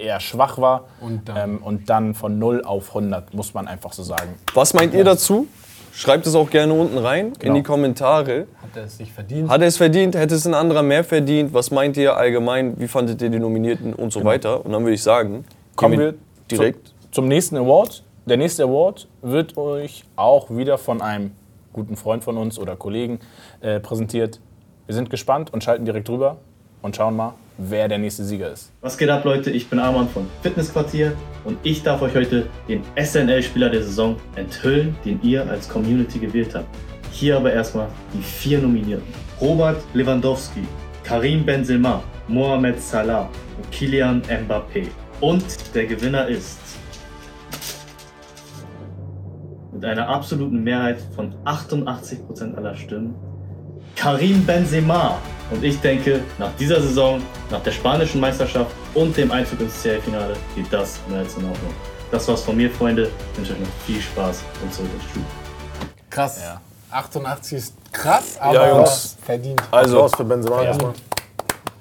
eher 0.00 0.20
schwach 0.20 0.58
war 0.58 0.84
Und 1.00 1.28
dann- 1.28 1.36
ähm, 1.36 1.58
und 1.62 1.88
dann 1.90 2.14
von 2.14 2.38
0 2.38 2.62
auf 2.64 2.94
100, 2.94 3.34
muss 3.34 3.54
man 3.54 3.68
einfach 3.68 3.92
so 3.92 4.02
sagen. 4.02 4.34
Was 4.54 4.74
meint 4.74 4.94
ihr 4.94 5.04
dazu? 5.04 5.46
Schreibt 5.92 6.26
es 6.26 6.34
auch 6.36 6.48
gerne 6.50 6.72
unten 6.72 6.98
rein 6.98 7.26
in 7.26 7.32
Genau. 7.38 7.54
die 7.56 7.62
Kommentare. 7.64 8.46
Hat 8.62 8.76
er 8.76 8.84
es 8.84 8.96
sich 8.98 9.12
verdient? 9.12 9.50
Hat 9.50 9.60
er 9.60 9.66
es 9.66 9.76
verdient? 9.76 10.14
Hätte 10.14 10.36
es 10.36 10.46
ein 10.46 10.54
anderer 10.54 10.82
mehr 10.82 11.02
verdient? 11.02 11.52
Was 11.52 11.70
meint 11.72 11.96
ihr 11.96 12.16
allgemein? 12.16 12.78
Wie 12.78 12.86
fandet 12.88 13.20
ihr 13.20 13.28
die 13.28 13.40
Nominierten 13.40 13.92
und 13.94 14.12
so 14.12 14.24
weiter? 14.24 14.64
Und 14.64 14.72
dann 14.72 14.82
würde 14.82 14.94
ich 14.94 15.02
sagen, 15.02 15.30
Genau. 15.32 15.44
Kommen 15.76 15.98
wir 15.98 16.14
direkt. 16.50 16.88
Zum, 16.88 17.12
zum 17.12 17.28
nächsten 17.28 17.56
Award. 17.56 18.04
Der 18.26 18.36
nächste 18.36 18.62
Award 18.64 19.08
wird 19.22 19.56
euch 19.56 20.04
auch 20.14 20.48
wieder 20.50 20.78
von 20.78 21.00
einem 21.02 21.32
guten 21.72 21.96
Freund 21.96 22.22
von 22.22 22.36
uns 22.36 22.58
oder 22.58 22.76
Kollegen 22.76 23.18
äh, 23.60 23.80
präsentiert. 23.80 24.40
Wir 24.86 24.94
sind 24.94 25.10
gespannt 25.10 25.52
und 25.52 25.64
schalten 25.64 25.84
direkt 25.84 26.08
rüber 26.08 26.36
und 26.82 26.96
schauen 26.96 27.16
mal, 27.16 27.34
wer 27.58 27.88
der 27.88 27.98
nächste 27.98 28.24
Sieger 28.24 28.52
ist. 28.52 28.72
Was 28.80 28.96
geht 28.96 29.10
ab, 29.10 29.24
Leute? 29.24 29.50
Ich 29.50 29.68
bin 29.68 29.78
Arman 29.78 30.08
von 30.08 30.26
Fitnessquartier 30.42 31.12
und 31.44 31.58
ich 31.62 31.82
darf 31.82 32.02
euch 32.02 32.14
heute 32.14 32.46
den 32.68 32.82
SNL-Spieler 32.96 33.70
der 33.70 33.82
Saison 33.82 34.16
enthüllen, 34.36 34.96
den 35.04 35.20
ihr 35.22 35.48
als 35.48 35.68
Community 35.68 36.18
gewählt 36.18 36.54
habt. 36.54 36.68
Hier 37.12 37.36
aber 37.36 37.52
erstmal 37.52 37.88
die 38.14 38.22
vier 38.22 38.60
Nominierten: 38.60 39.06
Robert 39.40 39.82
Lewandowski, 39.94 40.62
Karim 41.04 41.44
Benzema, 41.44 42.02
Mohamed 42.28 42.80
Salah 42.80 43.28
und 43.56 43.70
Kylian 43.72 44.22
Mbappé. 44.22 44.86
Und 45.20 45.44
der 45.74 45.86
Gewinner 45.86 46.28
ist 46.28 46.58
mit 49.72 49.84
einer 49.84 50.08
absoluten 50.08 50.62
Mehrheit 50.62 50.98
von 51.14 51.34
88% 51.44 52.54
aller 52.54 52.74
Stimmen 52.74 53.14
Karim 54.00 54.46
Benzema. 54.46 55.18
Und 55.50 55.62
ich 55.62 55.78
denke, 55.80 56.20
nach 56.38 56.50
dieser 56.58 56.80
Saison, 56.80 57.20
nach 57.50 57.62
der 57.62 57.72
spanischen 57.72 58.18
Meisterschaft 58.18 58.70
und 58.94 59.14
dem 59.14 59.30
Einzug 59.30 59.60
ins 59.60 59.82
CL-Finale 59.82 60.34
geht 60.54 60.72
das 60.72 61.00
mehr 61.06 61.18
als 61.18 61.36
in 61.36 61.44
Ordnung. 61.44 61.74
Das 62.10 62.26
war's 62.26 62.40
von 62.40 62.56
mir, 62.56 62.70
Freunde. 62.70 63.10
Ich 63.32 63.38
wünsche 63.38 63.52
euch 63.52 63.58
noch 63.60 63.66
viel 63.86 64.00
Spaß 64.00 64.42
und 64.62 64.72
zurück 64.72 64.88
ins 64.94 65.04
Studio. 65.04 65.26
Krass. 66.08 66.40
88 66.90 67.58
ist 67.58 67.74
krass, 67.92 68.38
aber 68.40 68.54
Ja, 68.54 68.68
Jungs. 68.76 69.16
verdient. 69.22 69.62
Also, 69.70 69.96
Applaus 69.96 70.16
für 70.16 70.24
Benzema 70.24 70.62
erstmal. 70.62 70.92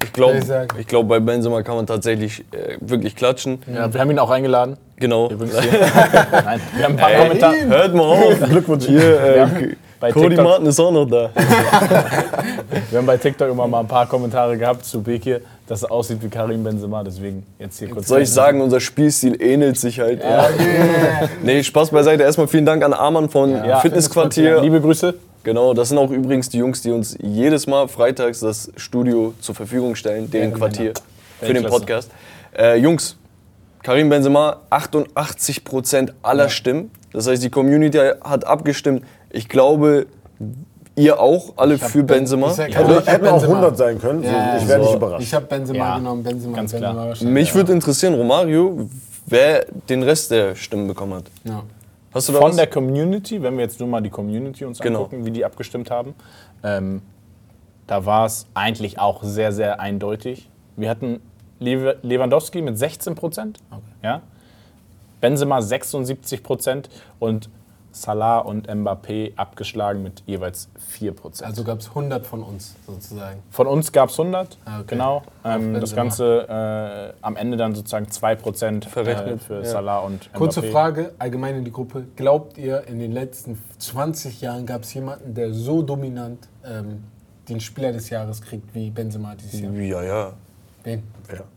ich 0.04 0.12
glaube, 0.12 0.68
ich 0.78 0.86
glaub, 0.86 1.08
bei 1.08 1.20
Benzema 1.20 1.62
kann 1.62 1.76
man 1.76 1.86
tatsächlich 1.86 2.44
äh, 2.52 2.76
wirklich 2.80 3.16
klatschen. 3.16 3.62
Ja, 3.72 3.90
wir 3.92 3.98
haben 3.98 4.10
ihn 4.10 4.18
auch 4.18 4.30
eingeladen. 4.30 4.76
Genau. 4.96 5.28
Nein, 5.32 6.60
wir 6.76 6.84
haben 6.84 6.92
ein 6.92 6.96
paar 6.96 7.10
Ey, 7.12 7.22
Kommentare. 7.22 7.56
hört 7.66 7.94
mal 7.94 8.02
auf. 8.02 8.40
Glückwunsch. 8.50 8.84
Hier, 8.86 9.20
äh, 9.20 9.76
bei 10.00 10.10
Cody 10.12 10.30
TikTok- 10.36 10.42
Martin 10.44 10.66
ist 10.66 10.80
auch 10.80 10.90
noch 10.90 11.04
da. 11.06 11.30
Wir 12.90 12.98
haben 12.98 13.06
bei 13.06 13.16
TikTok 13.16 13.50
immer 13.50 13.66
mal 13.66 13.80
ein 13.80 13.86
paar 13.88 14.06
Kommentare 14.08 14.56
gehabt 14.56 14.84
zu 14.84 15.02
Bekir, 15.02 15.40
dass 15.66 15.82
er 15.82 15.92
aussieht 15.92 16.22
wie 16.22 16.28
Karim 16.28 16.64
Benzema. 16.64 17.04
Deswegen 17.04 17.44
jetzt 17.58 17.78
hier 17.78 17.90
kurz. 17.90 18.08
Soll 18.08 18.22
ich 18.22 18.30
sagen, 18.30 18.60
unser 18.60 18.80
Spielstil 18.80 19.40
ähnelt 19.40 19.78
sich 19.78 20.00
halt. 20.00 20.22
Nee, 21.42 21.62
Spaß 21.62 21.90
beiseite. 21.90 22.22
Erstmal 22.22 22.48
vielen 22.48 22.66
Dank 22.66 22.82
an 22.82 22.92
Arman 22.92 23.28
von 23.28 23.50
Ja, 23.64 23.80
Fitnessquartier. 23.80 24.60
Liebe 24.60 24.80
Grüße. 24.80 25.14
Genau, 25.42 25.72
das 25.72 25.88
sind 25.88 25.98
auch 25.98 26.10
übrigens 26.10 26.48
die 26.50 26.58
Jungs, 26.58 26.82
die 26.82 26.90
uns 26.90 27.16
jedes 27.20 27.66
Mal 27.66 27.88
freitags 27.88 28.40
das 28.40 28.70
Studio 28.76 29.32
zur 29.40 29.54
Verfügung 29.54 29.94
stellen, 29.94 30.30
deren 30.30 30.52
Quartier 30.52 30.92
für 31.40 31.54
den. 31.54 31.64
Podcast. 31.64 32.10
Äh, 32.56 32.76
Jungs, 32.76 33.16
Karim 33.82 34.10
Benzema, 34.10 34.58
88% 34.70 36.10
aller 36.22 36.48
Stimmen. 36.50 36.90
Das 37.12 37.26
heißt, 37.26 37.42
die 37.42 37.48
Community 37.50 37.98
hat 38.22 38.46
abgestimmt. 38.46 39.02
Ich 39.30 39.48
glaube, 39.48 40.06
Ihr 40.96 41.18
auch 41.20 41.54
alle 41.56 41.78
für 41.78 41.98
Ben- 42.02 42.18
Benzema? 42.18 42.48
ich 42.48 42.52
sag- 42.54 42.72
Ja. 42.72 42.80
Also, 42.80 43.06
Hätten 43.06 43.26
auch 43.28 43.30
Benzema. 43.32 43.54
100 43.54 43.76
sein 43.78 43.98
können. 44.00 44.22
Ja, 44.22 44.56
ich 44.58 44.68
wäre 44.68 44.80
nicht 44.80 44.90
so. 44.90 44.96
überrascht. 44.96 45.22
Ich 45.22 45.32
habe 45.32 45.46
Benzema 45.46 45.78
Ja, 45.78 45.96
genommen, 45.98 46.22
Benzema, 46.22 46.56
ganz 46.56 46.72
Benzema 46.72 46.92
klar. 46.92 47.06
wahrscheinlich. 47.08 47.34
Mich 47.34 47.54
würde 47.54 47.72
interessieren, 47.72 48.14
Romario, 48.14 48.88
wer 49.26 49.64
den 49.88 50.02
Rest 50.02 50.30
der 50.32 50.54
Stimmen 50.56 50.88
bekommen 50.88 51.14
hat. 51.14 51.24
Ja. 51.44 51.62
Hast 52.12 52.28
du 52.28 52.32
da 52.32 52.40
Von 52.40 52.50
was? 52.50 52.56
der 52.56 52.66
Community, 52.66 53.40
wenn 53.40 53.54
wir 53.56 53.62
jetzt 53.64 53.78
nur 53.78 53.88
mal 53.88 54.00
die 54.02 54.10
Community 54.10 54.64
uns 54.64 54.78
Genau. 54.80 55.04
angucken, 55.04 55.24
wie 55.24 55.30
die 55.30 55.44
abgestimmt 55.44 55.90
haben, 55.90 56.14
ähm, 56.64 57.00
da 57.86 58.04
war 58.04 58.26
es 58.26 58.46
eigentlich 58.52 58.98
auch 58.98 59.22
sehr, 59.22 59.52
sehr 59.52 59.80
eindeutig. 59.80 60.50
Wir 60.76 60.90
hatten 60.90 61.20
Lew- 61.60 61.94
Lewandowski 62.02 62.60
mit 62.62 62.76
16 62.78 63.14
Prozent, 63.14 63.58
ja? 64.02 64.22
Benzema 65.20 65.62
76 65.62 66.42
Prozent 66.42 66.88
und 67.20 67.48
Salah 67.92 68.38
und 68.38 68.68
Mbappé 68.68 69.32
abgeschlagen 69.36 70.02
mit 70.02 70.22
jeweils 70.26 70.68
4 70.90 71.12
Prozent. 71.12 71.48
Also 71.48 71.64
gab 71.64 71.80
es 71.80 71.88
100 71.88 72.26
von 72.26 72.42
uns 72.42 72.74
sozusagen. 72.86 73.42
Von 73.50 73.66
uns 73.66 73.90
gab 73.92 74.10
es 74.10 74.18
100, 74.18 74.58
Ah, 74.64 74.76
okay. 74.78 74.84
genau. 74.88 75.22
Ähm, 75.44 75.74
das. 75.80 75.94
Ganze 75.94 76.46
äh, 76.48 77.14
am 77.22 77.36
Ende 77.36 77.56
dann 77.56 77.74
sozusagen 77.74 78.06
2% 78.06 78.88
Verrechnet. 78.88 79.34
äh, 79.34 79.38
für 79.38 79.64
Salah 79.64 79.98
und 80.00 80.28
Mbappé. 80.30 80.36
Kurze 80.38 80.62
Frage, 80.62 81.12
allgemein 81.18 81.56
in 81.56 81.64
die 81.64 81.72
Gruppe. 81.72 82.04
Glaubt 82.16 82.58
ihr, 82.58 82.86
in 82.86 82.98
den 82.98 83.12
letzten 83.12 83.60
20 83.78 84.40
Jahren 84.40 84.66
gab 84.66 84.82
es 84.82 84.94
jemanden, 84.94 85.34
der 85.34 85.52
so 85.52 85.82
dominant 85.82 86.48
ähm, 86.64 87.04
den 87.48 87.60
Spieler 87.60 87.92
des 87.92 88.08
Jahres 88.10 88.40
kriegt 88.40 88.72
wie 88.74 88.90
Benzema 88.90 89.34
dieses 89.34 89.60
Jahr? 89.60 89.72
Ja, 89.72 90.02
ja. 90.02 90.32
Wen? 90.90 91.02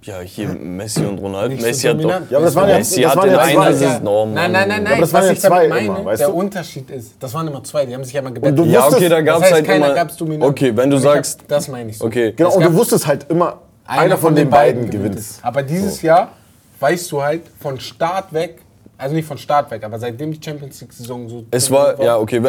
Ja, 0.03 0.19
hier 0.19 0.49
Messi 0.49 1.03
und 1.03 1.17
Ronaldo. 1.17 1.49
Nicht 1.55 1.61
so 1.61 1.67
Messi 1.67 1.87
hat 1.87 2.03
doch. 2.03 2.09
Ja, 2.29 2.37
aber 2.37 2.45
das 2.45 2.55
waren 2.55 2.69
ja- 2.69 2.77
Messi 2.77 3.01
das 3.01 3.11
hat 3.11 3.17
waren 3.17 3.29
ja 3.31 3.39
einer. 3.39 3.73
Saison. 3.73 4.07
Oh, 4.07 4.25
Mann. 4.25 4.33
Nein, 4.35 4.51
nein, 4.51 4.67
nein, 4.69 4.83
nein. 4.83 4.93
aber 4.93 5.01
das 5.01 5.13
waren 5.13 5.21
was 5.29 5.29
ja 5.43 5.49
zwei 5.49 5.67
meine, 5.67 5.85
immer, 5.87 6.05
weißt 6.05 6.21
der 6.21 6.27
du? 6.29 6.33
Unterschied 6.35 6.89
ist, 6.91 7.13
das 7.19 7.33
waren 7.33 7.47
immer 7.47 7.63
zwei, 7.63 7.85
die 7.85 7.93
haben 7.95 8.03
sich 8.03 8.13
ja 8.13 8.21
mal 8.21 8.27
Und 8.29 8.35
du 8.35 8.41
gebettelt. 8.41 8.67
Ja, 8.71 8.87
okay, 8.87 9.09
da 9.09 9.21
gab 9.21 9.39
das 9.39 9.49
es 9.49 9.55
heißt, 9.57 9.67
halt 9.67 9.77
immer. 9.77 9.93
gab's 9.95 10.17
dominant. 10.17 10.51
Okay, 10.51 10.77
wenn 10.77 10.89
du 10.91 10.95
Und 10.97 11.01
ich 11.01 11.07
hab- 11.07 11.15
sagst. 11.15 11.41
das 11.47 11.67
meine 11.69 11.89
ich 11.89 11.97
so. 11.97 12.05
Okay, 12.05 12.33
Genau, 12.35 12.53
und 12.55 12.63
du 12.63 12.73
wusstest 12.73 13.07
halt 13.07 13.25
immer, 13.29 13.61
einer 13.87 14.17
von 14.17 14.35
den 14.35 14.49
beiden 14.49 14.89
gewinnt. 14.89 15.15
es. 15.15 15.39
Aber 15.41 15.63
dieses 15.63 16.01
Jahr 16.03 16.31
weißt 16.79 17.11
du 17.11 17.23
halt 17.23 17.41
von 17.59 17.79
Start 17.79 18.31
weg, 18.31 18.59
also 18.97 19.15
nicht 19.15 19.27
von 19.27 19.37
Start 19.39 19.71
weg, 19.71 19.83
aber 19.83 19.97
seitdem 19.97 20.31
die 20.31 20.39
Champions 20.43 20.79
League-Saison 20.81 21.27
so. 21.29 21.45
Es 21.49 21.71
war, 21.71 21.99
ja, 22.01 22.17
okay, 22.17 22.41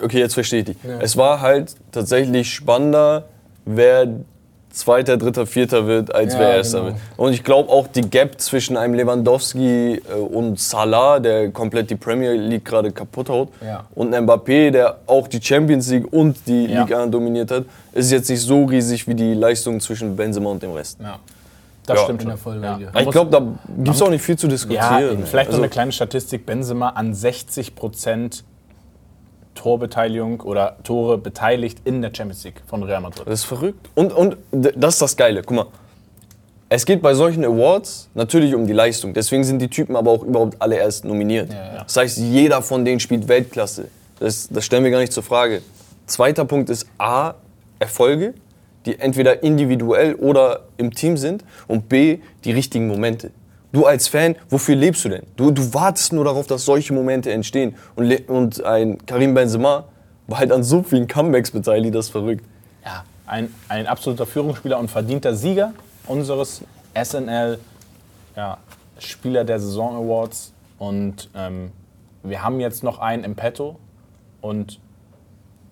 okay, 0.00 0.20
jetzt 0.20 0.34
verstehe 0.34 0.60
ich 0.60 0.66
dich. 0.66 0.76
Ja. 0.86 0.98
Es 1.00 1.16
war 1.16 1.40
halt 1.40 1.74
tatsächlich 1.90 2.52
spannender, 2.54 3.24
wer 3.64 4.06
Zweiter, 4.78 5.16
Dritter, 5.16 5.44
Vierter 5.44 5.86
wird, 5.88 6.14
als 6.14 6.34
Ja, 6.34 6.38
wer 6.40 6.56
Erster 6.56 6.78
genau. 6.82 6.90
wird. 6.92 6.96
Und 7.16 7.32
ich 7.32 7.42
glaube 7.42 7.68
auch 7.70 7.88
die 7.88 8.02
Gap 8.02 8.40
zwischen 8.40 8.76
einem 8.76 8.94
Lewandowski 8.94 9.94
äh, 10.08 10.12
und 10.14 10.58
Salah, 10.60 11.18
der 11.18 11.50
komplett 11.50 11.90
die 11.90 11.96
Premier 11.96 12.32
League 12.34 12.64
gerade 12.64 12.92
kaputt 12.92 13.28
haut, 13.28 13.48
Ja. 13.60 13.84
und 13.96 14.14
einem 14.14 14.28
Mbappé, 14.28 14.70
der 14.70 14.98
auch 15.06 15.26
die 15.26 15.42
Champions 15.42 15.90
League 15.90 16.12
und 16.12 16.36
die 16.46 16.66
Ja. 16.66 16.82
Liga 16.84 17.06
dominiert 17.06 17.50
hat, 17.50 17.64
ist 17.92 18.12
jetzt 18.12 18.30
nicht 18.30 18.40
so 18.40 18.64
riesig 18.66 19.06
wie 19.08 19.14
die 19.14 19.34
Leistung 19.34 19.80
zwischen 19.80 20.14
Benzema 20.14 20.50
und 20.50 20.62
dem 20.62 20.72
Rest. 20.72 20.98
Ja, 21.00 21.18
das 21.84 21.98
Ja. 21.98 22.04
stimmt 22.04 22.22
schon. 22.22 22.30
da 22.30 22.36
voll 22.36 22.62
Ja. 22.62 22.78
Ich 23.00 23.10
glaube, 23.10 23.30
da 23.32 23.40
gibt 23.82 23.96
es 23.96 24.00
auch 24.02 24.10
nicht 24.10 24.22
viel 24.22 24.38
zu 24.38 24.46
Ja, 24.46 24.50
diskutieren. 24.52 25.24
vielleicht 25.26 25.48
noch 25.50 25.54
Also- 25.54 25.62
eine 25.62 25.68
kleine 25.70 25.90
Statistik. 25.92 26.46
Benzema 26.46 26.90
an 26.90 27.14
60 27.14 27.74
Prozent 27.74 28.44
Torbeteiligung 29.58 30.40
oder 30.42 30.76
Tore 30.84 31.18
beteiligt 31.18 31.80
in 31.84 32.00
der 32.00 32.12
Champions 32.14 32.44
League 32.44 32.62
von 32.66 32.84
Real 32.84 33.00
Madrid. 33.00 33.26
Das 33.26 33.40
ist 33.40 33.44
verrückt. 33.44 33.88
Und, 33.96 34.12
und 34.12 34.36
das 34.52 34.94
ist 34.94 35.02
das 35.02 35.16
Geile. 35.16 35.42
Guck 35.42 35.56
mal. 35.56 35.66
Es 36.68 36.86
geht 36.86 37.02
bei 37.02 37.14
solchen 37.14 37.44
Awards 37.44 38.08
natürlich 38.14 38.54
um 38.54 38.66
die 38.66 38.72
Leistung. 38.72 39.14
Deswegen 39.14 39.42
sind 39.42 39.58
die 39.58 39.68
Typen 39.68 39.96
aber 39.96 40.10
auch 40.12 40.22
überhaupt 40.22 40.60
alle 40.60 40.76
erst 40.76 41.04
nominiert. 41.04 41.52
ja. 41.52 41.82
Das 41.82 41.96
heißt, 41.96 42.18
jeder 42.18 42.62
von 42.62 42.84
denen 42.84 43.00
spielt 43.00 43.26
Weltklasse. 43.26 43.88
Das, 44.20 44.48
das 44.48 44.64
stellen 44.64 44.84
wir 44.84 44.90
gar 44.90 45.00
nicht 45.00 45.12
zur 45.12 45.22
Frage. 45.22 45.62
Zweiter 46.06 46.44
Punkt 46.44 46.70
ist 46.70 46.86
A, 46.98 47.34
Erfolge, 47.78 48.34
die 48.86 48.98
entweder 49.00 49.42
individuell 49.42 50.14
oder 50.14 50.60
im 50.76 50.94
Team 50.94 51.16
sind. 51.16 51.42
Und 51.66 51.88
B, 51.88 52.18
die 52.44 52.52
richtigen 52.52 52.86
Momente. 52.86 53.30
Du 53.70 53.84
als 53.84 54.08
Fan, 54.08 54.34
wofür 54.48 54.76
lebst 54.76 55.04
du 55.04 55.10
denn? 55.10 55.26
Du, 55.36 55.50
du 55.50 55.74
wartest 55.74 56.12
nur 56.12 56.24
darauf, 56.24 56.46
dass 56.46 56.64
solche 56.64 56.94
Momente 56.94 57.30
entstehen. 57.30 57.76
Und, 57.96 58.28
und 58.28 58.64
ein 58.64 59.04
Karim 59.04 59.34
Benzema 59.34 59.84
war 60.26 60.38
halt 60.38 60.52
an 60.52 60.62
so 60.62 60.82
vielen 60.82 61.06
Comebacks 61.06 61.50
beteiligt, 61.50 61.94
das 61.94 62.06
ist 62.06 62.12
verrückt. 62.12 62.44
Ja, 62.84 63.04
ein, 63.26 63.52
ein 63.68 63.86
absoluter 63.86 64.24
Führungsspieler 64.26 64.78
und 64.78 64.90
verdienter 64.90 65.34
Sieger 65.34 65.74
unseres 66.06 66.62
SNL 66.94 67.58
ja, 68.36 68.58
Spieler 68.98 69.44
der 69.44 69.60
Saison 69.60 69.96
Awards. 69.96 70.52
Und 70.78 71.28
ähm, 71.34 71.72
wir 72.22 72.42
haben 72.42 72.60
jetzt 72.60 72.82
noch 72.82 72.98
einen 73.00 73.24
im 73.24 73.34
Petto 73.34 73.78
und 74.40 74.80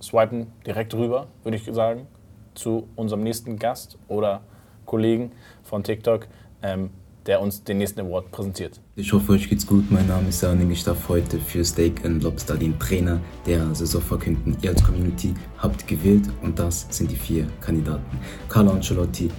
swipen 0.03 0.53
direkt 0.67 0.93
rüber, 0.95 1.29
würde 1.45 1.57
ich 1.57 1.65
sagen, 1.73 2.07
zu 2.55 2.89
unserem 2.97 3.23
nächsten 3.23 3.59
Gast 3.59 3.97
oder 4.09 4.41
Kollegen 4.85 5.33
von 5.65 5.83
TikTok, 5.83 6.27
ähm, 6.63 6.91
der 7.27 7.41
uns 7.41 7.65
den 7.65 7.79
nächsten 7.79 8.01
Award 8.01 8.31
präsentiert. 8.31 8.81
Ich 8.95 9.13
hoffe, 9.13 9.33
euch 9.33 9.49
geht's 9.49 9.67
gut. 9.67 9.91
Mein 9.91 10.07
Name 10.07 10.29
ist 10.29 10.41
Saning. 10.41 10.71
Ich 10.71 10.85
darf 10.85 11.09
heute 11.09 11.39
für 11.39 11.65
Steak 11.65 12.05
and 12.05 12.23
Lobster 12.23 12.57
den 12.57 12.79
Trainer 12.79 13.21
der 13.47 13.75
Saison 13.75 14.01
verkünden. 14.01 14.57
Ihr 14.63 14.71
als 14.71 14.83
Community 14.83 15.35
habt 15.59 15.87
gewählt 15.87 16.29
und 16.43 16.59
das 16.59 16.87
sind 16.91 17.11
die 17.11 17.17
vier 17.17 17.47
Kandidaten. 17.61 18.19
Carlo 18.49 18.71
Ancelotti, 18.71 19.31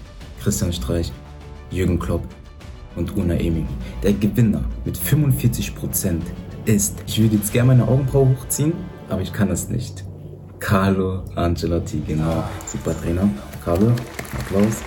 Christian 0.42 0.74
Streich, 0.74 1.12
Jürgen 1.72 1.98
Klopp 1.98 2.28
und 2.96 3.16
Una 3.16 3.36
Emini. 3.36 3.68
Der 4.04 4.14
Gewinner 4.14 4.64
mit 4.84 4.98
45% 4.98 6.22
ist, 6.66 7.02
ich 7.08 7.22
würde 7.22 7.36
jetzt 7.38 7.54
gerne 7.54 7.68
meine 7.70 7.88
Augenbraue 7.88 8.30
hochziehen, 8.30 8.74
aber 9.10 9.22
ich 9.22 9.32
kann 9.32 9.50
es 9.50 9.70
nicht. 9.70 10.04
Carlo 10.60 11.24
Ancelotti, 11.36 12.02
genau. 12.06 12.44
Super 12.66 13.00
Trainer. 13.00 13.30
Carlo, 13.64 13.92
Applaus. 14.38 14.82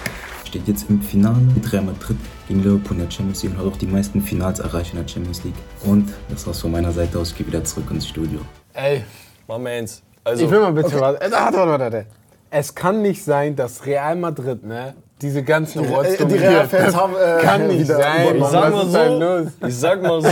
Steht 0.45 0.67
jetzt 0.67 0.91
im 0.91 1.01
Finale 1.01 1.47
Real 1.71 1.85
Madrid 1.85 2.17
gegen 2.51 2.63
Liverpool 2.65 2.97
in 2.97 3.05
der 3.05 3.11
Champions 3.11 3.43
League 3.45 3.53
und 3.53 3.59
hat 3.65 3.73
auch 3.73 3.77
die 3.77 3.87
meisten 3.87 4.21
Finals 4.21 4.59
erreicht 4.59 4.93
in 4.93 4.99
der 5.01 5.09
Champions 5.09 5.45
League. 5.45 5.55
Und 5.85 6.13
das 6.29 6.45
war's 6.47 6.61
von 6.61 6.73
meiner 6.73 6.91
Seite 6.91 7.19
aus. 7.19 7.31
Ich 7.31 7.39
gehe 7.39 7.47
wieder 7.47 7.63
zurück 7.63 7.85
ins 7.91 8.09
Studio. 8.09 8.41
Ey, 8.75 9.05
My 9.47 9.59
mans. 9.59 10.03
Also, 10.25 10.45
ich 10.45 10.51
will 10.51 10.61
mal 10.61 10.73
bitte 10.73 11.01
was. 11.01 11.15
Äh, 11.17 11.31
Warte, 11.31 11.57
warte, 11.59 11.83
warte. 11.85 12.07
Es 12.51 12.75
kann 12.75 13.03
nicht 13.03 13.23
sein, 13.23 13.55
dass 13.55 13.87
Real 13.87 14.17
Madrid, 14.17 14.65
ne, 14.65 14.95
diese 15.23 15.45
ganzen 15.45 15.87
Awards 15.87 16.11
die 16.11 16.17
dominiert. 16.19 16.51
Real-Fans 16.51 16.97
haben, 16.97 17.15
äh, 17.15 17.39
Kann 17.41 17.69
nicht 17.69 17.87
sein. 17.87 18.37
ich 18.37 18.45
sag 18.45 18.73
mal 18.73 18.87
so, 18.87 19.47
ich 19.67 19.77
sag 19.77 20.03
mal 20.03 20.21
so. 20.21 20.29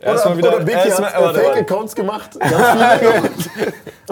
Erstmal 0.00 0.38
wieder, 0.38 0.56
oder 0.56 0.64
Biki 0.64 0.78
erstmal, 0.88 1.12
hat 1.12 1.36
äh. 1.36 1.40
Fake-Accounts 1.40 1.94
gemacht. 1.96 2.38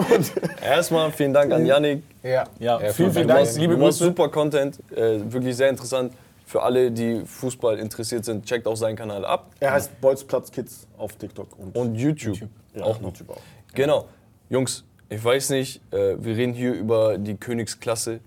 Erstmal 0.61 1.11
vielen 1.11 1.33
Dank 1.33 1.51
an 1.53 1.65
Yannick. 1.65 2.03
Ja, 2.23 2.43
Ja, 2.59 2.79
vielen, 2.79 3.09
Du 3.09 3.13
vielen 3.15 3.27
Dank. 3.27 3.47
Liebe 3.55 3.77
Grüße. 3.77 4.05
super 4.05 4.29
Content, 4.29 4.79
äh, 4.93 5.19
wirklich 5.31 5.55
sehr 5.55 5.69
interessant. 5.69 6.13
Für 6.51 6.63
alle, 6.63 6.91
die 6.91 7.21
Fußball 7.25 7.79
interessiert 7.79 8.25
sind, 8.25 8.45
checkt 8.45 8.67
auch 8.67 8.75
seinen 8.75 8.97
Kanal 8.97 9.23
ab. 9.23 9.51
Er 9.61 9.71
heißt 9.71 10.01
Bolzplatz 10.01 10.51
Kids 10.51 10.85
auf 10.97 11.15
TikTok 11.15 11.57
und, 11.57 11.73
Und 11.77 11.95
YouTube. 11.95 12.39
ja, 12.75 12.83
auch 12.83 12.99
noch. 12.99 13.11
YouTube 13.11 13.29
auch. 13.29 13.41
Genau. 13.73 14.09
Jungs, 14.49 14.83
ich 15.07 15.23
weiß 15.23 15.51
nicht, 15.51 15.81
äh, 15.93 16.21
wir 16.21 16.35
reden 16.35 16.53
hier 16.53 16.73
über 16.73 17.17
die 17.17 17.37
Königsklasse. 17.37 18.19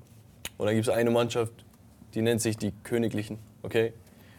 Und 0.57 0.67
da 0.67 0.73
gibt 0.73 0.89
es 0.89 0.95
eine 0.95 1.11
Mannschaft, 1.11 1.53
die 2.15 2.23
nennt 2.23 2.41
sich 2.41 2.57
die 2.57 2.73
Königlichen. 2.83 3.39
Okay? 3.63 3.93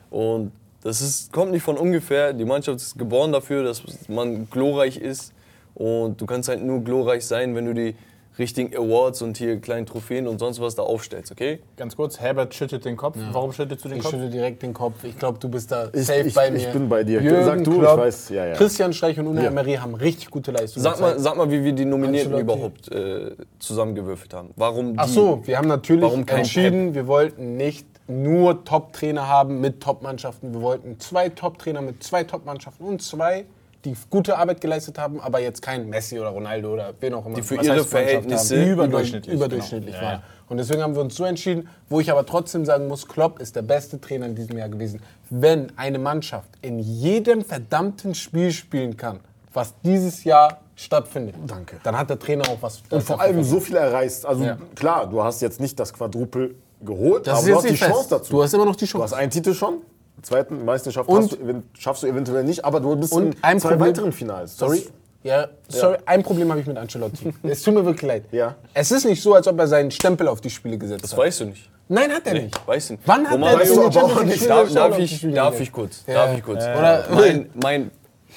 Und 0.09 0.51
das 0.81 1.01
ist, 1.01 1.31
kommt 1.31 1.51
nicht 1.51 1.61
von 1.61 1.77
ungefähr. 1.77 2.33
Die 2.33 2.43
Mannschaft 2.43 2.77
ist 2.77 2.97
geboren 2.97 3.33
dafür, 3.33 3.63
dass 3.63 3.83
man 4.07 4.49
glorreich 4.49 4.97
ist. 4.97 5.31
Und 5.75 6.19
du 6.19 6.25
kannst 6.25 6.49
halt 6.49 6.63
nur 6.63 6.83
glorreich 6.83 7.23
sein, 7.23 7.53
wenn 7.53 7.65
du 7.67 7.75
die 7.75 7.95
richtigen 8.37 8.75
Awards 8.75 9.21
und 9.21 9.37
hier 9.37 9.59
kleinen 9.61 9.85
Trophäen 9.85 10.27
und 10.27 10.39
sonst 10.39 10.59
was 10.59 10.75
da 10.75 10.83
aufstellst, 10.83 11.31
okay? 11.31 11.59
Ganz 11.77 11.95
kurz, 11.95 12.19
Herbert 12.19 12.53
schüttelt 12.53 12.83
den 12.85 12.97
Kopf. 12.97 13.17
Warum 13.31 13.51
schüttelst 13.53 13.85
du 13.85 13.89
den 13.89 13.97
Ich 13.99 14.03
Kopf? 14.03 14.11
schüttel 14.13 14.29
direkt 14.29 14.61
den 14.63 14.73
Kopf. 14.73 15.03
Ich 15.03 15.17
glaube, 15.17 15.39
du 15.39 15.47
bist 15.49 15.71
da 15.71 15.89
Ich- 15.93 16.05
safe 16.05 16.21
ich- 16.21 16.33
bei 16.33 16.47
ich 16.49 16.65
mir. 16.67 16.73
bin 16.73 16.89
bei 16.89 17.03
dir. 17.03 17.21
Jürgen 17.21 17.45
Sag 17.45 17.63
du, 17.63 17.73
ich 17.73 17.79
Klopp, 17.79 17.97
weiß, 17.99 18.29
ja, 18.29 18.45
ja. 18.47 18.53
Christian 18.55 18.93
Streich 18.93 19.19
und 19.19 19.27
Una 19.27 19.41
Ja. 19.43 19.47
Emery 19.49 19.75
haben 19.75 19.95
richtig 19.95 20.29
gute 20.29 20.51
Leistungen 20.51 20.83
Sag 20.83 20.99
mal, 20.99 21.17
sag 21.19 21.37
mal, 21.37 21.49
wie 21.49 21.63
wir 21.63 21.73
die 21.73 21.85
Nominierten 21.85 22.33
Ancelotti. 22.33 22.41
überhaupt 22.41 22.91
äh, 22.91 23.31
zusammengewürfelt 23.59 24.33
haben. 24.33 24.49
Warum 24.55 24.93
die? 24.93 24.99
Ach 24.99 25.07
so, 25.07 25.41
wir 25.45 25.57
haben 25.57 25.67
natürlich 25.67 26.03
Warum 26.03 26.25
kein 26.25 26.39
entschieden, 26.39 26.93
wir 26.93 27.07
wollten 27.07 27.57
nicht 27.57 27.87
nur 28.07 28.63
Top-Trainer 28.65 29.27
haben 29.27 29.61
mit 29.61 29.81
Top-Mannschaften. 29.81 30.53
Wir 30.53 30.61
wollten 30.61 30.99
zwei 30.99 31.29
Top-Trainer 31.29 31.81
mit 31.81 32.03
zwei 32.03 32.23
Top-Mannschaften 32.23 32.83
und 32.85 33.01
zwei, 33.01 33.45
die 33.85 33.95
gute 34.09 34.37
Arbeit 34.37 34.59
geleistet 34.61 34.97
haben, 34.97 35.19
aber 35.21 35.39
jetzt 35.39 35.61
kein 35.61 35.87
Messi 35.89 36.19
oder 36.19 36.29
Ronaldo 36.29 36.73
oder 36.73 36.93
wen 36.99 37.13
auch 37.13 37.25
immer. 37.25 37.35
Die 37.35 37.41
für 37.43 37.57
Was 37.57 37.65
ihre 37.67 37.83
Verhältnisse 37.85 38.59
haben, 38.61 38.71
überdurchschnittlich, 38.71 39.33
überdurchschnittlich 39.35 39.93
genau. 39.95 40.05
Waren. 40.05 40.19
ja. 40.19 40.23
Und 40.47 40.57
deswegen 40.57 40.81
haben 40.83 40.93
wir 40.93 41.01
uns 41.01 41.15
so 41.15 41.23
entschieden, 41.23 41.67
wo 41.89 41.99
ich 41.99 42.11
aber 42.11 42.25
trotzdem 42.25 42.65
sagen 42.65 42.87
muss, 42.87 43.07
Klopp 43.07 43.39
ist 43.39 43.55
der 43.55 43.61
beste 43.63 43.99
Trainer 44.01 44.25
in 44.27 44.35
diesem 44.35 44.57
Jahr 44.57 44.69
gewesen. 44.69 45.01
Wenn 45.29 45.71
eine 45.77 45.97
Mannschaft 45.97 46.49
in 46.61 46.77
jedem 46.79 47.43
verdammten 47.43 48.13
Spiel 48.13 48.51
spielen 48.51 48.95
kann, 48.97 49.19
was 49.53 49.73
dieses 49.83 50.23
Jahr 50.23 50.59
stattfindet, 50.75 51.35
Danke. 51.47 51.77
dann 51.83 51.97
hat 51.97 52.09
der 52.09 52.19
Trainer 52.19 52.43
auch 52.49 52.57
was. 52.61 52.83
Und 52.89 53.01
vor 53.01 53.19
allem 53.21 53.43
so 53.43 53.59
viel 53.59 53.75
erreicht. 53.77 54.25
Also 54.25 54.43
Ja. 54.43 54.57
klar, 54.75 55.07
du 55.07 55.23
hast 55.23 55.41
jetzt 55.41 55.59
nicht 55.59 55.79
das 55.79 55.93
Quadrupel 55.93 56.55
geholt, 56.81 57.25
Das 57.25 57.39
aber 57.39 57.47
du 57.47 57.55
hast 57.55 57.63
die 57.69 57.77
fest. 57.77 57.91
Chance 57.91 58.09
dazu. 58.09 58.33
Du 58.33 58.43
hast 58.43 58.53
immer 58.53 58.65
noch 58.65 58.75
die 58.75 58.85
Du 58.85 59.01
hast 59.01 59.11
Chance. 59.11 59.15
einen 59.17 59.31
Titel 59.31 59.53
schon, 59.53 59.77
zweiten 60.25 60.65
Meisterschaft 60.65 61.07
Und- 61.09 61.17
hast 61.23 61.31
du, 61.33 61.63
schaffst 61.77 62.03
du 62.03 62.07
eventuell 62.07 62.43
nicht, 62.43 62.65
aber 62.65 62.79
du 62.79 62.95
bist 62.95 63.13
Und 63.13 63.35
in 63.35 63.59
zwei 63.59 63.69
Problem- 63.69 63.79
weiteren 63.89 64.11
Finals. 64.11 64.57
Das- 64.57 64.67
Sorry. 64.69 64.87
Ja, 65.23 65.47
sorry, 65.69 65.97
ein 66.05 66.21
Problem 66.21 66.51
habe 66.51 66.61
ich 66.61 66.67
mit 66.67 66.77
Ancelotti. 66.77 67.33
es 67.43 67.63
tut 67.63 67.73
mir 67.73 67.83
wirklich 67.83 68.03
leid. 68.03 68.23
Ja. 68.31 68.53
Es 68.75 68.91
ist 68.91 69.05
nicht 69.05 69.23
so, 69.23 69.33
als 69.33 69.47
ob 69.47 69.57
er 69.57 69.67
seinen 69.67 69.89
Stempel 69.89 70.27
auf 70.27 70.39
die 70.39 70.51
Spiele 70.51 70.77
gesetzt 70.77 71.03
Das 71.03 71.13
hat. 71.13 71.19
weißt 71.19 71.39
du 71.41 71.45
nicht. 71.45 71.67
Nein, 71.87 72.11
hat 72.11 72.27
er 72.27 72.33
Nee, 72.33 72.41
nicht. 72.43 72.67
weißt 72.67 72.89
du 72.89 72.93
nicht. 72.93 73.03
Wann 73.07 73.25
hat 73.27 73.31
er 73.33 73.39
Romario- 73.39 73.85
das 73.87 73.97
aber 73.97 74.03
auch 74.05 74.23
nicht. 74.23 74.47
Darf, 74.49 74.71
darf, 74.73 74.99
ich, 74.99 75.27
darf 75.33 75.59
ich 75.59 75.71
kurz? 75.71 76.03
Ja. 76.05 76.13
Darf 76.13 76.37
ich 76.37 76.43
kurz? 76.43 76.63
Oder- 76.63 77.05
mein 77.11 77.49
mein 77.55 77.91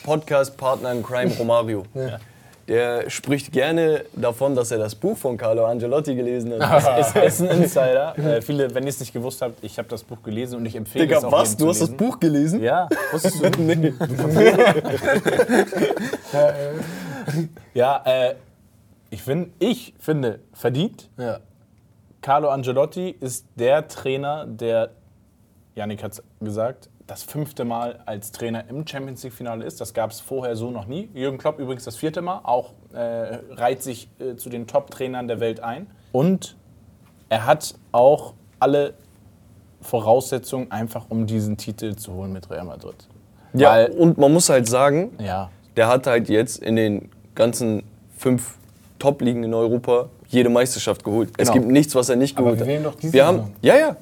Podcast-Partner 0.04 0.92
in 0.92 1.02
Crime, 1.02 1.30
Romario, 1.38 1.82
der 2.68 3.08
spricht 3.08 3.50
gerne 3.50 4.04
davon, 4.12 4.54
dass 4.54 4.70
er 4.70 4.78
das 4.78 4.94
Buch 4.94 5.16
von 5.16 5.38
Carlo 5.38 5.64
Angelotti 5.64 6.14
gelesen 6.14 6.52
hat. 6.60 7.00
ist, 7.16 7.16
ist 7.16 7.40
ein 7.40 7.62
Insider. 7.62 8.14
Äh, 8.28 8.42
viele, 8.42 8.74
wenn 8.74 8.82
ihr 8.82 8.88
es 8.88 9.00
nicht 9.00 9.12
gewusst 9.12 9.40
habt, 9.40 9.62
ich 9.62 9.78
habe 9.78 9.88
das 9.88 10.02
Buch 10.02 10.22
gelesen 10.22 10.56
und 10.56 10.66
ich 10.66 10.74
empfehle 10.74 11.04
es 11.04 11.08
Digga, 11.08 11.26
auch 11.26 11.32
was? 11.32 11.56
Du 11.56 11.68
hast 11.68 11.80
das. 11.80 11.90
Buch 11.90 12.18
gelesen? 12.18 12.62
Ja, 12.62 12.88
wusstest 13.12 13.42
du? 13.42 13.62
nee. 13.62 13.92
Ja, 17.74 18.02
äh, 18.04 18.34
ich, 19.10 19.22
find, 19.22 19.52
ich 19.60 19.94
finde, 19.98 20.40
verdient. 20.52 21.08
Ja. 21.16 21.38
Carlo 22.20 22.48
Angelotti 22.50 23.16
ist 23.20 23.46
der 23.54 23.86
Trainer, 23.88 24.46
der, 24.46 24.90
Yannick 25.74 26.02
hat 26.02 26.12
es 26.12 26.22
gesagt, 26.40 26.90
das 27.08 27.22
fünfte 27.24 27.64
Mal 27.64 27.98
als 28.06 28.30
Trainer 28.32 28.64
im 28.68 28.86
Champions 28.86 29.22
League-Finale 29.24 29.64
ist. 29.64 29.80
Das 29.80 29.94
gab 29.94 30.10
es 30.12 30.20
vorher 30.20 30.54
so 30.54 30.70
noch 30.70 30.86
nie. 30.86 31.08
Jürgen 31.14 31.38
Klopp 31.38 31.58
übrigens 31.58 31.84
das 31.84 31.96
vierte 31.96 32.20
Mal, 32.22 32.40
auch 32.44 32.74
äh, 32.92 32.98
reiht 33.54 33.82
sich 33.82 34.08
äh, 34.20 34.36
zu 34.36 34.50
den 34.50 34.66
Top-Trainern 34.66 35.26
der 35.26 35.40
Welt 35.40 35.58
ein. 35.60 35.86
Und 36.12 36.54
er 37.30 37.46
hat 37.46 37.74
auch 37.92 38.34
alle 38.60 38.94
Voraussetzungen, 39.80 40.70
einfach 40.70 41.06
um 41.08 41.26
diesen 41.26 41.56
Titel 41.56 41.94
zu 41.96 42.12
holen 42.12 42.32
mit 42.32 42.50
Real 42.50 42.64
Madrid. 42.64 42.96
Ja, 43.54 43.70
Weil- 43.72 43.90
und 43.92 44.18
man 44.18 44.32
muss 44.32 44.48
halt 44.50 44.66
sagen, 44.68 45.12
Ja, 45.18 45.50
der 45.76 45.88
hat 45.88 46.06
halt 46.06 46.28
jetzt 46.28 46.58
in 46.62 46.76
den 46.76 47.10
ganzen 47.34 47.84
fünf 48.16 48.56
Top-Ligen 48.98 49.44
in 49.44 49.54
Europa 49.54 50.08
jede 50.26 50.50
Meisterschaft 50.50 51.04
geholt. 51.04 51.30
Es 51.38 51.48
Genau. 51.48 51.60
gibt 51.62 51.72
nichts, 51.72 51.94
was 51.94 52.08
er 52.08 52.16
nicht 52.16 52.36
Aber 52.36 52.46
geholt 52.46 52.58
wir 52.58 52.66
hat. 52.66 52.68
wählen 52.68 52.82
doch 52.84 52.94
diese 52.96 53.12
wir 53.14 53.24
haben, 53.26 53.54
ja, 53.62 53.76
ja. 53.78 53.96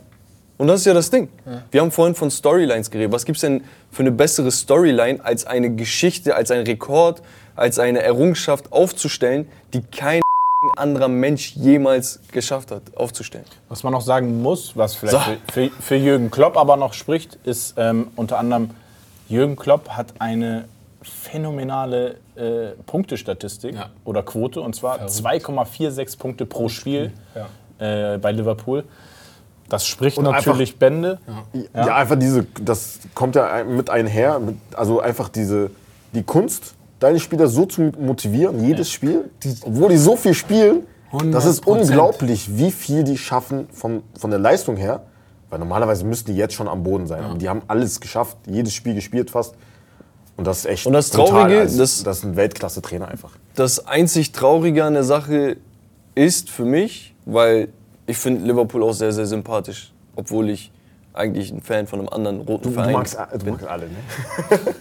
Und 0.58 0.68
das 0.68 0.80
ist 0.80 0.86
ja 0.86 0.94
das 0.94 1.10
Ding. 1.10 1.28
Wir 1.70 1.80
haben 1.82 1.90
vorhin 1.90 2.14
von 2.14 2.30
Storylines 2.30 2.90
geredet. 2.90 3.12
Was 3.12 3.24
gibt 3.24 3.36
es 3.36 3.42
denn 3.42 3.62
für 3.90 4.00
eine 4.02 4.12
bessere 4.12 4.50
Storyline, 4.50 5.22
als 5.24 5.46
eine 5.46 5.74
Geschichte, 5.74 6.34
als 6.34 6.50
ein 6.50 6.62
Rekord, 6.62 7.20
als 7.54 7.78
eine 7.78 8.00
Errungenschaft 8.02 8.72
aufzustellen, 8.72 9.48
die 9.74 9.82
kein 9.82 10.20
anderer 10.76 11.08
Mensch 11.08 11.54
jemals 11.56 12.20
geschafft 12.32 12.70
hat, 12.70 12.82
aufzustellen? 12.96 13.44
Was 13.68 13.82
man 13.82 13.92
noch 13.92 14.00
sagen 14.00 14.40
muss, 14.42 14.74
was 14.76 14.94
vielleicht 14.94 15.16
So. 15.16 15.32
für, 15.52 15.68
für, 15.68 15.82
für 15.82 15.94
Jürgen 15.96 16.30
Klopp 16.30 16.56
aber 16.56 16.76
noch 16.76 16.94
spricht, 16.94 17.38
ist 17.44 17.74
ähm, 17.76 18.08
unter 18.16 18.38
anderem, 18.38 18.70
Jürgen 19.28 19.56
Klopp 19.56 19.90
hat 19.90 20.14
eine 20.20 20.64
phänomenale 21.02 22.16
äh, 22.36 22.70
Punktestatistik 22.86 23.74
Ja. 23.74 23.90
oder 24.04 24.22
Quote, 24.22 24.60
und 24.60 24.74
zwar 24.74 25.00
2,46 25.06 26.18
Punkte 26.18 26.46
pro 26.46 26.68
Spiel 26.68 27.12
Ja. 27.34 28.14
äh, 28.14 28.18
bei 28.18 28.32
Liverpool. 28.32 28.84
Das 29.68 29.86
spricht 29.86 30.16
Und 30.18 30.24
natürlich 30.24 30.78
Bände. 30.78 31.18
Ja. 31.74 31.96
einfach 31.96 32.16
diese, 32.18 32.46
das 32.62 33.00
kommt 33.14 33.34
ja 33.36 33.64
mit 33.64 33.90
einher, 33.90 34.38
mit, 34.38 34.56
also 34.76 35.00
einfach 35.00 35.28
diese, 35.28 35.70
die 36.12 36.22
Kunst, 36.22 36.74
deine 37.00 37.18
Spieler 37.20 37.48
so 37.48 37.66
zu 37.66 37.92
motivieren, 37.98 38.64
jedes 38.64 38.90
Spiel, 38.90 39.28
obwohl 39.62 39.90
die 39.90 39.96
so 39.98 40.16
viel 40.16 40.34
spielen, 40.34 40.86
das 41.32 41.44
ist 41.46 41.64
100%. 41.64 41.66
unglaublich, 41.66 42.56
wie 42.58 42.70
viel 42.70 43.02
die 43.04 43.18
schaffen 43.18 43.68
von, 43.72 44.02
von 44.18 44.30
der 44.30 44.38
Leistung 44.38 44.76
her, 44.76 45.02
weil 45.50 45.58
normalerweise 45.58 46.04
müssten 46.04 46.32
die 46.32 46.36
jetzt 46.38 46.54
schon 46.54 46.68
am 46.68 46.82
Boden 46.82 47.06
sein. 47.06 47.24
Und 47.24 47.40
die 47.42 47.48
haben 47.48 47.62
alles 47.68 48.00
geschafft, 48.00 48.36
jedes 48.46 48.72
Spiel 48.74 48.94
gespielt 48.94 49.30
fast. 49.30 49.54
Und 50.36 50.46
das 50.46 50.58
ist 50.60 50.66
echt 50.66 50.86
Und 50.86 50.92
das. 50.92 51.10
Traurige, 51.10 51.60
Also, 51.60 51.78
das- 51.78 52.02
das 52.02 52.18
ist 52.18 52.24
ein 52.24 52.36
Weltklasse-Trainer 52.36 53.08
einfach. 53.08 53.30
Das 53.54 53.86
einzig 53.86 54.32
Traurige 54.32 54.84
an 54.84 54.92
der 54.94 55.04
Sache 55.04 55.56
ist 56.14 56.50
für 56.50 56.64
mich, 56.64 57.14
weil 57.24 57.68
ich 58.06 58.16
finde 58.16 58.44
Liverpool 58.44 58.82
auch 58.82 58.92
sehr, 58.92 59.12
sehr 59.12 59.26
sympathisch, 59.26 59.92
obwohl 60.14 60.50
ich 60.50 60.70
eigentlich 61.12 61.50
ein 61.50 61.60
Fan 61.60 61.86
von 61.86 62.00
einem 62.00 62.08
anderen 62.08 62.40
roten 62.40 62.64
Du, 62.64 62.68
du, 62.68 62.74
Verein 62.74 62.92
magst, 62.92 63.16
du 63.16 63.50
magst 63.50 63.66
alle, 63.66 63.86
ne? 63.86 63.96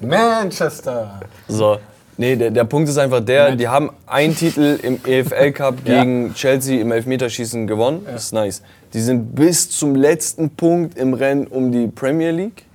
Manchester. 0.08 1.20
So. 1.48 1.78
Nee, 2.18 2.38
der, 2.38 2.50
der 2.50 2.64
Punkt 2.64 2.88
ist 2.88 2.98
einfach 2.98 3.20
der, 3.20 3.58
die 3.58 3.68
haben 3.68 3.92
einen 4.06 4.36
Titel 4.36 4.80
im 4.82 5.00
EFL 5.06 5.52
Cup 5.52 5.76
gegen 5.86 6.34
Chelsea 6.34 6.80
im 6.80 6.92
Elfmeterschießen 6.92 7.68
gewonnen. 7.68 8.06
Das 8.06 8.26
ist 8.26 8.34
nice. 8.34 8.62
Die 8.94 9.02
sind 9.02 9.36
bis 9.36 9.70
zum 9.70 9.96
letzten 9.96 10.50
Punkt 10.50 10.98
im 10.98 11.14
Rennen 11.14 11.48
um 11.48 11.72
die 11.74 11.88
Premier 11.88 12.32
League. 12.32 12.66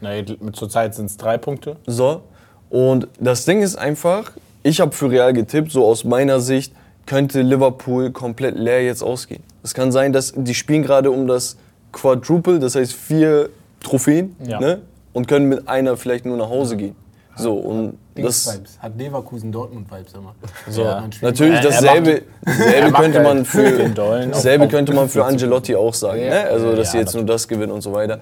Nee, 0.00 0.24
zurzeit 0.52 0.94
sind 0.94 1.06
es 1.06 1.16
drei 1.18 1.36
Punkte. 1.36 1.76
So. 1.86 2.22
Und 2.70 3.08
das 3.20 3.44
Ding 3.44 3.60
ist 3.60 3.76
einfach, 3.76 4.32
ich 4.62 4.80
habe 4.80 4.92
für 4.92 5.10
Real 5.10 5.32
getippt, 5.32 5.70
so 5.70 5.84
aus 5.84 6.04
meiner 6.04 6.40
Sicht 6.40 6.72
könnte 7.08 7.40
Liverpool 7.42 8.12
komplett 8.12 8.56
leer 8.56 8.84
jetzt 8.84 9.02
ausgehen. 9.02 9.42
Es 9.62 9.72
kann 9.74 9.90
sein, 9.90 10.12
dass 10.12 10.32
die 10.36 10.54
spielen 10.54 10.82
gerade 10.82 11.10
um 11.10 11.26
das 11.26 11.56
Quadruple, 11.92 12.58
das 12.58 12.74
heißt 12.74 12.92
vier 12.92 13.48
Trophäen, 13.80 14.36
Ja. 14.46 14.60
ne? 14.60 14.80
und 15.14 15.26
können 15.26 15.48
mit 15.48 15.66
einer 15.68 15.96
vielleicht 15.96 16.26
nur 16.26 16.36
nach 16.36 16.48
Hause 16.50 16.76
gehen. 16.76 16.94
So, 17.36 17.54
und 17.54 17.96
das, 18.16 18.44
Dings-Vibes. 18.44 18.78
Hat 18.80 18.98
Leverkusen 18.98 19.52
Dortmund-Vibes 19.52 20.12
immer. 20.14 20.34
so. 20.68 20.82
Ja. 20.82 21.08
Natürlich 21.22 21.60
dasselbe, 21.60 22.22
macht- 22.44 22.58
dasselbe 22.58 22.92
könnte 22.92 23.18
halt 23.18 23.26
man 23.28 23.44
für 23.44 23.88
dasselbe 24.30 24.68
könnte 24.68 24.92
man 24.92 25.08
für 25.08 25.20
45. 25.22 25.22
Angelotti 25.22 25.76
auch 25.76 25.94
sagen, 25.94 26.20
Ja, 26.20 26.30
ne? 26.30 26.40
also 26.50 26.74
dass 26.76 26.90
sie 26.92 26.98
jetzt 26.98 27.14
nur 27.14 27.24
das 27.24 27.46
gewinnen 27.48 27.70
und 27.72 27.80
so 27.80 27.92
weiter. 27.92 28.18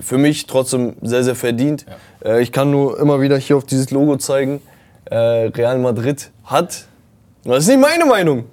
Für 0.00 0.18
mich 0.18 0.46
trotzdem 0.46 0.94
sehr 1.02 1.24
sehr 1.24 1.34
verdient. 1.34 1.84
Äh, 2.24 2.42
ich 2.42 2.52
kann 2.52 2.70
nur 2.70 2.98
immer 3.00 3.20
wieder 3.22 3.38
hier 3.38 3.56
auf 3.56 3.64
dieses 3.64 3.90
Logo 3.90 4.16
zeigen. 4.18 4.60
Äh, 5.06 5.16
Real 5.16 5.78
Madrid 5.78 6.30
hat, 6.44 6.84
das 7.52 7.64
ist 7.64 7.68
nicht 7.68 7.80
meine 7.80 8.06
Meinung, 8.06 8.44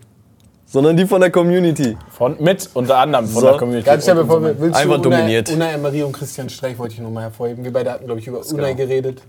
sondern 0.66 0.98
die 0.98 1.06
von 1.06 1.22
der 1.22 1.32
Community. 1.32 1.98
Von, 2.10 2.36
mit 2.40 2.70
unter 2.74 2.98
anderem 2.98 3.26
von 3.28 3.42
So. 3.42 3.48
der 3.48 3.58
Community. 3.58 3.86
Ganz 3.86 4.04
schnell, 4.04 4.16
bevor 4.18 4.40
so 4.40 4.46
wir, 4.46 4.60
willst 4.60 4.80
Einfach 4.80 5.02
du 5.02 5.08
Unai, 5.10 5.18
dominiert. 5.18 5.50
Unai 5.50 5.74
Emery 5.74 6.04
und 6.04 6.12
Christian 6.14 6.50
Streich 6.50 6.78
wollte 6.78 6.96
ich 6.96 7.00
nochmal 7.00 7.24
hervorheben. 7.24 7.64
Wir 7.64 7.72
beide 7.74 7.92
hatten, 7.92 8.06
glaube 8.06 8.20
ich, 8.20 8.28
über 8.28 8.42
Unai 8.46 8.74
geredet. 8.74 9.22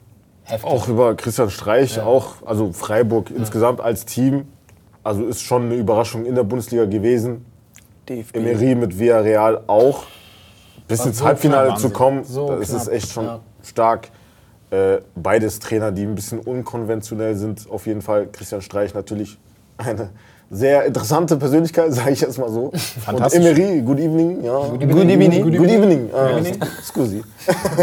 Heftig. 0.45 0.71
Auch 0.71 0.89
über 0.89 1.15
Christian 1.15 1.51
Streich, 1.51 2.01
auch, 2.01 2.35
also 2.45 2.73
Freiburg 2.73 3.31
insgesamt 3.31 3.81
als 3.81 4.05
Team. 4.05 4.47
Also 5.05 5.25
ist 5.25 5.43
schon 5.43 5.67
eine 5.67 5.75
Überraschung 5.77 6.25
in 6.27 6.35
der 6.35 6.45
Bundesliga 6.45 6.85
gewesen. 6.85 7.45
DFB. 8.09 8.37
Emery 8.37 8.75
mit 8.75 8.99
Villarreal 8.99 9.63
auch. 9.67 10.05
Bis 10.89 11.01
War 11.01 11.07
ins 11.07 11.19
so 11.19 11.25
Halbfinale 11.25 11.75
zu 11.77 11.91
kommen, 11.91 12.25
So 12.25 12.49
das 12.57 12.71
ist 12.71 12.85
knapp, 12.85 12.95
echt 12.95 13.13
schon 13.13 13.25
ja. 13.25 13.41
stark. 13.63 14.09
Äh, 14.71 14.99
beides 15.15 15.59
Trainer, 15.59 15.93
die 15.93 16.03
ein 16.03 16.15
bisschen 16.15 16.41
unkonventionell 16.41 17.37
sind. 17.37 17.69
Auf 17.71 17.87
jeden 17.87 18.03
Fall 18.03 18.29
Christian 18.31 18.63
Streich 18.63 18.95
natürlich 18.95 19.39
eine 19.87 20.11
sehr 20.51 20.85
interessante 20.85 21.37
Persönlichkeit, 21.37 21.93
sage 21.93 22.12
ich 22.12 22.20
jetzt 22.20 22.39
mal 22.39 22.51
so. 22.51 22.70
Fantastisch. 23.05 23.41
Und 23.41 23.47
Emery, 23.47 23.83
good 23.83 23.99
evening. 23.99 24.45
Ja. 24.45 24.59
Good 24.68 24.83
evening. 24.83 25.43
Good 25.43 25.70
evening. 25.70 26.11
Scusi. 26.83 27.22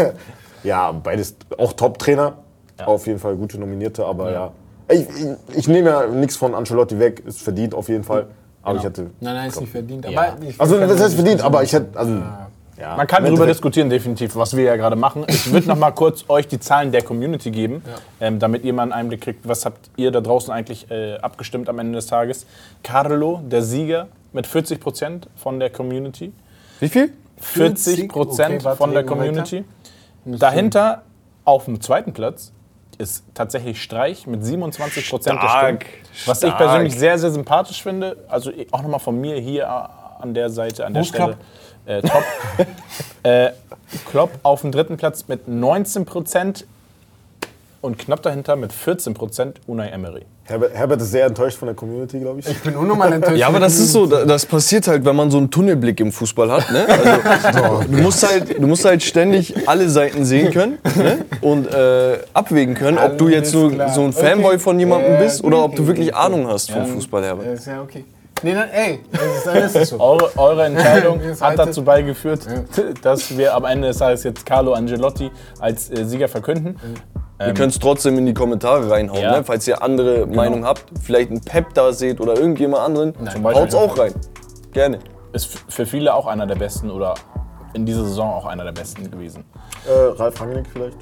ja, 0.62 0.92
beides 0.92 1.36
auch 1.58 1.72
Top-Trainer. 1.72 2.34
Auf 2.86 3.06
jeden 3.06 3.18
Fall 3.18 3.36
gute 3.36 3.58
Nominierte, 3.58 4.06
aber 4.06 4.32
ja. 4.32 4.52
Ich, 4.88 5.00
ich, 5.00 5.56
ich 5.58 5.68
nehme 5.68 5.90
ja 5.90 6.06
nichts 6.06 6.36
von 6.36 6.54
Ancelotti 6.54 6.98
weg, 6.98 7.22
ist 7.26 7.42
verdient 7.42 7.74
auf 7.74 7.88
jeden 7.88 8.04
Fall. 8.04 8.26
Aber 8.62 8.78
ich 8.78 8.84
hätte. 8.84 9.10
Nein, 9.20 9.34
nein, 9.34 9.48
ist 9.48 9.60
nicht 9.60 9.72
verdient. 9.72 10.04
Ja. 10.08 10.18
Aber 10.18 10.36
ich 10.42 10.60
Also, 10.60 10.78
das 10.78 11.00
heißt 11.00 11.14
verdient, 11.14 11.42
aber 11.42 11.62
ich 11.62 11.72
hätte. 11.72 11.98
Also, 11.98 12.22
ja, 12.80 12.96
Man 12.96 13.06
kann 13.06 13.24
darüber 13.24 13.46
diskutieren, 13.46 13.90
definitiv, 13.90 14.36
was 14.36 14.56
wir 14.56 14.64
ja 14.64 14.76
gerade 14.76 14.96
machen. 14.96 15.24
Ich 15.28 15.52
würde 15.52 15.68
noch 15.68 15.76
mal 15.76 15.90
kurz 15.90 16.24
euch 16.28 16.48
die 16.48 16.58
Zahlen 16.58 16.92
der 16.92 17.02
Community 17.02 17.50
geben, 17.50 17.82
ähm, 18.20 18.38
damit 18.38 18.64
ihr 18.64 18.72
mal 18.72 18.82
einen 18.82 18.92
Einblick 18.92 19.20
kriegt, 19.20 19.46
was 19.46 19.64
habt 19.66 19.90
ihr 19.96 20.10
da 20.10 20.20
draußen 20.20 20.52
eigentlich 20.52 20.90
äh, 20.90 21.16
abgestimmt 21.18 21.68
am 21.68 21.78
Ende 21.78 21.96
des 21.96 22.06
Tages. 22.06 22.46
Carlo, 22.82 23.40
der 23.44 23.62
Sieger, 23.62 24.08
mit 24.32 24.46
40 24.46 24.80
Prozent 24.80 25.28
von 25.36 25.58
der 25.60 25.70
Community. 25.70 26.32
Wie 26.78 26.88
viel? 26.88 27.12
40 27.38 28.08
Prozent 28.08 28.64
Okay, 28.64 28.76
von 28.76 28.92
der 28.92 29.04
Community. 29.04 29.64
Dahinter 30.24 31.02
auf 31.44 31.64
dem 31.64 31.80
zweiten 31.80 32.12
Platz 32.12 32.52
ist 32.98 33.24
tatsächlich 33.34 33.82
Streich 33.82 34.26
mit 34.26 34.44
27 34.44 35.08
Prozent 35.08 35.42
der 35.42 35.48
Stimmen. 35.48 35.80
Stark, 35.80 35.86
Was 36.26 36.42
ich 36.42 36.48
stark. 36.50 36.58
persönlich 36.58 36.98
sehr, 36.98 37.18
sehr 37.18 37.30
sympathisch 37.30 37.82
finde. 37.82 38.18
Also 38.28 38.52
auch 38.70 38.82
nochmal 38.82 39.00
von 39.00 39.18
mir 39.18 39.36
hier 39.36 39.64
äh, 39.64 40.22
an 40.22 40.34
der 40.34 40.50
Seite, 40.50 40.84
an 40.84 40.94
der 40.94 41.04
Stelle. 41.04 41.38
Äh, 41.86 42.02
top. 42.02 42.22
äh, 43.22 43.50
Klopp 44.10 44.30
auf 44.42 44.60
dem 44.60 44.70
dritten 44.72 44.96
Platz 44.96 45.24
mit 45.28 45.48
19 45.48 46.04
Prozent 46.04 46.66
und 47.80 47.98
knapp 47.98 48.22
dahinter 48.22 48.56
mit 48.56 48.72
14 48.72 49.14
Prozent 49.14 49.60
Unai 49.66 49.88
Emery. 49.88 50.22
Herbert, 50.44 50.74
Herbert 50.74 51.00
ist 51.00 51.12
sehr 51.12 51.26
enttäuscht 51.26 51.56
von 51.56 51.66
der 51.66 51.74
Community, 51.76 52.18
glaube 52.18 52.40
ich. 52.40 52.48
Ich 52.48 52.60
bin 52.60 52.76
unnormal 52.76 53.12
enttäuscht. 53.14 53.36
Ja, 53.38 53.46
aber 53.48 53.60
das 53.60 53.78
ist 53.78 53.92
so, 53.92 54.06
da- 54.06 54.24
das 54.24 54.44
passiert 54.44 54.86
halt, 54.88 55.04
wenn 55.04 55.14
man 55.16 55.30
so 55.30 55.38
einen 55.38 55.50
Tunnelblick 55.50 55.98
im 56.00 56.12
Fußball 56.12 56.50
hat. 56.50 56.70
Ne? 56.72 56.86
Also, 56.88 57.82
du, 57.90 57.98
musst 58.02 58.28
halt, 58.28 58.60
du 58.60 58.66
musst 58.66 58.84
halt 58.84 59.02
ständig 59.02 59.66
alle 59.68 59.88
Seiten 59.88 60.24
sehen 60.24 60.52
können 60.52 60.78
ne? 60.96 61.24
und 61.40 61.72
äh, 61.72 62.18
abwägen 62.34 62.74
können, 62.74 62.98
ob 62.98 63.16
du 63.16 63.28
jetzt 63.28 63.50
so, 63.50 63.70
so 63.88 64.02
ein 64.04 64.12
Fanboy 64.12 64.50
Okay. 64.54 64.58
von 64.58 64.78
jemandem 64.78 65.18
bist 65.18 65.42
oder 65.44 65.62
ob 65.64 65.74
du 65.76 65.86
wirklich 65.86 66.14
Ahnung 66.14 66.48
hast 66.48 66.70
vom 66.70 66.84
Fußball, 66.86 67.24
Herbert. 67.24 67.46
Ja, 67.46 67.52
ist 67.52 67.66
ja 67.66 67.82
okay. 67.82 68.04
Nee, 68.42 68.54
nein, 68.54 68.68
ey, 68.72 69.00
das 69.12 69.22
ist, 69.22 69.46
das 69.46 69.74
ist 69.74 69.88
so. 69.90 70.00
Eure, 70.00 70.30
eure 70.38 70.64
Entscheidung 70.64 71.20
hat 71.40 71.58
dazu 71.58 71.82
beigeführt, 71.84 72.40
dass 73.02 73.36
wir 73.36 73.54
am 73.54 73.64
Ende 73.64 73.88
des 73.88 73.98
Tages 73.98 74.24
jetzt 74.24 74.46
Carlo 74.46 74.72
Angelotti 74.72 75.30
als 75.58 75.90
äh, 75.90 76.04
Sieger 76.04 76.28
verkünden. 76.28 76.76
Ihr 77.38 77.54
könnt 77.54 77.72
es 77.72 77.78
trotzdem 77.78 78.18
in 78.18 78.26
die 78.26 78.34
Kommentare 78.34 78.90
reinhauen, 78.90 79.22
Ja. 79.22 79.38
ne? 79.38 79.44
falls 79.44 79.66
ihr 79.66 79.82
andere 79.82 80.26
Meinung 80.26 80.66
habt. 80.66 80.84
Vielleicht 81.02 81.30
einen 81.30 81.40
Pep 81.40 81.72
da 81.72 81.90
seht 81.92 82.20
oder 82.20 82.36
irgendjemand 82.36 82.82
anderen. 82.82 83.12
Beispiel. 83.14 83.44
Haut's 83.54 83.74
auch 83.74 83.98
rein. 83.98 84.12
Gerne. 84.72 84.98
Ist 85.32 85.58
für 85.68 85.86
viele 85.86 86.14
auch 86.14 86.26
einer 86.26 86.46
der 86.46 86.56
besten 86.56 86.90
oder 86.90 87.14
in 87.72 87.86
dieser 87.86 88.04
Saison 88.04 88.30
auch 88.34 88.44
einer 88.44 88.64
der 88.64 88.72
besten 88.72 89.10
gewesen. 89.10 89.44
Äh, 89.88 89.92
Ralf 90.20 90.38
Rangnick 90.40 90.66
vielleicht? 90.70 90.96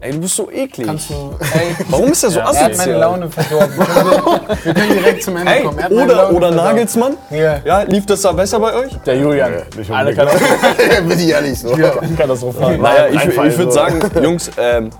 Ey, 0.00 0.12
du 0.12 0.20
bist 0.20 0.36
so 0.36 0.50
eklig. 0.50 0.86
Kannst 0.86 1.10
du, 1.10 1.14
ey, 1.14 1.76
Warum 1.88 2.12
ist 2.12 2.22
der 2.22 2.30
so 2.30 2.38
Ja, 2.38 2.44
er 2.44 2.48
hat 2.48 2.54
meine 2.56 2.72
asozial? 2.74 2.98
Laune 3.00 3.30
verdorben. 3.30 3.78
Wir, 4.64 4.74
können 4.74 4.92
direkt 4.92 5.22
zum 5.22 5.36
Ende 5.36 5.52
Ey, 5.52 5.62
kommen. 5.62 5.78
Er 5.78 5.84
hat 5.84 5.92
meine 5.92 6.04
oder, 6.04 6.16
Laune 6.16 6.36
oder. 6.36 6.50
Nagelsmann? 6.50 7.16
Ja. 7.30 7.60
Ja, 7.64 7.82
lief 7.82 8.06
das 8.06 8.22
da 8.22 8.32
besser 8.32 8.60
bei 8.60 8.74
euch? 8.74 8.92
Der 9.06 9.16
Julian, 9.16 9.52
nicht 9.76 9.90
eine 9.90 10.10
unbedingt. 10.10 10.18
Katastrophe. 10.18 11.02
Bin 11.08 11.18
ich 11.18 11.28
ehrlich 11.28 11.58
so. 11.58 11.76
Katastrophal. 12.16 12.78
Naja, 12.78 13.08
ich, 13.08 13.20
Reinfall, 13.20 13.48
ich 13.48 13.58
würde 13.58 13.72
sagen, 13.72 14.00
Jungs, 14.22 14.50
ähm, 14.58 14.90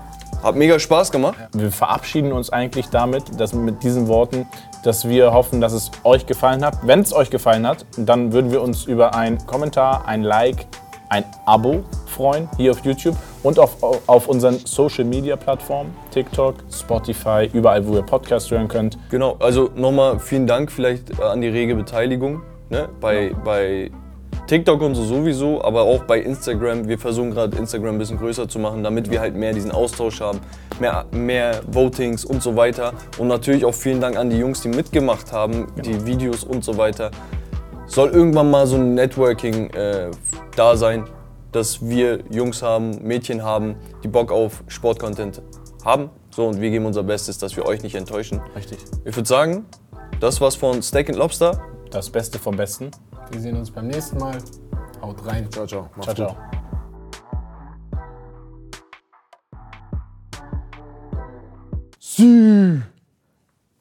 hat 0.43 0.55
mega 0.55 0.79
Spaß 0.79 1.11
gemacht. 1.11 1.37
Wir 1.53 1.71
verabschieden 1.71 2.31
uns 2.31 2.51
eigentlich 2.51 2.89
damit, 2.89 3.39
dass 3.39 3.53
mit 3.53 3.83
diesen 3.83 4.07
Worten, 4.07 4.45
dass 4.83 5.07
wir 5.07 5.33
hoffen, 5.33 5.61
dass 5.61 5.73
es 5.73 5.91
euch 6.03 6.25
gefallen 6.25 6.63
hat. 6.63 6.77
Wenn 6.83 7.01
es 7.01 7.13
euch 7.13 7.29
gefallen 7.29 7.67
hat, 7.67 7.85
dann 7.97 8.31
würden 8.31 8.51
wir 8.51 8.61
uns 8.61 8.85
über 8.85 9.15
einen 9.15 9.45
Kommentar, 9.45 10.05
ein 10.07 10.23
Like, 10.23 10.67
ein 11.09 11.23
Abo 11.45 11.83
freuen 12.05 12.49
hier 12.57 12.71
auf 12.71 12.83
YouTube 12.83 13.15
und 13.43 13.59
auf, 13.59 13.77
auf 14.07 14.27
unseren 14.27 14.57
Social 14.65 15.05
Media 15.05 15.35
Plattformen, 15.35 15.95
TikTok, 16.11 16.55
Spotify, 16.71 17.49
überall, 17.53 17.85
wo 17.87 17.95
ihr 17.95 18.01
Podcast 18.01 18.49
hören 18.49 18.67
könnt. 18.67 18.97
Genau, 19.09 19.37
also 19.39 19.69
nochmal 19.75 20.19
vielen 20.19 20.47
Dank 20.47 20.71
vielleicht 20.71 21.21
an 21.21 21.41
die 21.41 21.47
rege 21.47 21.75
Beteiligung. 21.75 22.41
Ne? 22.69 22.89
Bei, 22.99 23.31
bei 23.45 23.91
TikTok 24.47 24.81
und 24.81 24.95
so 24.95 25.03
sowieso, 25.03 25.61
aber 25.63 25.81
auch 25.81 26.03
bei 26.03 26.19
Instagram. 26.19 26.87
Wir 26.87 26.97
versuchen 26.97 27.31
gerade 27.31 27.57
Instagram 27.57 27.95
ein 27.95 27.97
bisschen 27.97 28.17
größer 28.17 28.47
zu 28.47 28.59
machen, 28.59 28.83
damit 28.83 29.11
wir 29.11 29.19
halt 29.19 29.35
mehr 29.35 29.53
diesen 29.53 29.71
Austausch 29.71 30.21
haben, 30.21 30.39
mehr, 30.79 31.05
mehr 31.11 31.61
Votings 31.67 32.25
und 32.25 32.41
so 32.41 32.55
weiter. 32.55 32.93
Und 33.17 33.27
natürlich 33.27 33.65
auch 33.65 33.73
vielen 33.73 34.01
Dank 34.01 34.17
an 34.17 34.29
die 34.29 34.37
Jungs, 34.37 34.61
die 34.61 34.69
mitgemacht 34.69 35.31
haben, 35.31 35.67
die 35.83 36.05
Videos 36.05 36.43
und 36.43 36.63
so 36.63 36.77
weiter. 36.77 37.11
Soll 37.87 38.09
irgendwann 38.09 38.51
mal 38.51 38.67
so 38.67 38.75
ein 38.75 38.93
Networking 38.93 39.69
äh, 39.71 40.11
da 40.55 40.75
sein, 40.75 41.05
dass 41.51 41.81
wir 41.81 42.19
Jungs 42.29 42.61
haben, 42.61 43.01
Mädchen 43.01 43.41
haben, 43.43 43.75
die 44.03 44.07
Bock 44.07 44.31
auf 44.31 44.63
Sportcontent 44.67 45.41
haben. 45.83 46.09
So, 46.29 46.47
und 46.47 46.61
wir 46.61 46.69
geben 46.69 46.85
unser 46.85 47.03
Bestes, 47.03 47.37
dass 47.37 47.55
wir 47.55 47.65
euch 47.65 47.81
nicht 47.81 47.95
enttäuschen. 47.95 48.41
Richtig. 48.55 48.79
Ich 49.05 49.15
würde 49.15 49.27
sagen, 49.27 49.65
das 50.19 50.39
war's 50.41 50.55
von 50.55 50.83
Steak 50.83 51.09
and 51.09 51.17
Lobster. 51.17 51.59
Das 51.89 52.09
Beste 52.09 52.37
vom 52.37 52.57
Besten. 52.57 52.91
Wir 53.31 53.39
sehen 53.39 53.55
uns 53.55 53.71
beim 53.71 53.87
nächsten 53.87 54.17
Mal. 54.19 54.37
Haut 55.01 55.25
rein. 55.25 55.49
Ciao, 55.49 55.65
ciao. 55.65 55.89
Macht's 55.95 56.13
Ciao, 56.13 56.27
gut. 56.27 56.35
ciao. 56.35 56.57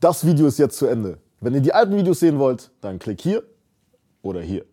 Das 0.01 0.25
Video 0.25 0.47
ist 0.47 0.59
jetzt 0.59 0.79
zu 0.79 0.87
Ende. 0.87 1.19
Wenn 1.41 1.55
ihr 1.55 1.61
die 1.61 1.73
alten 1.73 1.97
Videos 1.97 2.21
sehen 2.21 2.39
wollt, 2.39 2.71
dann 2.81 2.99
klick 2.99 3.21
hier 3.21 3.43
oder 4.27 4.43
hier. 4.43 4.65